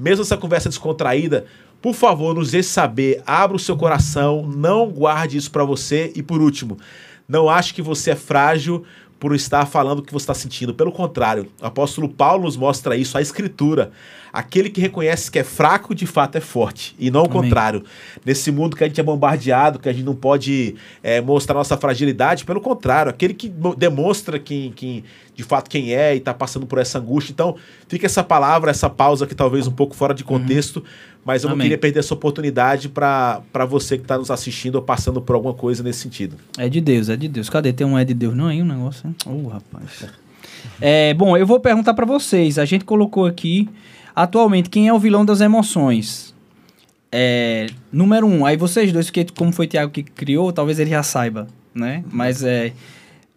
[0.00, 1.44] mesmo essa conversa descontraída,
[1.82, 6.10] por favor, nos deixe saber, abra o seu coração, não guarde isso para você.
[6.16, 6.78] E por último,
[7.28, 8.84] não ache que você é frágil
[9.18, 10.74] por estar falando o que você está sentindo.
[10.74, 13.92] Pelo contrário, o apóstolo Paulo nos mostra isso, a escritura.
[14.32, 17.84] Aquele que reconhece que é fraco, de fato é forte, e não o contrário.
[18.24, 21.76] Nesse mundo que a gente é bombardeado, que a gente não pode é, mostrar nossa
[21.76, 25.04] fragilidade, pelo contrário, aquele que demonstra quem, quem
[25.34, 27.32] de fato quem é e está passando por essa angústia.
[27.32, 27.56] Então,
[27.88, 30.84] fica essa palavra, essa pausa que talvez um pouco fora de contexto, uhum.
[31.24, 31.56] mas eu Amém.
[31.56, 35.54] não queria perder essa oportunidade para você que está nos assistindo ou passando por alguma
[35.54, 36.36] coisa nesse sentido.
[36.58, 37.48] É de Deus, é de Deus.
[37.48, 37.72] Cadê?
[37.72, 39.16] Tem um é de Deus não aí um negócio, hein?
[39.26, 40.06] Oh, rapaz.
[40.80, 42.58] É, bom, eu vou perguntar para vocês.
[42.58, 43.68] A gente colocou aqui
[44.14, 46.34] atualmente quem é o vilão das emoções.
[47.12, 50.90] É, número um, aí vocês dois, que como foi o Thiago que criou, talvez ele
[50.90, 52.04] já saiba, né?
[52.10, 52.72] Mas é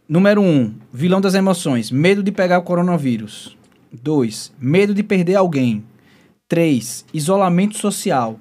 [0.07, 3.57] Número 1, um, vilão das emoções, medo de pegar o coronavírus.
[3.91, 5.81] 2, medo de perder alguém.
[6.49, 8.37] 3, isolamento social.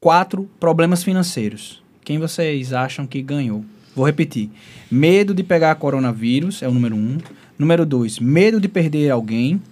[0.00, 1.82] 4, problemas financeiros.
[2.04, 3.64] Quem vocês acham que ganhou?
[3.96, 4.50] Vou repetir.
[4.90, 6.98] Medo de pegar coronavírus é o número 1.
[6.98, 7.18] Um.
[7.58, 9.62] Número 2, medo de perder alguém.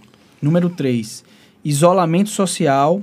[0.41, 1.23] Número 3,
[1.69, 3.03] isolamento social.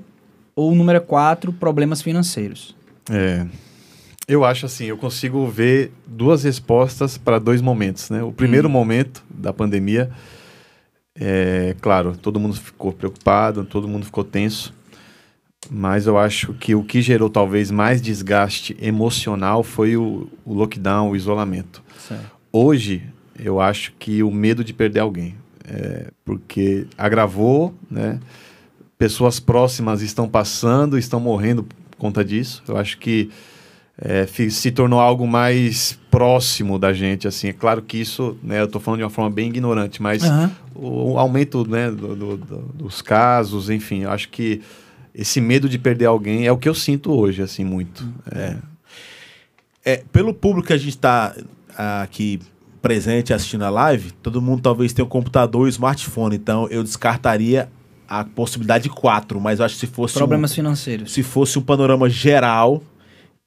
[0.56, 2.76] Ou número 4, problemas financeiros.
[3.10, 3.48] É,
[4.28, 8.24] eu acho assim, eu consigo ver duas respostas para dois momentos, né?
[8.24, 8.72] O primeiro hum.
[8.72, 10.10] momento da pandemia,
[11.16, 14.74] é claro, todo mundo ficou preocupado, todo mundo ficou tenso,
[15.70, 21.10] mas eu acho que o que gerou talvez mais desgaste emocional foi o, o lockdown,
[21.10, 21.84] o isolamento.
[22.00, 22.32] Certo.
[22.52, 23.04] Hoje,
[23.38, 25.36] eu acho que o medo de perder alguém,
[25.68, 28.20] é, porque agravou, né?
[28.98, 32.64] Pessoas próximas estão passando, estão morrendo por conta disso.
[32.68, 33.30] Eu acho que
[33.98, 37.50] é, se tornou algo mais próximo da gente, assim.
[37.50, 40.50] É claro que isso, né, eu estou falando de uma forma bem ignorante, mas uhum.
[40.76, 44.62] o, o, aumento né, do, do, do, dos casos, enfim, eu acho que
[45.14, 48.08] esse medo de perder alguém é o que eu sinto hoje, assim, muito.
[48.32, 48.58] É.
[49.86, 51.36] é pelo público que a gente está
[52.04, 52.40] aqui
[52.82, 56.84] presente assistindo a live, todo mundo talvez tenha um computador e um smartphone, então eu
[56.84, 57.70] descartaria
[58.08, 61.58] a possibilidade de quatro, mas eu acho que se fosse problemas um, financeiros, se fosse
[61.58, 62.82] um panorama geral,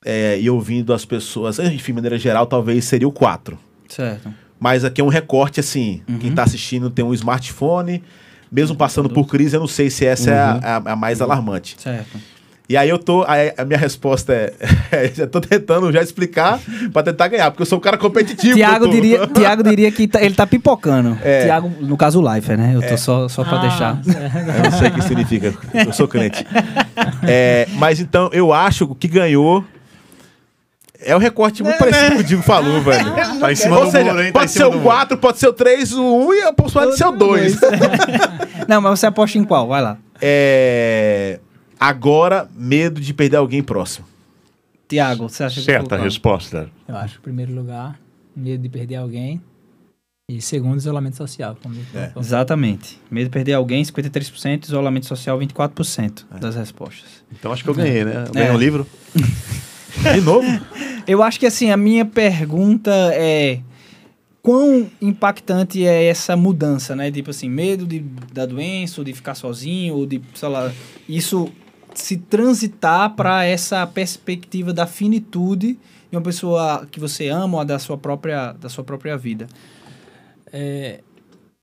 [0.04, 3.58] é, e ouvindo as pessoas, enfim, de maneira geral, talvez seria o 4.
[3.88, 4.32] Certo.
[4.58, 6.02] Mas aqui é um recorte assim.
[6.20, 8.02] Quem tá assistindo tem um smartphone.
[8.50, 11.76] Mesmo passando por crise, eu não sei se essa é a, a- a mais alarmante.
[11.78, 12.16] Certo.
[12.68, 13.24] E aí eu tô.
[13.28, 14.52] aí A, minha resposta é.
[15.14, 16.58] já tô tentando já explicar
[16.92, 18.54] pra tentar ganhar, porque eu sou um cara competitivo.
[18.56, 21.16] Tiago diria, Tiago diria que tá- ele tá pipocando.
[21.22, 21.44] É.
[21.44, 22.72] Tiago, no caso o Life, né?
[22.74, 24.00] Eu tô só, só pra Ah, deixar.
[24.56, 25.54] Eu não sei o que significa.
[25.74, 26.44] Eu sou crente.
[27.26, 29.64] É, mas então, eu acho que o que ganhou.
[30.98, 33.14] É o recorte muito parecido com o que o Digo falou, velho.
[33.38, 34.32] Tá em cima Ou do seja, muro, hein?
[34.32, 34.84] Tá pode ser o do muro.
[34.88, 37.60] 4, pode ser o 3, o 1 e a possibilidade de ser o 2.
[38.66, 39.68] Não, mas você aposta em qual?
[39.68, 39.98] Vai lá.
[40.20, 41.38] É,
[41.78, 44.06] agora, medo de perder alguém próximo.
[44.88, 46.00] Tiago, você acha que Certa qual?
[46.02, 46.70] resposta.
[46.86, 47.98] Eu acho, em primeiro lugar,
[48.34, 49.40] medo de perder alguém.
[50.30, 51.56] E segundo, isolamento social.
[51.62, 52.10] Como É.
[52.18, 53.00] Exatamente.
[53.10, 57.24] Medo de perder alguém, 53%, isolamento social, 24% das respostas.
[57.32, 58.24] Então acho que eu ganhei, né?
[58.26, 58.52] Eu ganhei É.
[58.52, 58.86] um livro.
[60.14, 60.46] De novo?
[61.06, 63.60] Eu acho que assim, a minha pergunta é
[64.42, 67.10] quão impactante é essa mudança, né?
[67.10, 68.00] Tipo assim, medo de,
[68.32, 70.70] da doença, ou de ficar sozinho, ou de, sei lá,
[71.08, 71.48] isso
[72.00, 75.78] se transitar para essa perspectiva da finitude
[76.10, 79.46] de uma pessoa que você ama ou da sua própria, da sua própria vida.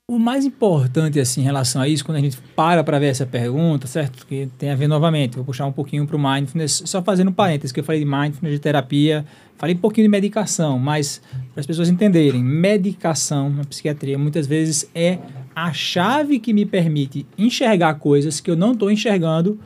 [0.06, 3.24] O mais importante, assim, em relação a isso, quando a gente para para ver essa
[3.24, 4.26] pergunta, certo?
[4.26, 7.32] Que tem a ver novamente, vou puxar um pouquinho para o mindfulness, só fazendo um
[7.32, 9.24] parênteses, que eu falei de mindfulness, de terapia,
[9.56, 11.22] falei um pouquinho de medicação, mas
[11.54, 15.18] para as pessoas entenderem, medicação na psiquiatria muitas vezes é
[15.56, 19.58] a chave que me permite enxergar coisas que eu não estou enxergando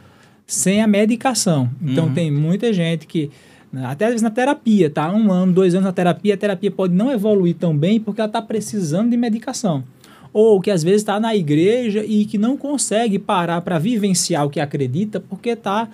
[0.49, 1.69] sem a medicação.
[1.83, 2.15] Então Uhum.
[2.15, 3.31] tem muita gente que,
[3.71, 5.13] né, até às vezes na terapia, tá?
[5.13, 8.29] Um ano, dois anos na terapia, a terapia pode não evoluir tão bem porque ela
[8.29, 9.85] está precisando de medicação.
[10.33, 14.51] Ou que às vezes está na igreja e que não consegue parar para vivenciar o
[14.51, 15.87] que acredita porque está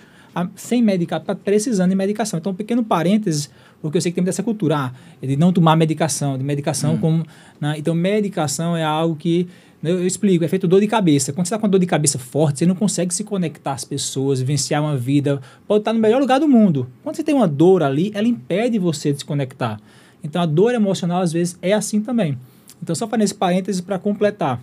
[0.55, 2.37] sem medicação, está precisando de medicação.
[2.39, 3.49] Então, um pequeno parênteses,
[3.81, 4.91] porque eu sei que tem muita essa cultura ah,
[5.21, 7.25] de não tomar medicação, de medicação como.
[7.59, 7.75] né?
[7.77, 9.47] Então, medicação é algo que
[9.83, 11.31] eu, eu explico, é feito dor de cabeça.
[11.33, 14.39] Quando você está com dor de cabeça forte, você não consegue se conectar às pessoas,
[14.39, 15.39] vivenciar uma vida.
[15.67, 16.87] Pode estar no melhor lugar do mundo.
[17.03, 19.79] Quando você tem uma dor ali, ela impede você de se conectar.
[20.23, 22.37] Então a dor emocional, às vezes, é assim também.
[22.81, 24.61] Então, só para nesse parênteses para completar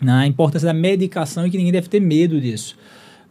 [0.00, 2.76] né, a importância da medicação e que ninguém deve ter medo disso.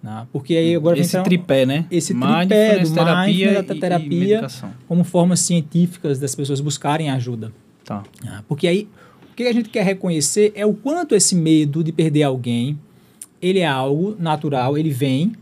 [0.03, 0.25] né?
[0.33, 1.85] Porque aí agora Esse entrar tripé, né?
[1.91, 4.09] esse tripé do terapia e- e terapia.
[4.19, 4.71] medicação.
[4.87, 7.51] como formas científicas das pessoas buscarem ajuda.
[7.85, 8.03] Tá.
[8.27, 8.87] Ah, Porque aí,
[9.31, 12.77] o que a gente quer reconhecer é o quanto esse medo de perder alguém,
[13.41, 15.33] ele é algo natural, ele vem.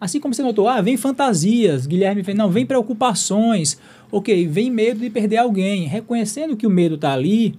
[0.00, 3.78] Assim como você notou, ah, vem fantasias, Guilherme vem, não, vem preocupações,
[4.12, 5.86] ok, vem medo de perder alguém.
[5.86, 7.54] Reconhecendo que o medo está ali,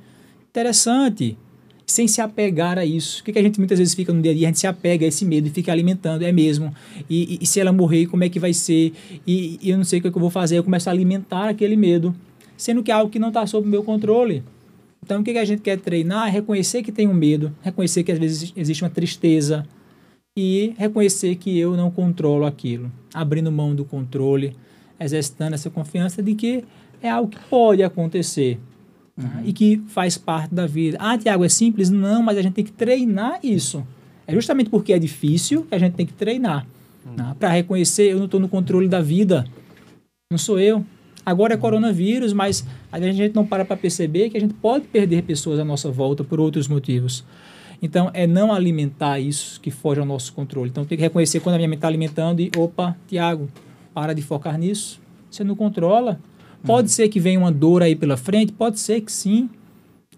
[0.50, 1.38] interessante,
[1.86, 3.22] sem se apegar a isso.
[3.22, 4.48] O que, que a gente muitas vezes fica no dia a dia?
[4.48, 6.74] A gente se apega a esse medo e fica alimentando, é mesmo.
[7.10, 8.92] E, e- e se ela morrer, como é que vai ser?
[9.26, 10.58] E, e eu não sei o que, é que eu vou fazer.
[10.58, 12.14] Eu começo a alimentar aquele medo,
[12.58, 14.44] sendo que é algo que não está sob o meu controle.
[15.08, 18.04] Então, o que, que a gente quer treinar é reconhecer que tem um medo, reconhecer
[18.04, 19.66] que às vezes existe uma tristeza
[20.38, 24.54] e reconhecer que eu não controlo aquilo, abrindo mão do controle,
[25.00, 26.66] exercitando essa confiança de que
[27.02, 28.60] é algo que pode acontecer
[29.16, 29.42] tá?
[29.46, 30.98] e que faz parte da vida.
[31.00, 31.90] Ah, Tiago, é simples?
[31.90, 33.88] Não, mas a gente tem que treinar isso.
[34.28, 36.68] É justamente porque é difícil que a gente tem que treinar
[37.40, 39.46] para reconhecer eu não estou no controle da vida,
[40.30, 40.86] não sou eu.
[41.28, 45.24] Agora é coronavírus, mas a gente não para para perceber que a gente pode perder
[45.24, 47.26] pessoas à nossa volta por outros motivos.
[47.82, 50.70] Então, é não alimentar isso que foge ao nosso controle.
[50.70, 53.50] Então, tem que reconhecer quando a minha mente está alimentando e, opa, Tiago,
[53.94, 55.02] para de focar nisso.
[55.30, 56.18] Você não controla.
[56.64, 59.50] Pode ser que venha uma dor aí pela frente, pode ser que sim.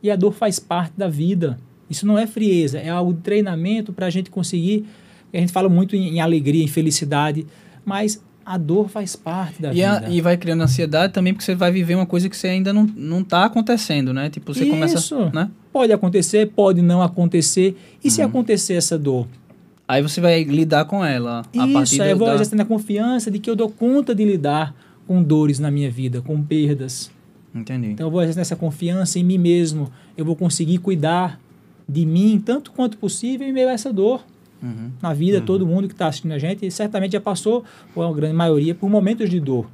[0.03, 1.57] E a dor faz parte da vida.
[1.89, 4.85] Isso não é frieza, é algo de treinamento para a gente conseguir.
[5.33, 7.47] A gente fala muito em, em alegria, em felicidade,
[7.83, 9.99] mas a dor faz parte da E, vida.
[10.07, 12.73] a- e vai criando ansiedade também, porque você vai viver uma coisa que você ainda
[12.73, 14.27] não, não tá acontecendo, né?
[14.31, 14.95] Tipo, você começa.
[14.97, 15.29] Isso.
[15.31, 15.51] Né?
[15.71, 17.77] Pode acontecer, pode não acontecer.
[18.03, 19.27] E se acontecer essa dor?
[19.87, 21.41] Aí você vai lidar com ela.
[21.41, 22.33] a partir Isso, aí eu vou da...
[22.33, 24.73] exercendo a confiança de que eu dou conta de lidar
[25.05, 27.11] com dores na minha vida, com perdas.
[27.53, 27.87] Entendi.
[27.91, 29.91] Então eu vou exercendo essa confiança em mim mesmo.
[30.17, 31.39] Eu vou conseguir cuidar
[31.87, 34.23] de mim tanto quanto possível em meio a essa dor.
[34.61, 34.91] Uhum.
[35.01, 37.63] Na vida, todo mundo que está assistindo a gente certamente já passou,
[37.95, 39.69] ou a grande maioria, por momentos de dor.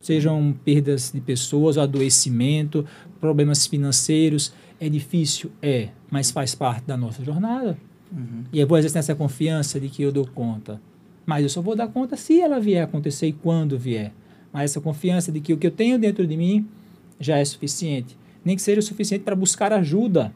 [0.00, 2.84] Sejam perdas de pessoas, adoecimento,
[3.20, 4.52] problemas financeiros.
[4.80, 5.52] É difícil?
[5.62, 7.78] É, mas faz parte da nossa jornada.
[8.10, 8.42] Uhum.
[8.52, 10.80] E eu vou exercer essa confiança de que eu dou conta.
[11.24, 14.12] Mas eu só vou dar conta se ela vier a acontecer e quando vier.
[14.52, 16.66] Mas essa confiança de que o que eu tenho dentro de mim
[17.20, 18.16] já é suficiente.
[18.44, 20.32] Nem que seja o suficiente para buscar ajuda.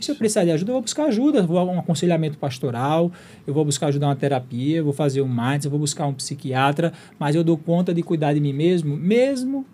[0.00, 1.42] Se eu precisar de ajuda, eu vou buscar ajuda.
[1.42, 3.10] Vou a um aconselhamento pastoral,
[3.46, 6.14] eu vou buscar ajudar uma terapia, eu vou fazer um mindset, eu vou buscar um
[6.14, 9.66] psiquiatra, mas eu dou conta de cuidar de mim mesmo, mesmo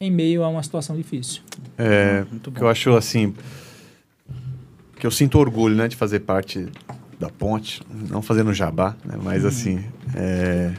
[0.00, 1.42] em meio a uma situação difícil.
[1.76, 2.66] É, Muito que bom.
[2.66, 3.34] eu acho assim
[4.98, 6.68] que eu sinto orgulho, né, de fazer parte
[7.18, 10.72] da ponte, não fazendo jabá, né, mas assim é,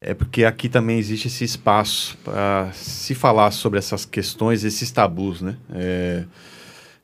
[0.00, 5.40] é porque aqui também existe esse espaço para se falar sobre essas questões, esses tabus,
[5.40, 5.56] né?
[5.72, 6.24] É,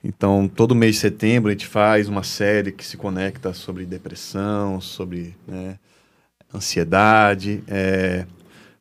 [0.04, 4.80] então todo mês de setembro a gente faz uma série que se conecta sobre depressão,
[4.80, 5.78] sobre né,
[6.54, 7.62] ansiedade.
[7.68, 8.26] é,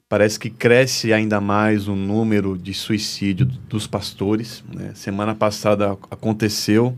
[0.10, 4.62] parece que cresce ainda mais o número de suicídio dos pastores.
[4.74, 4.92] né?
[4.94, 6.94] Semana passada aconteceu,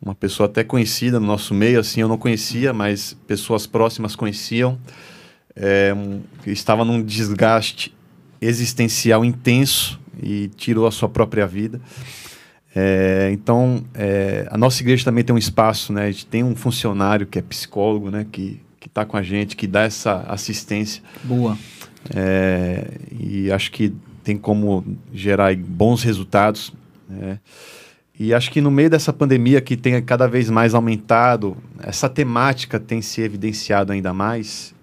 [0.00, 4.78] uma pessoa até conhecida no nosso meio, assim, eu não conhecia, mas pessoas próximas conheciam,
[5.56, 7.92] é, um- estava num desgaste
[8.40, 11.80] existencial intenso e tirou a sua própria vida.
[12.74, 16.06] É, então, é, a nossa igreja também tem um espaço, né?
[16.06, 18.26] A gente tem um funcionário que é psicólogo, né?
[18.30, 21.02] Que que está com a gente, que dá essa assistência.
[21.22, 21.56] Boa.
[22.14, 22.86] É,
[23.18, 26.70] e acho que tem como gerar bons resultados.
[27.08, 27.38] né?
[28.20, 32.78] E acho que no meio dessa pandemia que tem cada vez mais aumentado, essa temática
[32.78, 34.74] tem se evidenciado ainda mais.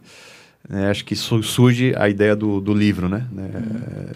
[0.72, 0.89] Né?
[0.89, 3.27] acho que su- surge a ideia do, do livro, né?
[3.31, 3.49] né?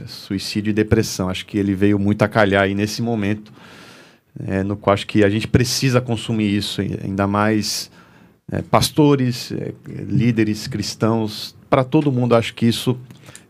[0.07, 1.29] Suicídio e depressão.
[1.29, 3.51] Acho que ele veio muito a calhar aí nesse momento,
[4.39, 4.63] né?
[4.63, 7.91] no qual acho que a gente precisa consumir isso, ainda mais
[8.49, 9.73] é, pastores, é,
[10.07, 12.97] líderes cristãos, para todo mundo acho que isso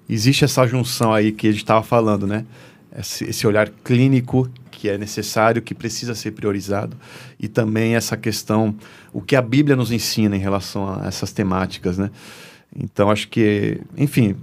[0.09, 2.45] existe essa junção aí que a gente estava falando, né?
[2.97, 6.97] Esse, esse olhar clínico que é necessário, que precisa ser priorizado,
[7.39, 8.75] e também essa questão,
[9.11, 12.09] o que a Bíblia nos ensina em relação a essas temáticas, né?
[12.77, 14.35] Então acho que, enfim,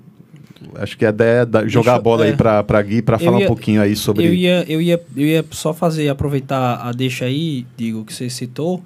[0.77, 2.31] acho que a ideia é da- jogar a bola é.
[2.31, 5.01] aí para para Gui para falar ia- um pouquinho aí sobre Eu ia, eu, ia,
[5.17, 8.83] eu ia só fazer, aproveitar a deixa aí, digo, que você citou,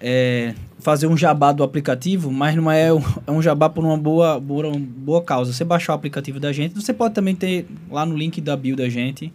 [0.00, 3.98] é, fazer um jabá do aplicativo, mas não é um, é um jabá por uma
[3.98, 5.52] boa, boa, boa causa.
[5.52, 8.76] Você baixar o aplicativo da gente, você pode também ter lá no link da bio
[8.76, 9.32] da gente,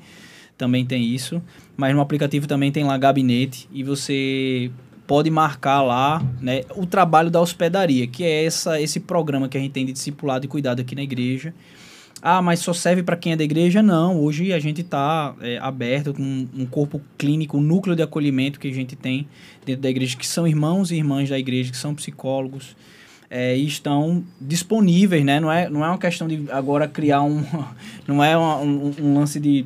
[0.58, 1.42] também tem isso,
[1.76, 4.72] mas no aplicativo também tem lá gabinete e você
[5.06, 9.62] pode marcar lá né, o trabalho da hospedaria, que é essa, esse programa que a
[9.62, 11.54] gente tem de discipulado e cuidado aqui na igreja.
[12.26, 13.84] Ah, mas só serve para quem é da igreja?
[13.84, 14.18] Não.
[14.22, 18.74] Hoje a gente está aberto com um corpo clínico, um núcleo de acolhimento que a
[18.74, 19.28] gente tem
[19.66, 22.78] dentro da igreja, que são irmãos e irmãs da igreja, que são psicólogos,
[23.30, 25.42] é, e estão disponíveis, né?
[25.42, 27.44] Não é, não é uma questão de agora criar um.
[28.08, 29.66] Não é uma- um, um lance de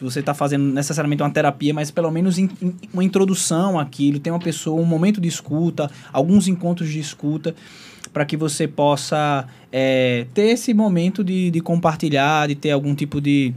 [0.00, 4.32] você está fazendo necessariamente uma terapia, mas pelo menos in- in- uma introdução àquilo, tem
[4.32, 7.54] uma pessoa, um momento de escuta, alguns encontros de escuta,
[8.12, 13.20] para que você possa é, ter esse momento de, de compartilhar, de ter algum tipo
[13.20, 13.54] de,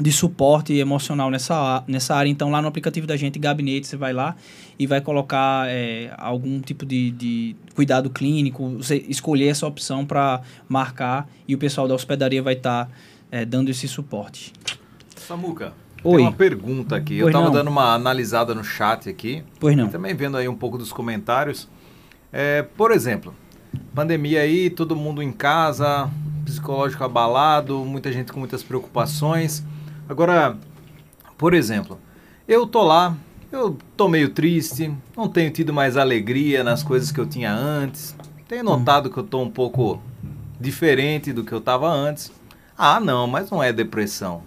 [0.00, 2.28] de suporte emocional nessa, nessa área.
[2.28, 4.36] Então, lá no aplicativo da gente, Gabinete, você vai lá
[4.78, 10.42] e vai colocar é, algum tipo de, de cuidado clínico, você escolher essa opção para
[10.68, 12.90] marcar e o pessoal da hospedaria vai estar
[13.48, 14.52] dando esse suporte.
[15.20, 15.72] Samuca,
[16.04, 16.16] Oi.
[16.16, 17.18] tem uma pergunta aqui.
[17.18, 17.52] Eu Pois tava não.
[17.52, 19.42] dando uma analisada no chat aqui.
[19.58, 19.88] Pois não.
[19.88, 21.68] Também vendo aí um pouco dos comentários.
[22.32, 23.34] É, por exemplo,
[23.94, 26.10] pandemia aí, todo mundo em casa,
[26.44, 29.64] psicológico abalado, muita gente com muitas preocupações.
[30.08, 30.56] Agora,
[31.36, 31.98] por exemplo,
[32.46, 33.16] eu tô lá,
[33.50, 38.14] eu tô meio triste, não tenho tido mais alegria nas coisas que eu tinha antes.
[38.46, 40.00] Tenho notado que eu tô um pouco
[40.60, 42.30] diferente do que eu tava antes.
[42.78, 44.42] Ah, não, mas não é depressão.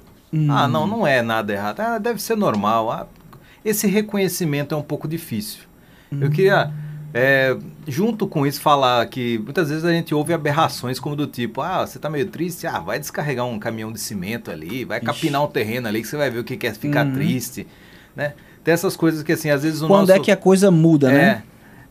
[0.49, 1.79] Ah, não, não é nada errado.
[1.79, 2.91] Ah, deve ser normal.
[2.91, 3.07] Ah,
[3.65, 5.61] esse reconhecimento é um pouco difícil.
[6.11, 6.71] Eu queria,
[7.13, 7.55] é,
[7.87, 11.85] junto com isso, falar que muitas vezes a gente ouve aberrações como do tipo, ah,
[11.85, 15.47] você tá meio triste, ah, vai descarregar um caminhão de cimento ali, vai capinar um
[15.47, 17.13] terreno ali que você vai ver o que que é ficar Uhum.
[17.13, 17.67] triste,
[18.15, 18.33] né?
[18.63, 20.19] Tem essas coisas que assim, às vezes o Quando nosso...
[20.19, 21.43] é que a coisa muda, né?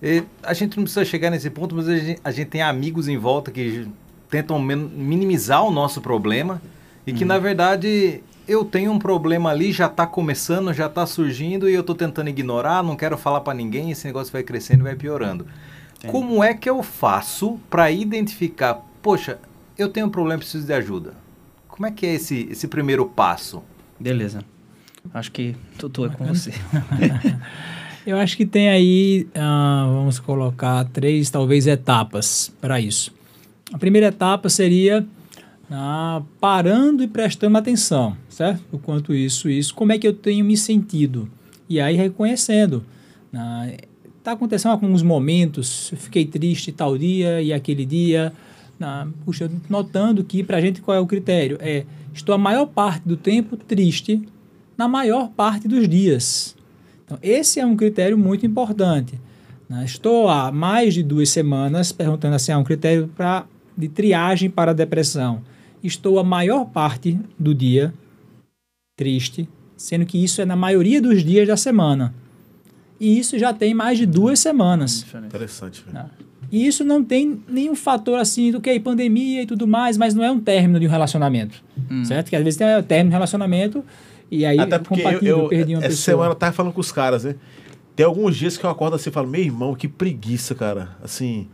[0.02, 0.16] É.
[0.16, 3.08] E a gente não precisa chegar nesse ponto, mas a gente, a gente tem amigos
[3.08, 3.86] em volta que
[4.30, 6.60] tentam minimizar o nosso problema
[7.06, 11.68] e que, na verdade, eu tenho um problema ali, já está começando, já está surgindo
[11.68, 14.84] e eu estou tentando ignorar, não quero falar para ninguém, esse negócio vai crescendo e
[14.84, 15.46] vai piorando.
[16.06, 19.38] Como é que eu faço para identificar, poxa,
[19.76, 21.12] eu tenho um problema, preciso de ajuda?
[21.68, 23.62] Como é que é esse, esse primeiro passo?
[24.00, 24.42] Beleza.
[25.12, 26.52] Acho que Tutu é com você.
[28.06, 33.12] Eu acho que tem aí, ah, vamos colocar, três, talvez, etapas para isso.
[33.70, 35.06] A primeira etapa seria
[35.70, 38.62] ah, parando e prestando atenção, certo?
[38.70, 41.28] O quanto isso, isso, como é que eu tenho me sentido?
[41.68, 42.84] E aí reconhecendo.
[44.16, 48.32] Está acontecendo alguns momentos, eu fiquei triste tal dia e aquele dia.
[48.80, 51.58] Ah, puxa, notando que para a gente qual é o critério?
[51.60, 51.84] É,
[52.14, 54.22] estou a maior parte do tempo triste
[54.76, 56.54] na maior parte dos dias.
[57.04, 59.18] Então, esse é um critério muito importante.
[59.68, 59.84] né?
[59.84, 63.46] Estou há mais de duas semanas perguntando assim, é um critério pra,
[63.76, 65.42] de triagem para a depressão.
[65.82, 67.92] Estou a maior parte do dia
[68.98, 72.12] triste, sendo que isso é na maioria dos dias da semana.
[73.00, 75.06] E isso já tem mais de duas semanas.
[75.24, 75.84] Interessante.
[75.86, 76.04] velho.
[76.50, 80.14] E isso não tem nenhum fator assim do que é pandemia e tudo mais, mas
[80.14, 81.62] não é um término de um relacionamento.
[82.04, 82.28] Certo?
[82.28, 83.84] Que às vezes tem o término de um relacionamento
[84.30, 86.04] e aí Até porque eu, compatível, eu perdi uma essa pessoa.
[86.16, 87.36] semana eu tava falando com os caras, né?
[87.94, 90.96] Tem alguns dias que eu acordo assim e falo, meu irmão, que preguiça, cara.
[91.02, 91.48] Assim,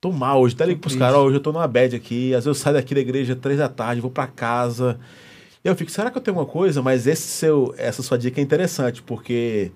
[0.00, 0.54] tô mal hoje.
[0.54, 2.34] Até ligo pros caras, ó, hoje eu tô numa bad aqui.
[2.34, 4.98] Às vezes eu saio daqui da igreja três da tarde, vou pra casa.
[5.66, 6.80] Eu fico, será que eu tenho alguma coisa?
[6.82, 9.70] Mas esse seu, essa sua dica é interessante, porque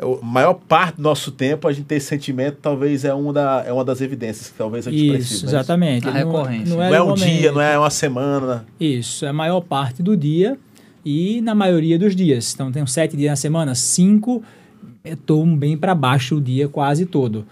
[0.00, 3.64] a maior parte do nosso tempo a gente ter esse sentimento talvez é uma, da,
[3.66, 5.44] é uma das evidências que talvez a gente Isso, precise.
[5.44, 5.50] né?
[5.50, 6.06] exatamente.
[6.08, 6.68] A Não- recorrência.
[6.70, 7.54] Não, Não é um dia, momento.
[7.54, 8.66] não é uma semana.
[8.78, 10.58] Isso, é a maior parte do dia
[11.04, 12.52] e na maioria dos dias.
[12.54, 14.42] Então, tem sete dias na semana, cinco,
[15.04, 17.46] eu estou bem para baixo o dia quase todo.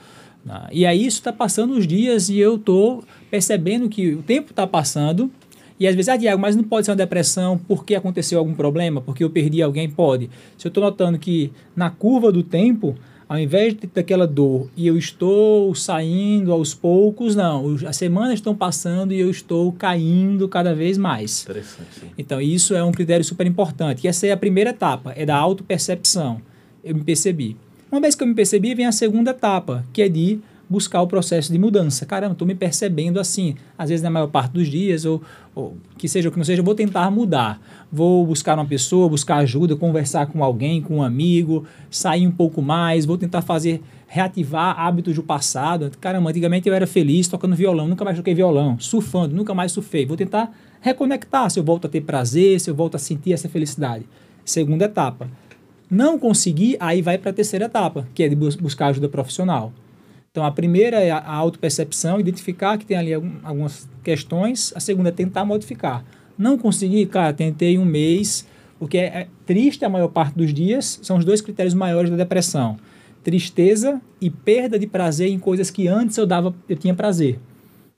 [0.45, 0.67] né?
[0.71, 4.67] E aí isso está passando os dias e eu estou percebendo que o tempo está
[4.67, 5.31] passando
[5.79, 9.01] e às vezes, ah, Diago, mas não pode ser uma depressão porque aconteceu algum problema,
[9.01, 10.31] porque eu perdi alguém, pode.
[10.57, 12.95] Se eu estou notando que na curva do tempo,
[13.29, 18.35] ao invés de ter aquela dor e eu estou saindo aos poucos, não, as semanas
[18.35, 21.43] estão passando e eu estou caindo cada vez mais.
[21.43, 22.07] Interessante, sim.
[22.17, 24.05] Então, isso é um critério super importante.
[24.05, 26.41] E essa é a primeira etapa, é da autopercepção.
[26.85, 27.57] Eu me percebi.
[27.91, 30.39] Uma vez que eu me percebi, vem a segunda etapa, que é de
[30.69, 32.07] buscar o processo de mudança.
[32.07, 33.55] Caramba, estou me percebendo assim.
[33.77, 35.23] Às vezes, na maior parte dos dias, ou,
[35.55, 37.61] ou que seja o que não seja, vou tentar mudar.
[37.93, 42.61] Vou buscar uma pessoa, buscar ajuda, conversar com alguém, com um amigo, sair um pouco
[42.63, 45.91] mais, vou tentar fazer, reativar hábitos do passado.
[46.01, 50.07] Caramba, antigamente eu era feliz tocando violão, nunca mais toquei violão, surfando, nunca mais surfei.
[50.07, 53.49] Vou tentar reconectar se eu volto a ter prazer, se eu volto a sentir essa
[53.49, 54.05] felicidade.
[54.45, 55.29] Segunda etapa.
[55.91, 59.73] Não conseguir, aí vai para a terceira etapa, que é de bus- buscar ajuda profissional.
[60.35, 64.73] Então, a primeira é a autopercepção, identificar que tem ali algum- algumas questões.
[64.75, 66.05] A segunda é tentar modificar.
[66.37, 68.45] Não conseguir, cara, tentei um mês,
[68.77, 72.17] porque é, é triste a maior parte dos dias, são os dois critérios maiores da
[72.17, 72.77] depressão.
[73.23, 77.39] Tristeza e perda de prazer em coisas que antes eu dava, eu tinha prazer.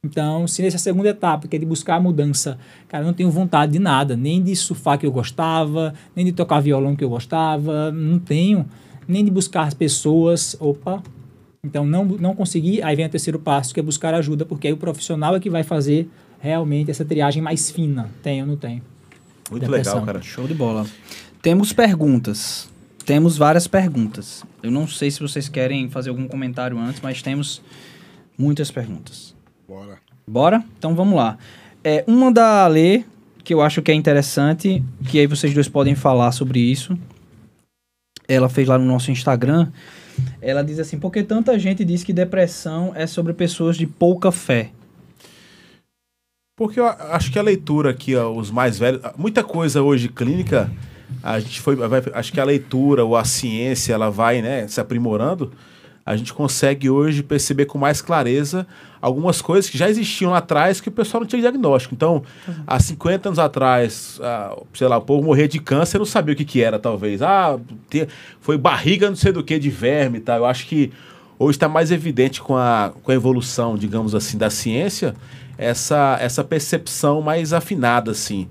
[0.04, 3.30] Então, se nessa segunda etapa, que é de buscar a mudança, cara, eu não tenho
[3.30, 7.08] vontade de nada, nem de surfar que eu gostava, nem de tocar violão que eu
[7.08, 8.66] gostava, não tenho,
[9.08, 11.02] nem de buscar as pessoas, opa.
[11.66, 14.72] Então, não, não consegui, aí vem o terceiro passo, que é buscar ajuda, porque aí
[14.72, 18.08] o profissional é que vai fazer realmente essa triagem mais fina.
[18.22, 18.80] Tem ou não tem?
[19.50, 19.94] Muito Depressão.
[19.94, 20.22] legal, cara.
[20.22, 20.86] Show de bola.
[21.42, 22.68] Temos perguntas.
[23.04, 24.44] Temos várias perguntas.
[24.62, 27.60] Eu não sei se vocês querem fazer algum comentário antes, mas temos
[28.38, 29.34] muitas perguntas.
[29.68, 29.98] Bora.
[30.26, 30.64] Bora?
[30.78, 31.36] Então vamos lá.
[31.82, 33.04] É, uma da Ale,
[33.44, 36.98] que eu acho que é interessante, que aí vocês dois podem falar sobre isso.
[38.28, 39.70] Ela fez lá no nosso Instagram.
[40.40, 44.30] Ela diz assim: por que tanta gente diz que depressão é sobre pessoas de pouca
[44.32, 44.70] fé?
[46.58, 50.70] Porque eu acho que a leitura aqui, ó, os mais velhos, muita coisa hoje clínica,
[51.22, 54.80] a gente foi, vai- acho que a leitura ou a ciência, ela vai, né, se
[54.80, 55.52] aprimorando,
[56.06, 58.64] a gente consegue hoje perceber com mais clareza
[59.02, 61.94] algumas coisas que já existiam lá atrás que o pessoal não tinha diagnóstico.
[61.94, 62.22] Então,
[62.66, 66.36] há 50 anos atrás, ah, sei lá, o povo morrer de câncer, não sabia o
[66.36, 67.20] que que era, talvez.
[67.22, 67.58] Ah,
[67.90, 68.06] te-
[68.40, 70.38] foi barriga não sei do que de verme e tal.
[70.38, 70.92] Eu acho que
[71.38, 75.14] hoje está mais evidente com a, com a evolução, digamos assim, da ciência,
[75.58, 78.48] essa, essa percepção mais afinada, assim.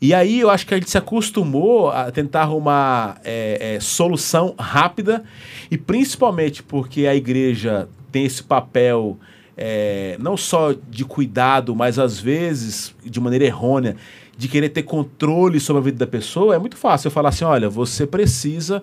[0.00, 4.54] E aí eu acho que a gente se acostumou a tentar arrumar é, é, solução
[4.58, 5.24] rápida
[5.70, 9.18] e principalmente porque a igreja tem esse papel
[9.56, 13.96] é, não só de cuidado, mas às vezes de maneira errônea
[14.36, 17.44] de querer ter controle sobre a vida da pessoa, é muito fácil eu falar assim,
[17.44, 18.82] olha, você precisa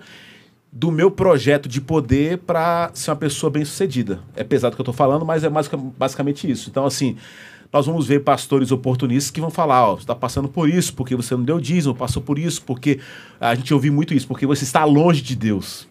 [0.71, 4.19] do meu projeto de poder para ser uma pessoa bem-sucedida.
[4.35, 6.71] É pesado o que eu estou falando, mas é basic- basicamente isso.
[6.71, 7.15] Então, assim,
[7.73, 11.15] nós vamos ver pastores oportunistas que vão falar, ó, você está passando por isso, porque
[11.15, 12.99] você não deu dízimo, passou por isso, porque
[13.41, 15.87] a gente ouviu muito isso, porque você está longe de Deus.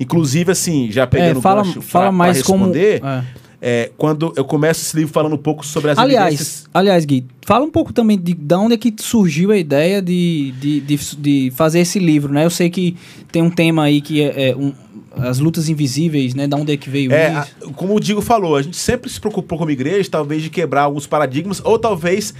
[0.00, 2.64] Inclusive, assim, já pegando É, fala, pra- pra mais como.
[2.66, 3.24] responder, é.
[3.64, 6.64] É, quando eu começo esse livro falando um pouco sobre as Aliás, evidências...
[6.74, 10.52] aliás, Gui, fala um pouco também de, de onde é que surgiu a ideia de,
[10.60, 12.44] de, de, de fazer esse livro, né?
[12.44, 12.96] Eu sei que
[13.30, 14.72] tem um tema aí que é, é um-
[15.14, 16.48] as lutas invisíveis, né?
[16.48, 17.70] Da onde é que veio É, a- isso?
[17.74, 21.06] como o Digo falou, a gente sempre se preocupou como igreja, talvez de quebrar alguns
[21.06, 22.34] paradigmas, ou talvez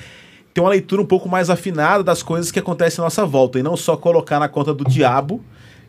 [0.52, 3.62] ter uma leitura um pouco mais afinada das coisas que acontecem à nossa volta, e
[3.62, 5.40] não só colocar na conta do diabo.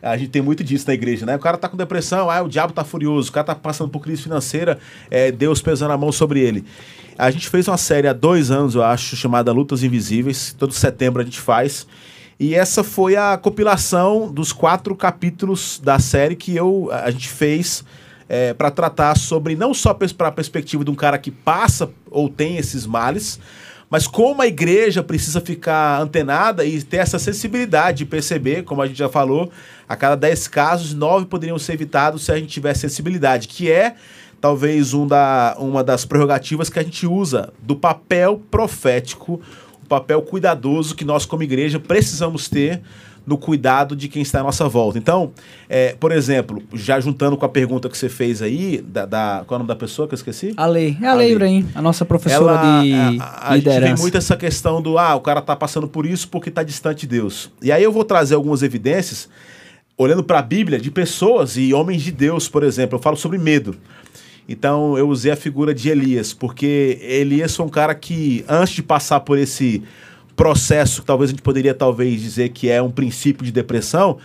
[0.04, 1.36] A gente tem muito disso na igreja, né?
[1.36, 4.00] O cara tá com depressão, ah, o diabo tá furioso, o cara tá passando por
[4.00, 4.78] crise financeira,
[5.10, 6.64] é Deus pesando a mão sobre ele.
[7.16, 10.54] A gente fez uma série há dois anos, eu acho, chamada Lutas Invisíveis.
[10.58, 11.86] Todo setembro a gente faz.
[12.38, 17.84] E essa foi a compilação dos quatro capítulos da série que eu, a gente fez
[18.58, 22.56] para tratar sobre não só para a perspectiva de um cara que passa ou tem
[22.56, 23.38] esses males,
[23.94, 28.88] Mas como a igreja precisa ficar antenada e ter essa sensibilidade de perceber, como a
[28.88, 29.52] gente já falou,
[29.88, 33.94] a cada 10 casos, 9 poderiam ser evitados se a gente tivesse sensibilidade, que é
[34.40, 39.40] talvez um da, uma das prerrogativas que a gente usa do papel profético,
[39.82, 42.80] o papel cuidadoso que nós, como igreja, precisamos ter
[43.26, 44.98] no cuidado de quem está à nossa volta.
[44.98, 45.32] Então,
[45.66, 49.56] é, por exemplo, já juntando com a pergunta que você fez aí, da, da- qual
[49.56, 50.52] é o nome da pessoa que eu esqueci?
[50.58, 50.98] A lei.
[51.00, 51.32] É a A lei.
[51.32, 54.02] Ibrahim, a nossa professora Ela, de a, a, a gente liderança.
[54.02, 57.16] muito essa questão do, ah, o cara tá passando por isso porque tá distante de
[57.18, 57.50] Deus.
[57.62, 59.26] E aí eu vou trazer algumas evidências,
[59.96, 62.98] olhando para a Bíblia, de pessoas e homens de Deus, por exemplo.
[62.98, 63.76] Eu falo sobre medo.
[64.48, 68.82] Então eu usei a figura de Elias, porque Elias foi um cara que, antes de
[68.82, 69.82] passar por esse
[70.36, 74.18] processo, que talvez a gente poderia talvez dizer que é um princípio de depressão,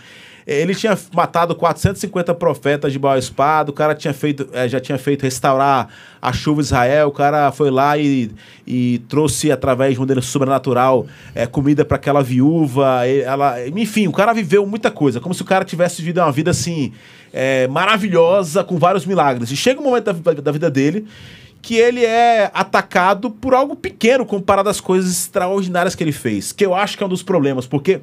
[0.52, 4.98] ele tinha matado 450 profetas de Baal espada, o cara tinha feito, eh, já tinha
[4.98, 5.88] feito restaurar
[6.20, 8.32] a chuva de Israel, o cara foi lá e,
[8.66, 11.06] e trouxe através de uma maneira sobrenatural
[11.36, 15.44] eh, comida para aquela viúva, ela, enfim, o cara viveu muita coisa, como se o
[15.44, 16.92] cara tivesse vivido uma vida assim
[17.32, 19.52] eh, maravilhosa com vários milagres.
[19.52, 21.06] E chega um momento da, da vida dele
[21.62, 26.66] que ele é atacado por algo pequeno comparado às coisas extraordinárias que ele fez, que
[26.66, 28.00] eu acho que é um dos problemas, porque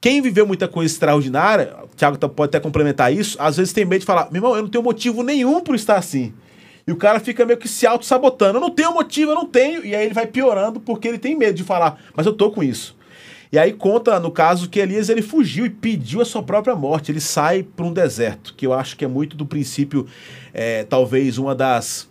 [0.00, 3.84] quem viveu muita coisa extraordinária, o Thiago tá- pode até complementar isso, às vezes tem
[3.84, 6.32] medo de falar, meu irmão, eu não tenho motivo nenhum por estar assim.
[6.86, 8.58] E o cara fica meio que se auto-sabotando.
[8.58, 9.84] Eu não tenho motivo, eu não tenho.
[9.84, 12.62] E aí ele vai piorando porque ele tem medo de falar, mas eu tô com
[12.62, 12.96] isso.
[13.50, 17.10] E aí conta, no caso, que Elias ele fugiu e pediu a sua própria morte.
[17.10, 20.06] Ele sai para um deserto, que eu acho que é muito do princípio,
[20.54, 22.08] é, talvez uma das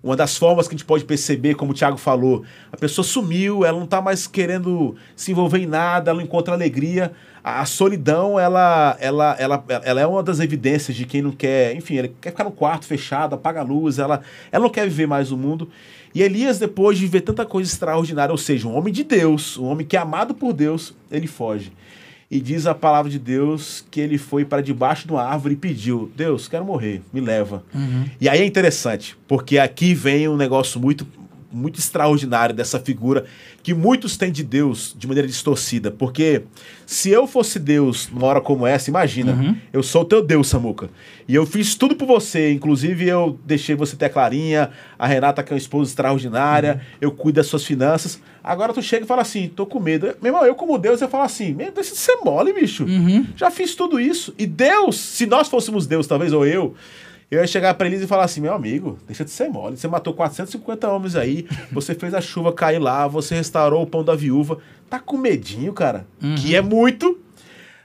[0.00, 3.64] uma das formas que a gente pode perceber, como o Thiago falou, a pessoa sumiu,
[3.64, 7.12] ela não está mais querendo se envolver em nada, ela não encontra alegria.
[7.56, 11.96] A, solidão, ela, ela, ela, ela é uma das evidências de quem não quer, enfim,
[11.96, 14.20] ele quer ficar no quarto fechado, apaga a luz, ela,
[14.52, 15.68] ela não quer viver mais o mundo.
[16.14, 19.66] E Elias, depois de ver tanta coisa extraordinária, ou seja, um homem de Deus, um
[19.66, 21.72] homem que é amado por Deus, ele foge.
[22.30, 25.56] E diz a palavra de Deus que ele foi para debaixo de uma árvore e
[25.56, 27.64] pediu: Deus, quero morrer, me leva.
[28.20, 31.06] E aí é interessante, porque aqui vem um negócio muito,
[31.50, 33.24] muito extraordinário dessa figura
[33.62, 35.90] que muitos têm de Deus de maneira distorcida.
[35.90, 36.42] Porque
[36.86, 40.90] se eu fosse Deus numa hora como essa, imagina, eu sou o teu Deus, Samuca.
[41.26, 45.42] E eu fiz tudo por você, inclusive eu deixei você ter a Clarinha, a Renata,
[45.42, 48.20] que é uma esposa extraordinária, eu cuido das suas finanças.
[48.42, 50.06] Agora tu chega e fala assim, tô com medo.
[50.22, 52.86] Meu irmão, eu como Deus, eu falo assim, meu, deixa de ser mole, bicho.
[53.36, 54.34] Já fiz tudo isso.
[54.38, 56.74] E Deus, se nós fôssemos Deus, talvez, ou eu,
[57.30, 59.76] eu ia chegar pra eles e falar assim, meu amigo, deixa de ser mole.
[59.76, 64.02] Você matou 450 homens aí, você fez a chuva cair lá, você restaurou o pão
[64.02, 64.58] da viúva.
[64.88, 66.06] Tá com medinho, cara.
[66.36, 67.18] Que é muito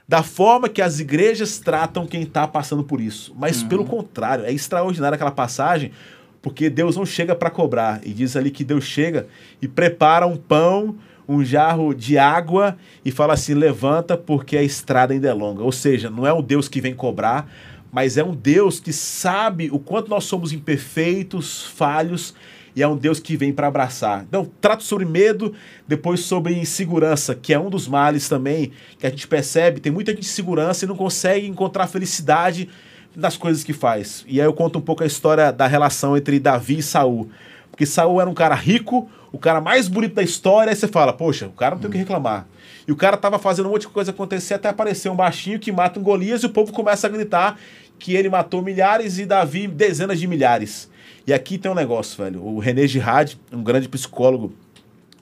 [0.08, 3.34] da forma que as igrejas tratam quem tá passando por isso.
[3.38, 5.92] Mas pelo contrário, é extraordinária aquela passagem,
[6.40, 8.00] porque Deus não chega para cobrar.
[8.04, 9.26] E diz ali que Deus chega
[9.60, 10.96] e prepara um pão,
[11.26, 15.62] um jarro de água e fala assim: levanta, porque a estrada ainda é longa.
[15.62, 17.50] Ou seja, não é um Deus que vem cobrar,
[17.94, 22.34] mas é um Deus que sabe o quanto nós somos imperfeitos, falhos,
[22.74, 24.24] e é um Deus que vem para abraçar.
[24.28, 25.54] Então, trato sobre medo,
[25.86, 29.78] depois sobre insegurança, que é um dos males também que a gente percebe.
[29.78, 32.68] Tem muita gente insegurança e não consegue encontrar felicidade
[33.14, 34.24] nas coisas que faz.
[34.26, 37.30] E aí eu conto um pouco a história da relação entre Davi e Saul.
[37.70, 41.12] Porque Saul era um cara rico, o cara mais bonito da história, aí você fala,
[41.12, 42.48] poxa, o cara não tem o que reclamar.
[42.86, 45.72] E o cara tava fazendo um monte de coisa acontecer até aparecer um baixinho que
[45.72, 47.58] mata um Golias e o povo começa a gritar
[47.98, 50.90] que ele matou milhares e Davi dezenas de milhares.
[51.26, 52.44] E aqui tem um negócio, velho.
[52.44, 54.52] O René Girard, um grande psicólogo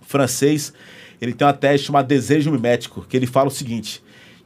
[0.03, 0.73] francês,
[1.21, 4.03] ele tem uma tese chamada Desejo Mimético, que ele fala o seguinte,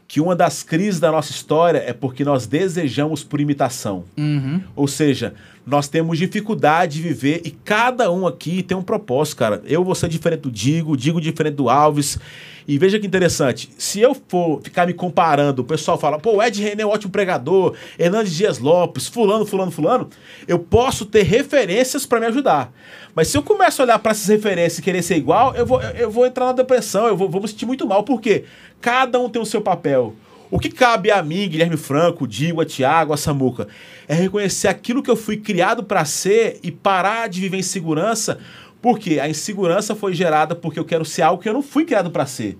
[0.06, 4.04] que uma das crises da nossa história é porque nós desejamos por imitação.
[4.16, 4.62] Uhum.
[4.76, 5.34] Ou seja,
[5.66, 9.62] nós temos dificuldade de viver e cada um aqui tem um propósito, cara.
[9.64, 12.18] Eu vou ser diferente do Digo, Digo diferente do Alves.
[12.68, 16.42] E veja que interessante, se eu for ficar me comparando, o pessoal fala, pô, o
[16.42, 20.08] Ed René é um ótimo pregador, Hernandes Dias Lopes, fulano, fulano, fulano,
[20.48, 22.72] eu posso ter referências para me ajudar.
[23.14, 25.80] Mas se eu começo a olhar para essas referências e querer ser igual, eu vou,
[25.80, 28.44] eu vou entrar na depressão, eu vou, vou me sentir muito mal, porque
[28.80, 30.14] cada um tem o seu papel.
[30.50, 33.66] O que cabe a mim, Guilherme Franco, Digo, a Tiago, a Samuca,
[34.06, 38.38] é reconhecer aquilo que eu fui criado para ser e parar de viver em segurança,
[38.80, 42.10] porque a insegurança foi gerada porque eu quero ser algo que eu não fui criado
[42.10, 42.56] para ser.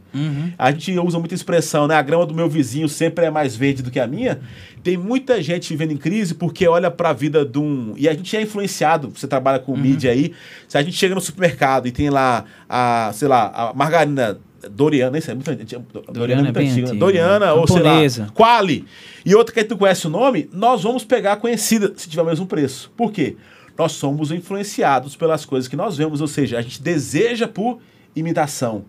[0.59, 1.95] A gente usa muita expressão, né?
[1.95, 4.41] A grama do meu vizinho sempre é mais verde do que a minha.
[4.83, 7.95] Tem muita gente vivendo em crise porque olha para a vida de um.
[7.97, 10.33] E a gente é influenciado, você trabalha com mídia aí.
[10.67, 14.39] Se a gente chega no supermercado e tem lá a, sei lá, a margarina
[14.71, 15.85] Doriana, isso é muito antigo.
[16.13, 16.87] Doriana é muito bem antiga.
[16.89, 16.99] antiga.
[16.99, 18.31] Doriana, ou sei lá.
[18.35, 18.85] Quali.
[19.25, 22.27] E outra que tu conhece o nome, nós vamos pegar a conhecida se tiver o
[22.27, 22.91] mesmo preço.
[22.97, 23.37] Por quê?
[23.79, 27.79] Nós somos influenciados pelas coisas que nós vemos, ou seja, a gente deseja por
[28.15, 28.85] imitação.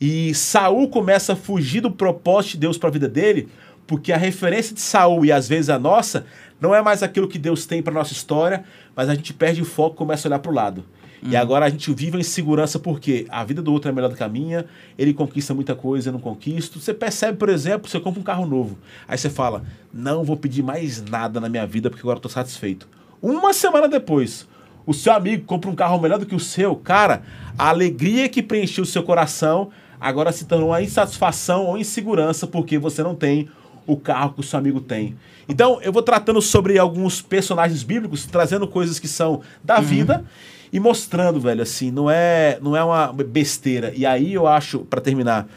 [0.00, 3.48] E Saul começa a fugir do propósito de Deus para a vida dele,
[3.86, 6.26] porque a referência de Saul e às vezes a nossa
[6.60, 8.64] não é mais aquilo que Deus tem para nossa história,
[8.94, 10.84] mas a gente perde o foco e começa a olhar para o lado.
[11.26, 14.16] E agora a gente vive em segurança porque a vida do outro é melhor do
[14.16, 14.66] que a minha,
[14.98, 16.78] ele conquista muita coisa, eu não conquisto.
[16.78, 18.76] Você percebe, por exemplo, você compra um carro novo.
[19.08, 22.28] Aí você fala: Não vou pedir mais nada na minha vida porque agora eu tô
[22.28, 22.86] satisfeito.
[23.24, 24.46] Uma semana depois,
[24.84, 26.76] o seu amigo compra um carro melhor do que o seu.
[26.76, 27.22] Cara,
[27.56, 32.76] a alegria que preencheu o seu coração agora se tornou uma insatisfação ou insegurança porque
[32.78, 33.48] você não tem
[33.86, 35.16] o carro que o seu amigo tem.
[35.48, 40.22] Então, eu vou tratando sobre alguns personagens bíblicos, trazendo coisas que são da vida
[40.70, 43.90] e mostrando, velho, assim, não é, não é uma besteira.
[43.96, 45.48] E aí eu acho, para terminar,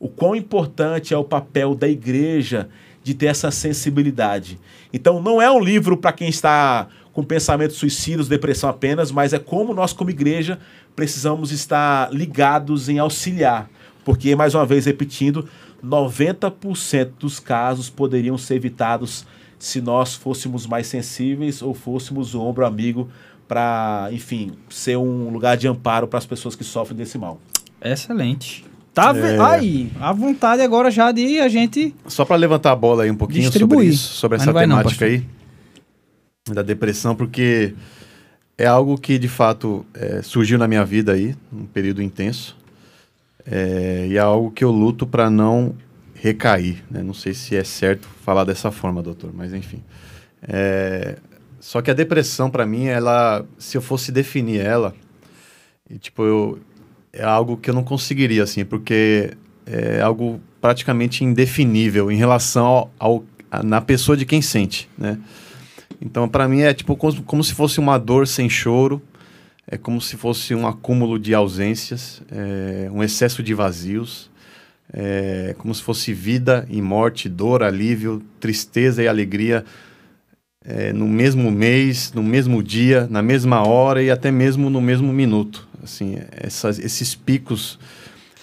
[0.00, 2.70] o quão importante é o papel da igreja
[3.02, 4.58] de ter essa sensibilidade.
[4.92, 9.38] Então, não é um livro para quem está com pensamentos suicidas, depressão apenas, mas é
[9.38, 10.58] como nós, como igreja,
[10.96, 13.68] precisamos estar ligados em auxiliar.
[14.04, 15.48] Porque, mais uma vez, repetindo,
[15.84, 19.26] 90% dos casos poderiam ser evitados
[19.58, 23.08] se nós fôssemos mais sensíveis ou fôssemos o ombro amigo
[23.46, 27.38] para, enfim, ser um lugar de amparo para as pessoas que sofrem desse mal.
[27.80, 28.64] Excelente.
[28.94, 29.38] Tá É.
[29.40, 31.94] aí, à vontade agora já de a gente.
[32.06, 33.78] Só para levantar a bola aí um pouquinho Distribuir.
[33.78, 35.24] sobre isso, sobre essa vai não, temática aí
[36.50, 37.74] da depressão, porque
[38.58, 42.56] é algo que de fato é, surgiu na minha vida aí, um período intenso,
[43.46, 45.74] É, e é algo que eu luto para não
[46.14, 46.84] recair.
[46.90, 47.02] né?
[47.02, 49.82] Não sei se é certo falar dessa forma, doutor, mas enfim.
[50.48, 51.16] É,
[51.60, 54.94] só que a depressão para mim, ela, se eu fosse definir ela,
[55.90, 56.58] e, tipo eu
[57.12, 59.32] é algo que eu não conseguiria assim, porque
[59.66, 65.18] é algo praticamente indefinível em relação ao, ao- a- na pessoa de quem sente, né?
[66.04, 69.00] Então, para mim é tipo como, como se fosse uma dor sem choro,
[69.66, 74.28] é como se fosse um acúmulo de ausências, é, um excesso de vazios,
[74.92, 79.64] é como se fosse vida e morte, dor, alívio, tristeza e alegria
[80.64, 85.12] é, no mesmo mês, no mesmo dia, na mesma hora e até mesmo no mesmo
[85.12, 85.68] minuto.
[85.82, 87.78] Assim, essas, esses picos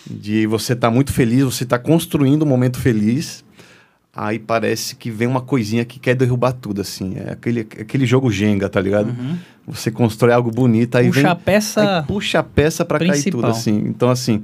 [0.10, 3.44] de você estar muito feliz, você está construindo um momento feliz,
[4.16, 7.16] aí parece que vem uma coisinha que quer derrubar tudo, assim.
[7.16, 9.16] É aquele, aquele jogo Jenga, tá ligado?
[9.68, 11.32] Você constrói algo bonito, aí Puxa vem...
[11.32, 12.04] a peça.
[12.08, 13.84] Puxa a peça para cair tudo, assim.
[13.86, 14.44] Então, assim,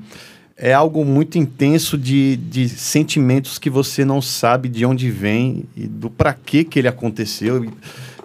[0.58, 5.88] é algo muito intenso de, de sentimentos que você não sabe de onde vem e
[5.88, 7.66] do para que que ele aconteceu.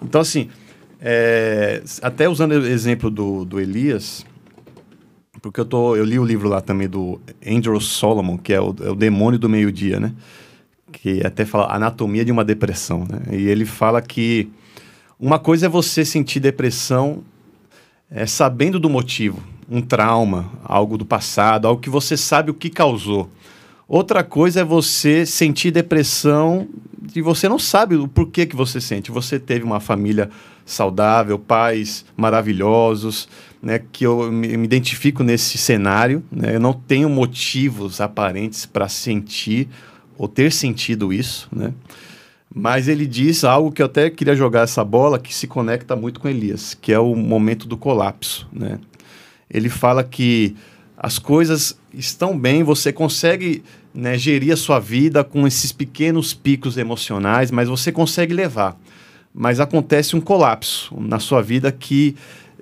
[0.02, 0.48] Então, assim,
[1.00, 4.24] é, até usando o exemplo do, do Elias,
[5.40, 8.74] porque eu, tô, eu li o livro lá também do Andrew Solomon, que é o,
[8.82, 10.12] é o demônio do meio-dia, né?
[10.92, 13.36] Que até fala anatomia de uma depressão, né?
[13.36, 14.50] E ele fala que
[15.18, 17.22] uma coisa é você sentir depressão
[18.10, 22.68] é, sabendo do motivo, um trauma, algo do passado, algo que você sabe o que
[22.68, 23.30] causou.
[23.86, 26.68] Outra coisa é você sentir depressão
[27.14, 29.10] e você não sabe o porquê que você sente.
[29.10, 30.30] Você teve uma família
[30.64, 33.28] saudável, pais maravilhosos,
[33.62, 36.22] né, que eu me, identifico nesse cenário.
[36.30, 39.68] Né, eu não tenho motivos aparentes para sentir
[40.20, 41.72] ou ter sentido isso, né?
[42.54, 46.20] Mas ele diz algo que eu até queria jogar essa bola que se conecta muito
[46.20, 48.78] com Elias, que é o momento do colapso, né?
[49.50, 50.54] Ele fala que
[50.94, 53.62] as coisas estão bem, você consegue
[53.94, 58.78] né, gerir a sua vida com esses pequenos picos emocionais, mas você consegue levar.
[59.34, 62.14] Mas acontece um colapso na sua vida que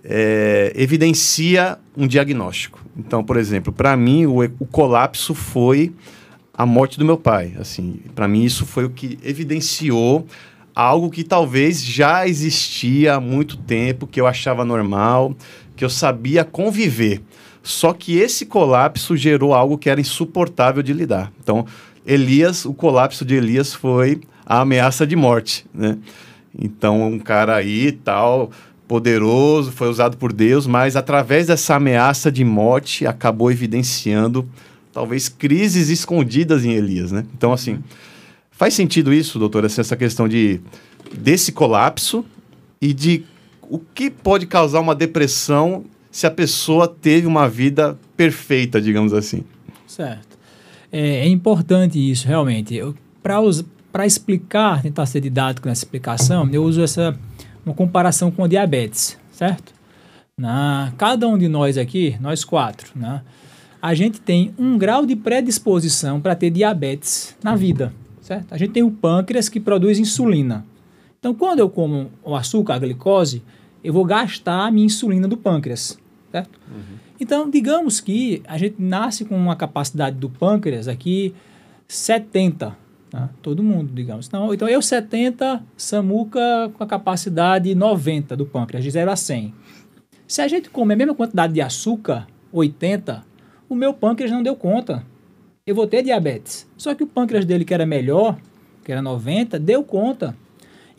[0.05, 2.79] é, evidencia um diagnóstico.
[2.97, 5.93] Então, por exemplo, para mim o, o colapso foi
[6.59, 7.55] a morte do meu pai.
[7.57, 10.27] Assim, para mim isso foi o que evidenciou
[10.75, 15.35] algo que talvez já existia há muito tempo, que eu achava normal,
[15.77, 17.23] que eu sabia conviver.
[17.63, 21.33] Só que esse colapso gerou algo que era insuportável de lidar.
[21.41, 21.65] Então,
[22.05, 25.97] Elias, o colapso de Elias foi a ameaça de morte, né?
[26.59, 28.51] Então, um cara aí, tal,
[28.87, 34.49] poderoso, foi usado por Deus, mas através dessa ameaça de morte acabou evidenciando
[34.99, 37.25] talvez crises escondidas em Elias, né?
[37.33, 37.79] Então, assim,
[38.51, 40.61] faz sentido isso, doutor, assim, essa questão de
[41.17, 42.25] desse colapso
[42.83, 43.25] e de
[43.63, 49.45] o que pode causar uma depressão se a pessoa teve uma vida perfeita, digamos assim.
[49.87, 50.37] Certo.
[50.91, 52.81] É, é importante isso, realmente.
[53.23, 57.17] Para explicar, tentar ser didático nessa explicação, eu uso essa
[57.65, 59.73] uma comparação com a diabetes, certo?
[60.37, 63.23] Na, cada um de nós aqui, nós quatro, né?
[63.81, 68.53] A gente tem um grau de predisposição para ter diabetes na vida, certo?
[68.53, 70.65] A gente tem o pâncreas que produz insulina.
[71.19, 73.43] Então, quando eu como o açúcar, a glicose,
[73.83, 75.99] eu vou gastar a minha insulina do pâncreas,
[76.31, 76.59] certo?
[77.21, 81.35] Então, digamos que a gente nasce com uma capacidade do pâncreas aqui
[81.89, 82.77] 70,
[83.11, 83.31] tá?
[83.43, 84.29] todo mundo, digamos.
[84.29, 89.55] Então, então eu 70, Samuca com a capacidade 90 do pâncreas, de 0 a 100.
[90.27, 93.25] Se a gente comer a mesma quantidade de açúcar, 80,
[93.69, 95.05] o meu pâncreas não deu conta.
[95.67, 96.67] Eu vou ter diabetes.
[96.77, 98.39] Só que o pâncreas dele, que era melhor,
[98.85, 100.35] que era 90, deu conta.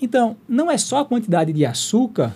[0.01, 2.35] Então, não é só a quantidade de açúcar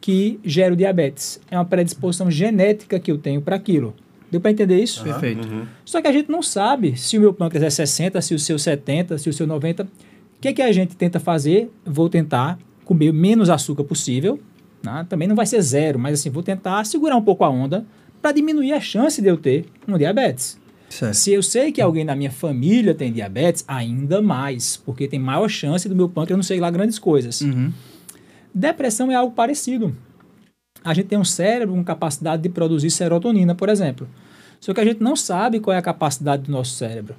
[0.00, 1.40] que gera o diabetes.
[1.50, 3.94] É uma predisposição genética que eu tenho para aquilo.
[4.30, 5.02] Deu para entender isso?
[5.02, 5.46] Perfeito.
[5.84, 8.58] Só que a gente não sabe se o meu pâncreas é 60, se o seu
[8.58, 9.82] 70, se o seu 90.
[9.84, 9.88] O
[10.40, 11.70] que é que a gente tenta fazer?
[11.84, 14.38] Vou tentar comer o menos açúcar possível.
[14.82, 15.04] né?
[15.08, 17.84] Também não vai ser zero, mas assim, vou tentar segurar um pouco a onda
[18.20, 20.58] para diminuir a chance de eu ter um diabetes.
[20.88, 21.14] Certo.
[21.14, 25.48] Se eu sei que alguém na minha família tem diabetes, ainda mais, porque tem maior
[25.48, 27.40] chance do meu pâncreas não sei lá grandes coisas.
[27.40, 27.72] Uhum.
[28.52, 29.94] Depressão é algo parecido.
[30.82, 34.08] A gente tem um cérebro com capacidade de produzir serotonina, por exemplo.
[34.60, 37.14] Só que a gente não sabe qual é a capacidade do nosso cérebro.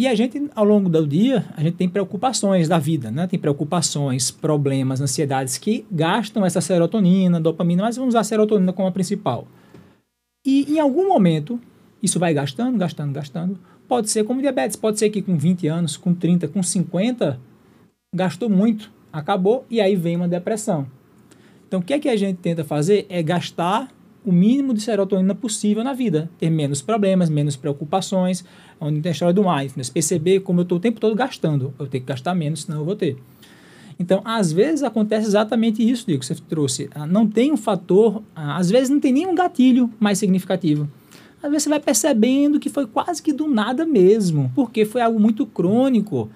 [0.00, 3.26] E a gente, ao longo do dia, a gente tem preocupações da vida, né?
[3.26, 8.88] Tem preocupações, problemas, ansiedades que gastam essa serotonina, dopamina, mas vamos usar a serotonina como
[8.88, 9.48] a principal.
[10.44, 11.60] E em algum momento,
[12.02, 13.58] isso vai gastando, gastando, gastando.
[13.86, 17.40] Pode ser como diabetes, pode ser que com 20 anos, com 30, com 50,
[18.14, 20.86] gastou muito, acabou, e aí vem uma depressão.
[21.66, 23.90] Então, o que é que a gente tenta fazer é gastar
[24.24, 28.44] o mínimo de serotonina possível na vida, ter menos problemas, menos preocupações,
[28.80, 31.86] onde tem a história do mindfulness, perceber como eu estou o tempo todo gastando, eu
[31.86, 33.16] tenho que gastar menos, senão eu vou ter.
[33.98, 36.88] Então, às vezes acontece exatamente isso, Diego, que você trouxe.
[36.94, 40.88] Ah, Não tem um fator, ah, às vezes não tem nenhum gatilho mais significativo.
[41.42, 45.18] Às vezes você vai percebendo que foi quase que do nada mesmo, porque foi algo
[45.18, 46.30] muito crônico.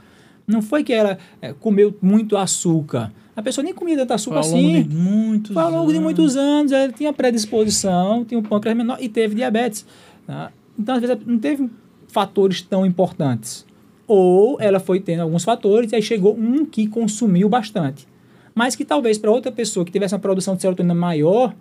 [0.47, 3.13] Não foi que ela é, comeu muito açúcar.
[3.35, 4.83] A pessoa nem comia tanto açúcar Foi ao longo assim.
[4.89, 6.03] de muitos Foi ao longo de anos.
[6.05, 9.87] muitos anos, ela tinha predisposição, tinha um pâncreas menor e teve diabetes.
[10.27, 10.53] tá?
[10.79, 11.71] Então, às vezes, não teve
[12.09, 13.65] fatores tão importantes.
[14.15, 18.07] Ou ela foi tendo alguns fatores e aí chegou um que consumiu bastante.
[18.55, 21.55] Mas que talvez para outra pessoa que tivesse uma produção de serotonina maior,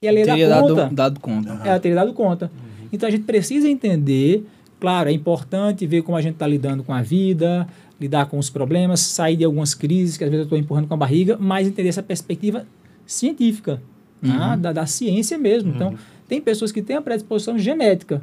[0.00, 1.60] ela ia Teria dar dado, conta dado conta.
[1.62, 2.50] ela teria dado conta.
[2.90, 4.46] Então a gente precisa entender,
[4.80, 7.68] claro, é importante ver como a gente está lidando com a vida,
[8.00, 10.94] lidar com os problemas, sair de algumas crises que às vezes eu estou empurrando com
[10.94, 12.64] a barriga, mas entender essa perspectiva
[13.04, 13.82] científica,
[14.26, 14.56] tá?
[14.56, 15.70] da, da ciência mesmo.
[15.74, 15.94] Então,
[16.26, 18.22] tem pessoas que têm a predisposição genética.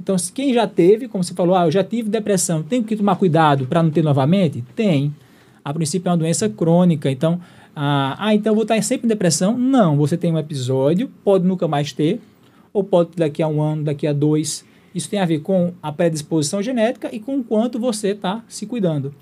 [0.00, 2.96] Então, se quem já teve, como você falou, ah, eu já tive depressão, tenho que
[2.96, 4.62] tomar cuidado para não ter novamente?
[4.74, 5.14] Tem.
[5.64, 7.40] A princípio é uma doença crônica, então,
[7.74, 9.56] ah, ah, então eu vou estar sempre em depressão?
[9.56, 12.20] Não, você tem um episódio, pode nunca mais ter,
[12.72, 14.64] ou pode daqui a um ano, daqui a dois.
[14.94, 18.66] Isso tem a ver com a predisposição genética e com o quanto você está se
[18.66, 19.14] cuidando.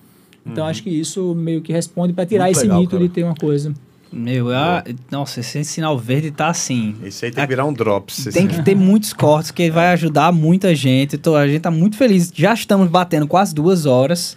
[0.44, 3.02] Então, acho que isso meio que responde para tirar Muito esse legal, mito cara.
[3.02, 3.72] de ter uma coisa.
[4.12, 6.94] Meu, ah, nossa, esse sinal verde tá assim.
[7.02, 8.28] Esse aí tem que virar um drops.
[8.32, 11.16] Tem que ter muitos cortes, que vai ajudar muita gente.
[11.16, 12.30] Tô- a gente tá muito feliz.
[12.34, 14.36] Já estamos batendo quase duas horas.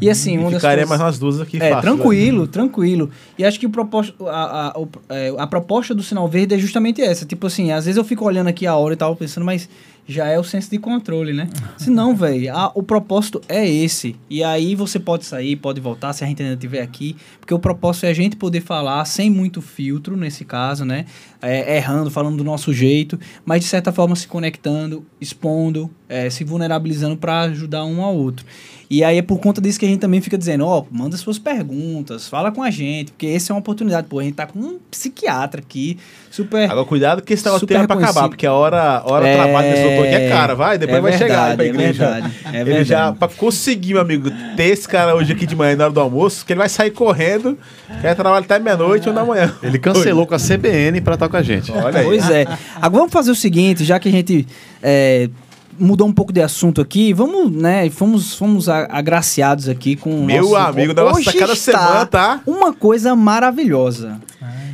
[0.00, 3.10] E assim, uma E das ficaria coisas- mais umas duas aqui É, fácil, tranquilo, tranquilo.
[3.38, 6.58] E acho que o proposta, a, a, o- é, a proposta do sinal verde é
[6.58, 7.24] justamente essa.
[7.24, 9.68] Tipo assim, às vezes eu fico olhando aqui a hora e tava pensando, mas
[10.06, 11.48] já é o senso de controle, né?
[11.78, 14.16] Se não, velho, o propósito é esse.
[14.28, 17.16] E aí você pode sair, pode voltar, se a gente ainda estiver aqui.
[17.40, 21.06] Porque o propósito é a gente poder falar sem muito filtro, nesse caso, né?
[21.40, 26.44] É, errando, falando do nosso jeito, mas de certa forma se conectando, expondo, é, se
[26.44, 28.44] vulnerabilizando para ajudar um ao outro.
[28.90, 31.38] E aí é por conta disso que a gente também fica dizendo, ó, manda suas
[31.38, 34.06] perguntas, fala com a gente, porque essa é uma oportunidade.
[34.08, 35.98] Pô, a gente tá com um psiquiatra aqui,
[36.30, 36.70] super.
[36.70, 39.36] Agora, cuidado que esse negócio Super tem pra acabar, porque a hora, a hora É,
[39.36, 41.88] trabalho desse doutor aqui é cara, vai, depois é vai chegar aí pra verdade, é
[41.88, 42.10] igreja.
[42.10, 42.88] verdade, é Ele verdade.
[42.88, 46.00] já, pra conseguir, meu amigo, ter esse cara hoje aqui de manhã na hora do
[46.00, 47.58] almoço, que ele vai sair correndo,
[48.02, 49.52] quer trabalhar até meia-noite ou da manhã.
[49.62, 51.72] Ele cancelou com a CBN pra estar com a gente.
[51.72, 52.04] Olha aí.
[52.04, 52.44] Pois é.
[52.76, 54.46] Agora vamos fazer o seguinte, já que a gente
[54.82, 55.30] é,
[55.78, 60.42] mudou um pouco de assunto aqui, vamos, né, fomos, fomos agraciados aqui com o Meu
[60.50, 62.40] nosso- amigo, o Hoje tá cada semana, tá?
[62.46, 64.18] Uma coisa maravilhosa.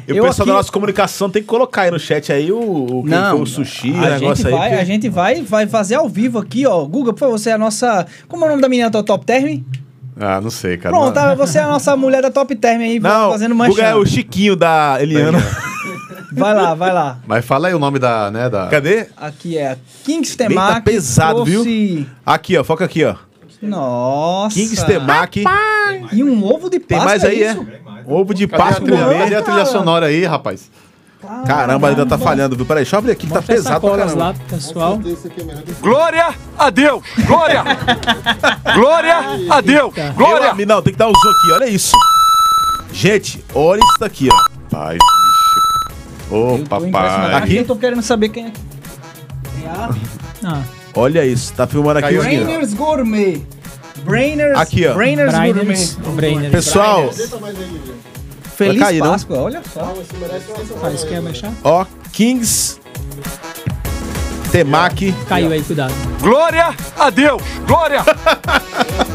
[0.09, 2.51] E o Eu pessoal aqui- da nossa comunicação tem que colocar aí no chat aí
[2.51, 4.53] o, o, que Não, o sushi, o a gente negócio aí.
[4.53, 6.85] vai, porque- a gente vai, vai fazer ao vivo aqui, ó.
[6.85, 8.07] Guga, por favor, você é a nossa.
[8.27, 9.61] Como é o nome da menina do Top Term?
[10.19, 10.95] Ah, não sei, cara.
[10.95, 13.83] Pronto, tá, você é a nossa mulher da Top Term aí, Não, fazendo o Guga
[13.85, 15.39] é o Chiquinho da Eliana.
[16.33, 17.19] Vai lá, vai lá.
[17.27, 18.67] Mas fala aí o nome da, né, da...
[18.69, 19.07] Cadê?
[19.17, 20.75] Aqui é a Kings Bem, Temac.
[20.75, 21.63] tá pesado, viu?
[21.63, 23.15] trouxe- Aqui, ó, foca aqui, ó.
[23.63, 24.55] Nossa.
[24.55, 25.45] Kings Temaki.
[26.13, 27.05] E um ovo de Tem Páscoa.
[27.11, 27.51] mais aí, é?
[27.53, 27.67] isso?
[28.07, 28.87] Ovo de Cadê a, Páscoa.
[28.87, 30.71] trilha, cadê a trilha sonora aí, rapaz?
[31.47, 32.65] Caramba, ainda tá falhando, viu?
[32.65, 34.17] Peraí, deixa eu abrir aqui que tá Mostra pesado pra caramba.
[34.17, 34.99] lá pessoal.
[35.05, 36.29] É Glória
[36.59, 37.03] a Deus!
[37.27, 37.63] Glória!
[38.75, 39.17] Glória
[39.51, 39.93] a Deus!
[40.17, 40.51] Glória!
[40.51, 41.93] amigo, não, tem que dar o zoom aqui, olha isso.
[42.93, 44.37] Gente, olha isso daqui, ó.
[44.71, 44.97] Pai.
[46.31, 46.91] Ô, impressionado.
[46.91, 47.35] papai.
[47.35, 48.53] Aqui eu tô querendo saber quem é.
[50.45, 50.63] Ah,
[50.95, 52.17] Olha isso, tá filmando aqui.
[52.17, 53.43] Brainers Gourmet.
[54.05, 54.95] Brainers, Aqui, ó.
[54.95, 56.17] Brainers Brainers, Gourmet.
[56.17, 56.53] Brainers.
[56.53, 57.95] Pessoal, Lívia.
[58.57, 59.11] Feliz Vai cair, não?
[59.13, 59.95] Páscoa, olha só.
[60.81, 61.51] Faz, quer mexer?
[61.63, 62.81] ó, Kings
[64.51, 65.15] Temaki.
[65.29, 65.95] Caiu aí, cuidado.
[66.21, 67.43] Glória a Deus!
[67.67, 68.03] Glória!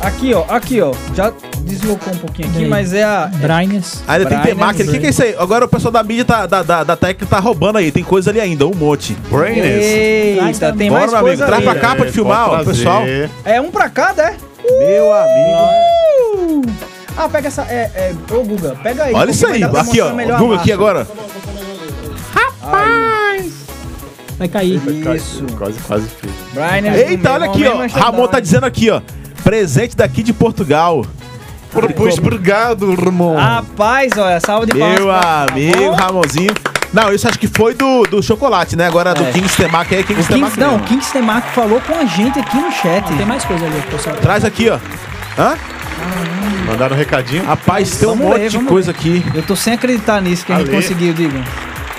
[0.00, 0.92] Aqui, ó, aqui, ó.
[1.14, 2.68] Já deslocou um pouquinho aqui, Daí.
[2.68, 3.26] mas é a.
[3.26, 4.02] Brainers.
[4.06, 4.82] Ainda tem Temaki.
[4.82, 5.34] O que, que é isso aí?
[5.38, 7.90] Agora o pessoal da mídia tá, da, da, da técnica tá roubando aí.
[7.90, 9.14] Tem coisa ali ainda, um monte.
[9.30, 9.84] Brainers.
[9.84, 11.78] Eita, tem Bora, mais meu amigo, coisa traz ali.
[11.78, 12.78] pra cá pra te filmar, ó, pode trazer.
[12.78, 13.02] pessoal.
[13.44, 14.36] É um pra cada, é?
[14.78, 15.58] Meu amigo.
[16.36, 16.62] Uh!
[17.16, 17.62] Ah, pega essa.
[17.62, 19.14] É, é, ô, Guga, pega aí.
[19.14, 19.60] Olha isso aí.
[19.60, 20.04] pra Aqui, ó.
[20.06, 21.06] mostrar melhor a Google aqui agora.
[24.36, 24.80] Vai cair.
[25.14, 25.44] Isso.
[25.56, 26.30] Quase, quase fiz.
[27.08, 27.70] Eita, olha aqui, ó.
[27.70, 29.00] Gourmet, Ramon tá dizendo aqui, ó.
[29.44, 31.04] Presente daqui de Portugal.
[31.96, 33.36] Pois, obrigado, Ramon.
[33.36, 35.96] Rapaz, olha, salve de palmas Meu pra amigo Ramon.
[35.96, 36.54] Ramonzinho.
[36.92, 38.86] Não, isso acho que foi do, do chocolate, né?
[38.86, 39.32] Agora do É.
[39.32, 39.56] Kings
[39.96, 40.60] aí, Kings O Kings, Temaki.
[40.60, 40.80] não, o.
[40.80, 43.04] Kings Temark falou com a gente aqui no chat.
[43.16, 44.14] Tem mais coisa ali, pessoal.
[44.16, 44.78] Traz aqui, ó.
[45.36, 45.56] Hã?
[46.68, 47.44] Mandaram um recadinho.
[47.44, 48.96] Rapaz, tem um monte ler, de coisa ler.
[48.96, 49.24] aqui.
[49.34, 50.76] Eu tô sem acreditar nisso que a gente Ale.
[50.76, 51.36] conseguiu, digo.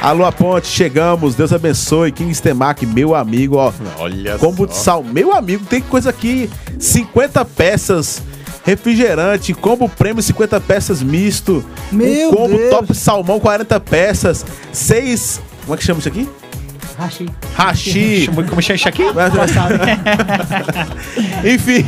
[0.05, 1.33] Alô, ponte, chegamos.
[1.33, 2.11] Deus abençoe.
[2.11, 3.73] Kings Temaki, meu amigo, ó.
[3.97, 4.83] Olha Combo de só.
[4.83, 5.03] sal.
[5.03, 6.47] Meu amigo, tem coisa aqui.
[6.77, 8.21] 50 peças.
[8.63, 11.65] Refrigerante, combo prêmio 50 peças misto.
[11.91, 12.69] Meu um combo Deus.
[12.69, 14.45] top salmão 40 peças.
[14.71, 15.41] Seis.
[15.63, 16.29] Como é que chama isso aqui?
[16.99, 17.25] Rachi.
[17.55, 18.29] Hashi.
[18.47, 19.03] Como chama isso aqui?
[21.43, 21.83] Enfim.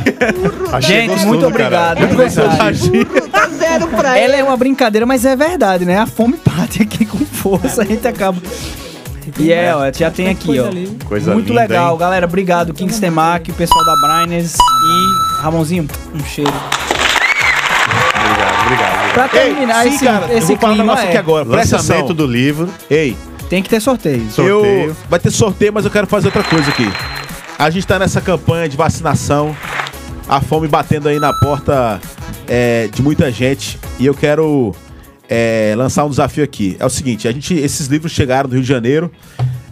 [0.80, 2.00] Gente, muito obrigado.
[2.00, 2.48] Muito gostoso.
[2.48, 2.90] Hashi.
[4.16, 5.98] Ela é uma brincadeira, mas é verdade, né?
[5.98, 8.40] A fome bate aqui com força, a gente acaba.
[9.38, 10.70] E é, ó, já tem aqui, ó.
[11.06, 11.98] Coisa Muito linda, legal, hein?
[11.98, 12.26] galera.
[12.26, 16.52] Obrigado, Kings Temac, o pessoal da Brainers e Ramonzinho, um cheiro.
[18.14, 18.62] Obrigado, obrigado.
[18.64, 19.12] obrigado.
[19.14, 21.46] Pra terminar sim, esse, cara, eu esse vou falar um clima, negócio é, aqui agora.
[21.46, 22.68] Presta Lançamento do livro.
[22.90, 23.16] Ei,
[23.48, 24.30] tem que ter sorteio.
[24.30, 24.88] Sorteio.
[24.88, 26.90] eu vai ter sorteio, mas eu quero fazer outra coisa aqui.
[27.58, 29.54] A gente tá nessa campanha de vacinação,
[30.28, 32.00] a fome batendo aí na porta
[32.46, 34.74] é, de muita gente e eu quero
[35.28, 36.76] é, lançar um desafio aqui.
[36.78, 39.10] É o seguinte, a gente, esses livros chegaram do Rio de Janeiro,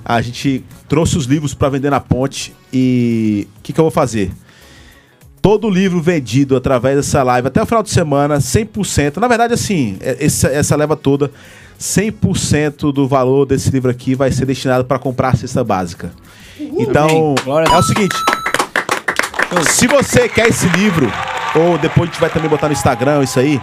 [0.04, 3.90] a gente trouxe os livros para vender na ponte e o que, que eu vou
[3.90, 4.30] fazer?
[5.40, 9.16] Todo livro vendido através dessa live até o final de semana, 100%.
[9.16, 11.30] Na verdade, assim, é- essa, essa leva toda,
[11.78, 16.12] 100% do valor desse livro aqui vai ser destinado para comprar a cesta básica.
[16.58, 17.34] Então.
[17.44, 18.16] Glória a é o seguinte:
[19.70, 21.10] se você quer esse livro,
[21.54, 23.60] ou depois a gente vai também botar no Instagram isso aí.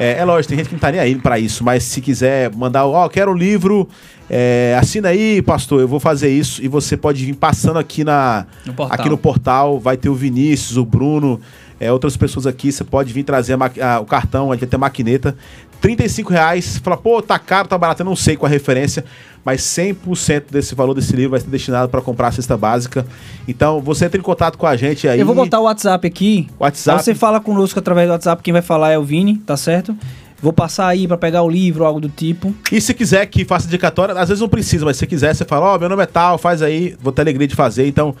[0.00, 2.50] É, é lógico, tem gente que não tá nem aí pra isso, mas se quiser
[2.54, 3.86] mandar, ó, quero um livro,
[4.28, 8.46] é, assina aí, pastor, eu vou fazer isso e você pode vir passando aqui na
[8.64, 8.98] No portal.
[8.98, 11.40] aqui no portal, vai ter o Vinícius, o Bruno,
[11.78, 14.68] é, outras pessoas aqui, você pode vir trazer a a- o cartão, a gente vai
[14.70, 15.36] ter maquineta.
[15.80, 19.04] 35 reais, fala, pô, tá caro, tá barato, eu não sei qual a referência,
[19.44, 23.06] mas 100% desse valor desse livro vai ser destinado para comprar a cesta básica.
[23.48, 25.18] Então, você entra em contato com a gente aí.
[25.18, 26.48] Eu vou botar o WhatsApp aqui.
[26.58, 26.98] WhatsApp.
[26.98, 28.42] Aí Você fala conosco através do WhatsApp.
[28.42, 29.96] Quem vai falar é o Vini, tá certo?
[30.42, 32.54] Vou passar aí pra pegar o livro, algo do tipo.
[32.72, 35.74] E se quiser que faça dedicatória, às vezes não precisa, mas se quiser, você fala,
[35.74, 37.86] ó, meu nome é tal, faz aí, vou ter alegria de fazer.
[37.86, 38.14] Então,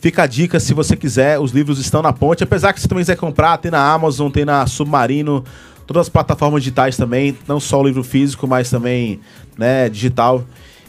[0.00, 2.44] fica a dica, se você quiser, os livros estão na ponte.
[2.44, 5.44] Apesar que se também quiser comprar, tem na Amazon, tem na Submarino,
[5.86, 9.20] todas as plataformas digitais também, não só o livro físico, mas também,
[9.58, 10.44] né, digital.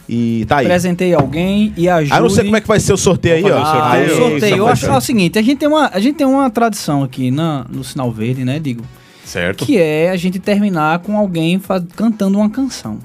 [0.08, 0.66] E tá aí.
[0.66, 2.12] Apresentei alguém e ajude.
[2.12, 3.58] Ah, eu não sei como é que vai ser o sorteio aí, ó.
[3.58, 4.04] Ah, sorteio.
[4.04, 4.56] o sorteio.
[4.56, 7.02] Eu Isso, acho é o seguinte, a gente tem uma, a gente tem uma tradição
[7.02, 8.84] aqui na, no Sinal Verde, né, digo,
[9.24, 9.64] Certo?
[9.64, 11.60] que é a gente terminar com alguém
[11.96, 12.98] cantando uma canção.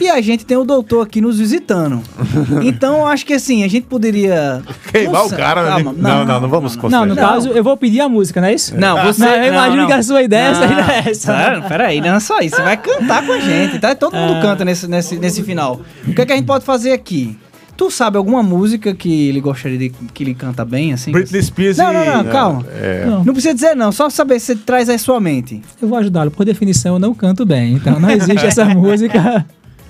[0.00, 2.00] E a gente tem o doutor aqui nos visitando.
[2.62, 4.62] Então, eu acho que assim, a gente poderia.
[4.90, 5.68] Queimar o cara, né?
[5.70, 7.08] calma, Não, não, não vamos Não, constranger.
[7.08, 7.22] no Não.
[7.22, 8.76] caso, eu vou pedir a música, não é isso?
[8.78, 9.24] Não, você.
[9.24, 11.50] Não, eu imagino que a sua ideia seria essa.
[11.50, 12.56] Não, peraí, não é só isso.
[12.56, 13.94] Você vai cantar com a gente, tá?
[13.94, 15.80] Todo mundo canta nesse, nesse, nesse final.
[16.06, 17.36] O que, é que a gente pode fazer aqui?
[17.76, 21.10] Tu sabe alguma música que ele gostaria de que ele canta bem, assim?
[21.10, 22.64] Britney Spears Não, não, não, calma.
[22.80, 23.04] É.
[23.06, 25.60] Não, Não precisa dizer não, só saber se você traz aí sua mente.
[25.80, 26.30] eu vou ajudá-lo.
[26.30, 27.72] Por definição, eu não canto bem.
[27.74, 29.44] Então não existe essa música.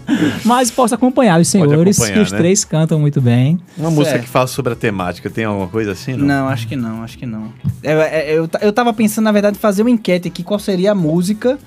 [0.45, 2.39] Mas posso acompanhar os senhores, acompanhar, que os né?
[2.39, 3.59] três cantam muito bem.
[3.77, 4.25] Uma música Certo.
[4.25, 6.15] que fala sobre a temática, tem alguma coisa assim?
[6.15, 6.27] Não.
[6.27, 7.53] Não, acho que não, acho que não.
[7.83, 10.93] É, é, eu, ta- eu tava pensando, na verdade, fazer uma enquete aqui, qual seria
[10.93, 11.59] a música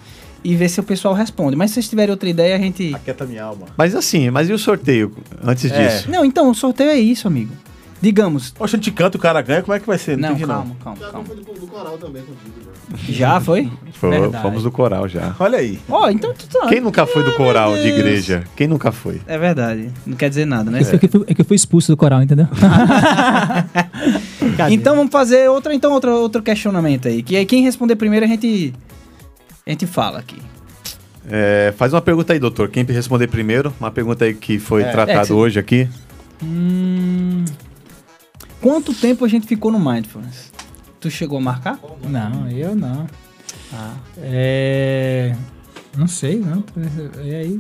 [0.43, 1.55] e ver se o pessoal responde.
[1.55, 2.93] Mas se vocês tiverem outra ideia, a gente.
[2.93, 3.65] Aquieta minha alma.
[3.77, 5.11] Mas assim, mas e o sorteio
[5.43, 5.87] antes É.
[5.87, 6.11] disso?
[6.11, 7.51] Não, então, o sorteio é isso, amigo.
[8.01, 8.51] Digamos.
[8.51, 10.15] Poxa, a gente canta, o cara ganha, como é que vai ser?
[10.17, 11.25] Não, entendi, calma, calma, Já calma.
[11.25, 12.64] foi do, do coral também contigo, né?
[13.09, 13.71] Já foi?
[13.93, 15.35] Foi- fomos do coral já.
[15.39, 15.79] Olha aí.
[15.89, 16.67] Ó, então tu tá.
[16.67, 18.43] Quem nunca foi do coral de igreja?
[18.55, 19.21] Quem nunca foi?
[19.25, 19.89] É verdade.
[20.05, 20.81] Não quer dizer nada, né?
[20.81, 22.47] É, que eu fui, é que eu fui expulso do coral, entendeu?
[24.71, 27.21] Então vamos fazer outra, então, outro, outro questionamento aí.
[27.23, 28.73] Que aí quem responder primeiro a gente.
[29.65, 30.37] A gente fala aqui.
[31.29, 32.69] É, faz uma pergunta aí, doutor.
[32.69, 33.73] Quem responder primeiro?
[33.79, 35.87] Uma pergunta aí que foi É, tratada se- hoje aqui.
[36.43, 37.43] Hum,
[38.61, 40.51] Quanto tempo a gente ficou no Mindfulness?
[41.05, 41.79] Tu chegou a marcar?
[42.09, 43.05] não, eu não.
[43.71, 43.93] Ah.
[44.17, 45.35] É.
[45.95, 46.63] Não sei, não.
[47.23, 47.59] E aí?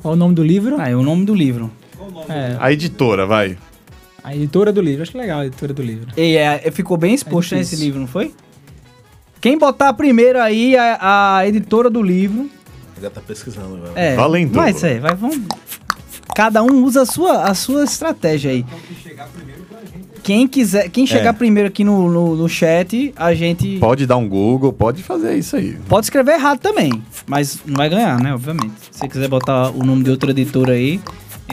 [0.00, 0.80] Qual o nome do livro?
[0.80, 1.70] Ah, é o nome do livro.
[2.30, 3.58] É, A editora, vai.
[4.22, 5.02] a editora do livro.
[5.02, 6.08] Acho legal a editora do livro.
[6.16, 7.84] E é, ficou bem exposto É nesse difícil.
[7.88, 8.34] livro, não foi?
[9.38, 12.48] Quem botar primeiro aí a, a editora do livro.
[13.02, 13.92] Já tá pesquisando, velho.
[13.94, 14.16] É.
[14.16, 14.54] Valendo.
[14.54, 15.40] Vai, ser, vai, vamos.
[16.34, 18.64] Cada um usa a sua, a sua estratégia aí.
[20.24, 21.32] Quem quiser, quem chegar É.
[21.34, 25.54] primeiro aqui no, no, no chat, a gente Pode dar um Google, pode fazer isso
[25.54, 25.76] aí.
[25.88, 26.90] pode escrever errado também,
[27.26, 28.32] mas não vai ganhar, né?
[28.34, 28.72] Obviamente.
[28.90, 30.98] Se você quiser botar o nome de outra editora aí,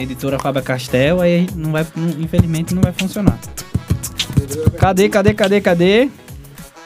[0.00, 3.38] editora Fábio Castel, aí não vai, não- infelizmente não vai funcionar.
[4.78, 6.08] Cadê, cadê, cadê, cadê?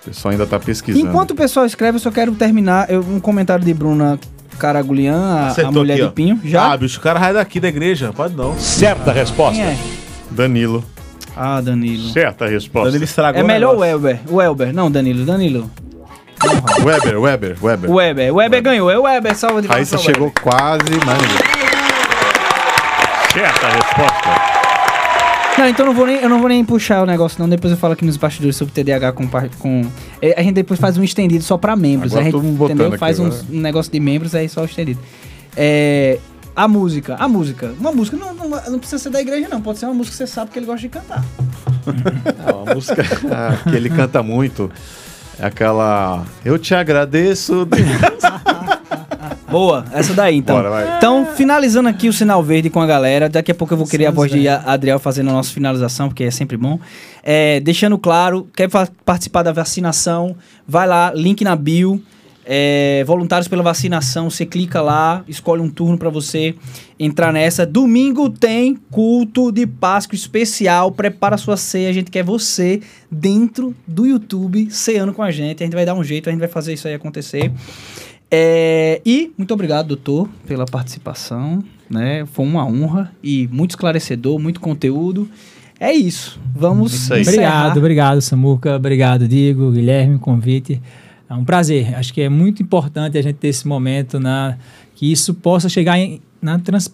[0.03, 1.07] O pessoal ainda tá pesquisando.
[1.07, 4.19] Enquanto o pessoal escreve, eu só quero terminar eu- um comentário de Bruna
[4.59, 6.13] Caragulian, a, a mulher aqui, de.
[6.13, 6.41] Pinho.
[6.45, 6.73] Já?
[6.73, 8.13] Ah, bicho, o cara raio daqui da igreja.
[8.13, 8.59] Pode não.
[8.59, 9.55] Certa resposta.
[9.55, 9.77] Quem é?
[10.31, 10.83] Danilo.
[11.37, 12.09] Ah, Danilo.
[12.11, 12.89] Certa resposta.
[12.89, 13.85] Quando ele estragou É o melhor o.
[13.85, 14.21] Elber.
[14.29, 14.73] O Elber.
[14.73, 15.25] Não, Danilo.
[15.27, 15.71] Danilo.
[16.83, 17.91] Weber, Weber, Weber.
[17.91, 18.33] O Weber.
[18.33, 18.91] O Weber ganhou.
[18.91, 19.35] É o Weber.
[19.37, 20.43] Salva de palmas Raíssa chegou Weber.
[20.43, 21.19] quase, mas.
[23.33, 24.57] Certa resposta.
[25.59, 27.49] Não, então eu não vou nem, eu não vou nem puxar o negócio, não.
[27.49, 29.27] Depois eu falo aqui nos bastidores sobre TDAH com.
[29.59, 29.83] com
[30.21, 32.13] é, a gente depois faz um estendido só pra membros.
[32.13, 32.93] Agora a gente todo mundo botando entendeu?
[32.93, 35.01] aqui faz um, um negócio de membros, aí só o estendido.
[35.57, 36.19] É.
[36.57, 37.75] A música, a música.
[37.79, 39.61] Uma música não, não, não precisa ser da igreja, não.
[39.61, 41.23] Pode ser uma música que você sabe que ele gosta de cantar.
[41.87, 44.71] Não, a música ah, que ele canta muito
[45.39, 46.25] é aquela.
[46.45, 47.67] Eu te agradeço.
[47.67, 47.87] Deus.
[49.49, 50.57] Boa, essa daí então.
[50.57, 50.97] Bora, vai.
[50.97, 53.29] Então, finalizando aqui o sinal verde com a galera.
[53.29, 56.25] Daqui a pouco eu vou querer a voz de Adriel fazendo a nossa finalização, porque
[56.25, 56.81] é sempre bom.
[57.23, 58.69] É, deixando claro, quer
[59.05, 60.35] participar da vacinação,
[60.67, 62.03] vai lá, link na bio.
[62.49, 66.55] É, voluntários pela vacinação, você clica lá, escolhe um turno pra você
[66.97, 67.67] entrar nessa.
[67.67, 70.93] Domingo tem culto de Páscoa especial.
[70.93, 75.65] Prepara sua ceia, a gente quer você dentro do YouTube ceando com a gente.
[75.65, 77.51] A gente vai dar um jeito, a gente vai fazer isso aí acontecer.
[78.31, 81.65] É, e muito obrigado, doutor, pela participação.
[81.91, 82.25] Né?
[82.27, 85.29] Foi uma honra e muito esclarecedor, muito conteúdo.
[85.81, 86.41] É isso.
[86.55, 87.13] Vamos Isso.
[87.13, 88.77] Obrigado, obrigado, Samuca.
[88.77, 90.81] Obrigado, Diego, Guilherme, convite.
[91.29, 91.95] É um prazer.
[91.97, 94.57] Acho que é muito importante a gente ter esse momento na
[94.95, 96.91] que isso possa chegar em, na, trans,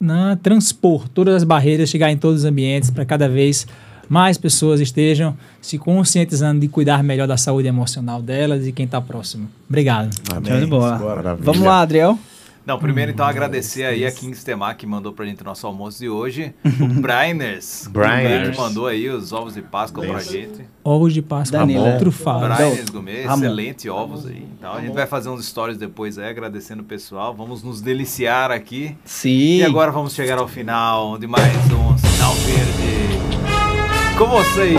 [0.00, 3.66] na transpor todas as barreiras, chegar em todos os ambientes para cada vez
[4.08, 8.84] mais pessoas estejam se conscientizando de cuidar melhor da saúde emocional delas e de quem
[8.84, 9.48] está próximo.
[9.68, 10.10] Obrigado.
[10.46, 10.98] Show de bola.
[10.98, 11.36] Maravilha.
[11.40, 12.18] Vamos lá, Adriel.
[12.66, 15.98] Não, primeiro então agradecer aí a Kings Temar que mandou pra gente o nosso almoço
[15.98, 16.54] de hoje.
[16.82, 17.86] O Brainers.
[17.90, 18.50] Brainers.
[18.50, 20.64] Que mandou aí os ovos de Páscoa pra gente.
[20.84, 21.98] Ovos de Páscoa Danilo.
[21.98, 22.56] trufados.
[22.56, 23.42] Brainers Gourmet, Ramon.
[23.44, 24.46] excelente ovos aí.
[24.58, 27.34] Então a gente vai fazer uns stories depois aí, agradecendo o pessoal.
[27.34, 28.96] Vamos nos deliciar aqui.
[29.04, 29.58] Sim.
[29.58, 33.01] E agora vamos chegar ao final de mais um Sinal Verde.
[34.22, 34.76] Com vocês,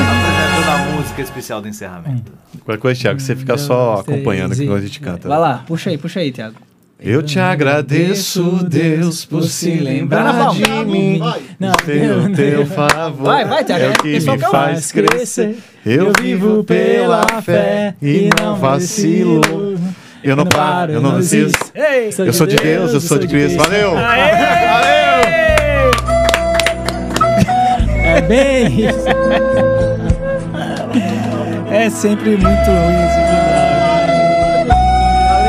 [0.00, 2.32] apresentando a música especial do encerramento.
[2.64, 5.28] Qualquer coisa, Thiago, você fica só Dois, acompanhando quando a gente canta.
[5.28, 6.54] Vai lá, puxa aí, puxa aí, Thiago.
[6.98, 11.18] Eu te agradeço, Deus, por se lembrar de mim.
[11.18, 11.42] Vai.
[11.58, 13.26] Não, Pelo teu favor.
[13.26, 13.84] Vai, vai, Thiago.
[13.84, 15.58] É o É, que pessoal me faz crescer.
[15.84, 19.42] Eu vivo pela fé e não vacilo.
[20.24, 21.58] Eu não paro, eu não desisto.
[22.24, 23.58] Eu sou de Deus, eu sou de Cristo.
[23.58, 23.92] Valeu!
[28.16, 29.06] É bem isso.
[31.70, 33.69] É sempre muito ruim esse final.